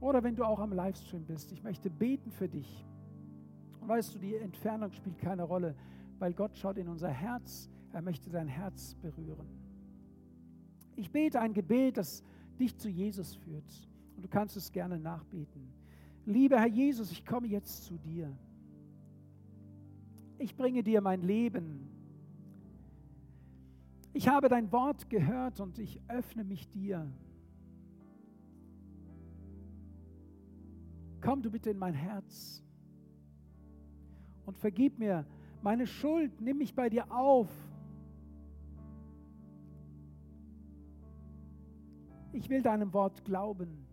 Oder 0.00 0.22
wenn 0.22 0.34
du 0.34 0.44
auch 0.44 0.60
am 0.60 0.72
Livestream 0.72 1.26
bist, 1.26 1.52
ich 1.52 1.62
möchte 1.62 1.90
beten 1.90 2.30
für 2.30 2.48
dich. 2.48 2.86
Und 3.80 3.88
weißt 3.88 4.14
du, 4.14 4.18
die 4.18 4.36
Entfernung 4.36 4.92
spielt 4.92 5.18
keine 5.18 5.42
Rolle 5.42 5.74
weil 6.20 6.34
Gott 6.34 6.56
schaut 6.56 6.76
in 6.76 6.86
unser 6.86 7.08
Herz, 7.08 7.68
er 7.92 8.02
möchte 8.02 8.30
dein 8.30 8.46
Herz 8.46 8.94
berühren. 8.94 9.48
Ich 10.94 11.10
bete 11.10 11.40
ein 11.40 11.54
Gebet, 11.54 11.96
das 11.96 12.22
dich 12.58 12.76
zu 12.76 12.88
Jesus 12.88 13.34
führt. 13.34 13.88
Und 14.14 14.24
du 14.24 14.28
kannst 14.28 14.56
es 14.56 14.70
gerne 14.70 14.98
nachbeten. 14.98 15.72
Lieber 16.26 16.58
Herr 16.58 16.68
Jesus, 16.68 17.10
ich 17.10 17.24
komme 17.24 17.46
jetzt 17.46 17.84
zu 17.84 17.96
dir. 17.96 18.30
Ich 20.38 20.54
bringe 20.54 20.82
dir 20.82 21.00
mein 21.00 21.22
Leben. 21.22 21.88
Ich 24.12 24.28
habe 24.28 24.48
dein 24.48 24.70
Wort 24.72 25.08
gehört 25.08 25.58
und 25.60 25.78
ich 25.78 26.00
öffne 26.08 26.44
mich 26.44 26.68
dir. 26.68 27.10
Komm 31.22 31.42
du 31.42 31.50
bitte 31.50 31.70
in 31.70 31.78
mein 31.78 31.94
Herz 31.94 32.62
und 34.44 34.58
vergib 34.58 34.98
mir 34.98 35.26
meine 35.62 35.86
Schuld, 35.86 36.40
nimm 36.40 36.58
mich 36.58 36.74
bei 36.74 36.88
dir 36.88 37.10
auf. 37.10 37.48
Ich 42.32 42.48
will 42.48 42.62
deinem 42.62 42.92
Wort 42.92 43.24
glauben. 43.24 43.86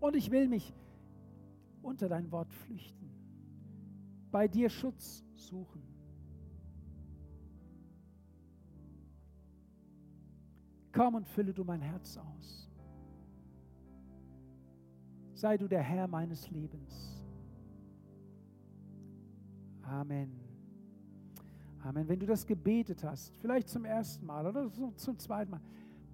Und 0.00 0.16
ich 0.16 0.30
will 0.30 0.48
mich 0.48 0.72
unter 1.82 2.08
dein 2.08 2.30
Wort 2.30 2.52
flüchten, 2.52 3.10
bei 4.30 4.48
dir 4.48 4.70
Schutz 4.70 5.24
suchen. 5.34 5.82
Komm 10.92 11.14
und 11.14 11.28
fülle 11.28 11.52
du 11.52 11.64
mein 11.64 11.80
Herz 11.82 12.16
aus. 12.16 12.70
Sei 15.34 15.56
du 15.56 15.68
der 15.68 15.82
Herr 15.82 16.06
meines 16.06 16.50
Lebens. 16.50 17.19
Amen. 19.90 20.30
Amen. 21.82 22.06
Wenn 22.08 22.20
du 22.20 22.26
das 22.26 22.46
gebetet 22.46 23.02
hast, 23.02 23.36
vielleicht 23.38 23.68
zum 23.68 23.84
ersten 23.84 24.24
Mal 24.24 24.46
oder 24.46 24.70
zum 24.96 25.18
zweiten 25.18 25.50
Mal, 25.50 25.60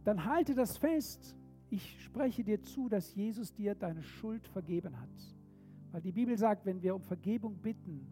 dann 0.04 0.24
halte 0.24 0.54
das 0.54 0.78
fest. 0.78 1.36
Ich 1.68 2.02
spreche 2.04 2.42
dir 2.42 2.62
zu, 2.62 2.88
dass 2.88 3.14
Jesus 3.14 3.52
dir 3.52 3.74
deine 3.74 4.02
Schuld 4.02 4.46
vergeben 4.46 4.98
hat. 4.98 5.34
Weil 5.92 6.00
die 6.00 6.12
Bibel 6.12 6.38
sagt, 6.38 6.64
wenn 6.64 6.80
wir 6.80 6.94
um 6.94 7.02
Vergebung 7.02 7.56
bitten, 7.56 8.06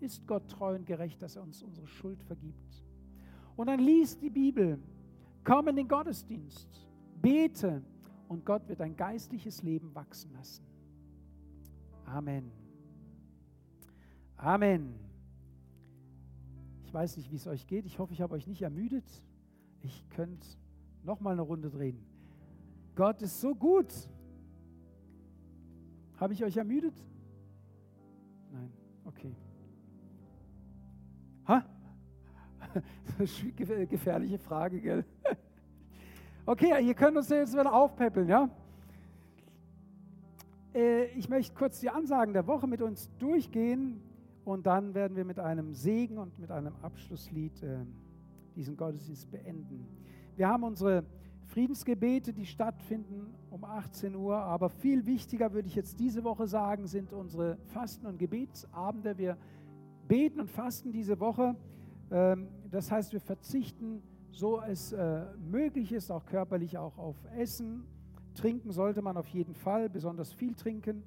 ist 0.00 0.26
Gott 0.26 0.48
treu 0.48 0.74
und 0.74 0.86
gerecht, 0.86 1.20
dass 1.20 1.36
er 1.36 1.42
uns 1.42 1.62
unsere 1.62 1.86
Schuld 1.86 2.22
vergibt. 2.22 2.84
Und 3.56 3.66
dann 3.66 3.80
lies 3.80 4.18
die 4.18 4.30
Bibel, 4.30 4.78
komm 5.44 5.68
in 5.68 5.76
den 5.76 5.88
Gottesdienst, 5.88 6.88
bete 7.20 7.82
und 8.28 8.46
Gott 8.46 8.66
wird 8.68 8.80
dein 8.80 8.96
geistliches 8.96 9.62
Leben 9.62 9.94
wachsen 9.94 10.32
lassen. 10.32 10.64
Amen. 12.06 12.50
Amen. 14.36 15.09
Ich 16.90 16.94
weiß 16.94 17.18
nicht, 17.18 17.30
wie 17.30 17.36
es 17.36 17.46
euch 17.46 17.68
geht. 17.68 17.86
Ich 17.86 18.00
hoffe, 18.00 18.12
ich 18.12 18.20
habe 18.20 18.34
euch 18.34 18.48
nicht 18.48 18.62
ermüdet. 18.62 19.04
Ich 19.80 20.08
könnte 20.10 20.44
noch 21.04 21.20
mal 21.20 21.30
eine 21.30 21.42
Runde 21.42 21.70
drehen. 21.70 22.04
Gott 22.96 23.22
ist 23.22 23.40
so 23.40 23.54
gut. 23.54 23.94
Habe 26.16 26.32
ich 26.32 26.42
euch 26.42 26.56
ermüdet? 26.56 26.94
Nein, 28.50 28.72
okay. 29.04 29.36
Ha? 31.46 31.64
Gefährliche 33.88 34.38
Frage, 34.40 34.80
gell? 34.80 35.04
Okay, 36.44 36.84
ihr 36.84 36.94
könnt 36.94 37.16
uns 37.16 37.28
jetzt 37.28 37.52
wieder 37.52 37.72
aufpäppeln, 37.72 38.28
ja? 38.28 38.50
Äh, 40.74 41.04
ich 41.16 41.28
möchte 41.28 41.54
kurz 41.54 41.78
die 41.78 41.90
Ansagen 41.90 42.32
der 42.32 42.48
Woche 42.48 42.66
mit 42.66 42.82
uns 42.82 43.08
durchgehen. 43.18 44.02
Und 44.44 44.66
dann 44.66 44.94
werden 44.94 45.16
wir 45.16 45.24
mit 45.24 45.38
einem 45.38 45.74
Segen 45.74 46.18
und 46.18 46.38
mit 46.38 46.50
einem 46.50 46.74
Abschlusslied 46.82 47.62
äh, 47.62 47.78
diesen 48.56 48.76
Gottesdienst 48.76 49.30
beenden. 49.30 49.86
Wir 50.36 50.48
haben 50.48 50.64
unsere 50.64 51.04
Friedensgebete, 51.46 52.32
die 52.32 52.46
stattfinden 52.46 53.34
um 53.50 53.64
18 53.64 54.14
Uhr. 54.14 54.36
Aber 54.36 54.68
viel 54.68 55.04
wichtiger 55.04 55.52
würde 55.52 55.68
ich 55.68 55.74
jetzt 55.74 55.98
diese 55.98 56.24
Woche 56.24 56.46
sagen, 56.46 56.86
sind 56.86 57.12
unsere 57.12 57.58
Fasten- 57.66 58.06
und 58.06 58.18
Gebetsabende. 58.18 59.18
Wir 59.18 59.36
beten 60.06 60.40
und 60.40 60.50
fasten 60.50 60.92
diese 60.92 61.18
Woche. 61.20 61.56
Ähm, 62.10 62.48
das 62.70 62.90
heißt, 62.90 63.12
wir 63.12 63.20
verzichten, 63.20 64.02
so 64.30 64.60
es 64.60 64.92
äh, 64.92 65.24
möglich 65.50 65.92
ist, 65.92 66.10
auch 66.10 66.24
körperlich, 66.24 66.78
auch 66.78 66.96
auf 66.98 67.16
Essen. 67.36 67.84
Trinken 68.34 68.70
sollte 68.70 69.02
man 69.02 69.16
auf 69.16 69.26
jeden 69.28 69.54
Fall, 69.54 69.88
besonders 69.88 70.32
viel 70.32 70.54
trinken. 70.54 71.02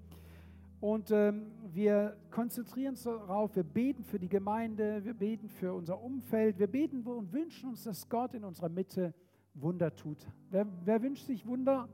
Und 0.84 1.12
ähm, 1.12 1.46
wir 1.72 2.18
konzentrieren 2.30 2.90
uns 2.90 3.04
darauf, 3.04 3.56
wir 3.56 3.64
beten 3.64 4.04
für 4.04 4.20
die 4.20 4.28
Gemeinde, 4.28 5.00
wir 5.06 5.14
beten 5.14 5.48
für 5.48 5.74
unser 5.74 6.04
Umfeld, 6.04 6.60
wir 6.60 6.68
beten 6.68 7.04
und 7.04 7.32
wünschen 7.32 7.70
uns, 7.70 7.84
dass 7.84 8.10
Gott 8.10 8.34
in 8.34 8.44
unserer 8.44 8.68
Mitte 8.68 9.14
Wunder 9.54 9.96
tut. 9.96 10.28
Wer, 10.50 10.68
wer 10.84 11.02
wünscht 11.02 11.26
sich 11.26 11.48
Wunder? 11.48 11.88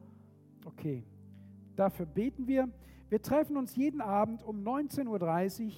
Okay, 0.66 1.04
dafür 1.76 2.08
beten 2.08 2.48
wir. 2.48 2.68
Wir 3.10 3.22
treffen 3.22 3.58
uns 3.58 3.76
jeden 3.76 4.02
Abend 4.02 4.42
um 4.42 4.64
19.30 4.64 5.68
Uhr 5.68 5.72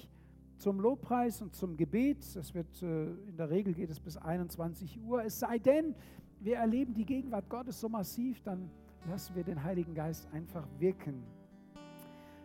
zum 0.56 0.80
Lobpreis 0.80 1.42
und 1.42 1.54
zum 1.54 1.76
Gebet. 1.76 2.34
Das 2.34 2.54
wird, 2.54 2.82
äh, 2.82 3.10
in 3.28 3.36
der 3.36 3.50
Regel 3.50 3.74
geht 3.74 3.90
es 3.90 4.00
bis 4.00 4.16
21 4.16 4.98
Uhr. 5.02 5.22
Es 5.22 5.38
sei 5.38 5.58
denn, 5.58 5.94
wir 6.40 6.56
erleben 6.56 6.94
die 6.94 7.04
Gegenwart 7.04 7.50
Gottes 7.50 7.78
so 7.78 7.90
massiv, 7.90 8.40
dann 8.40 8.70
lassen 9.06 9.34
wir 9.34 9.44
den 9.44 9.62
Heiligen 9.62 9.92
Geist 9.94 10.32
einfach 10.32 10.66
wirken. 10.78 11.41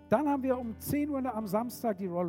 Dann 0.10 0.28
haben 0.28 0.42
wir 0.44 0.58
um 0.58 0.80
10 0.80 1.10
Uhr 1.10 1.36
am 1.36 1.48
Samstag 1.48 1.98
die 1.98 2.08
Roll 2.08 2.26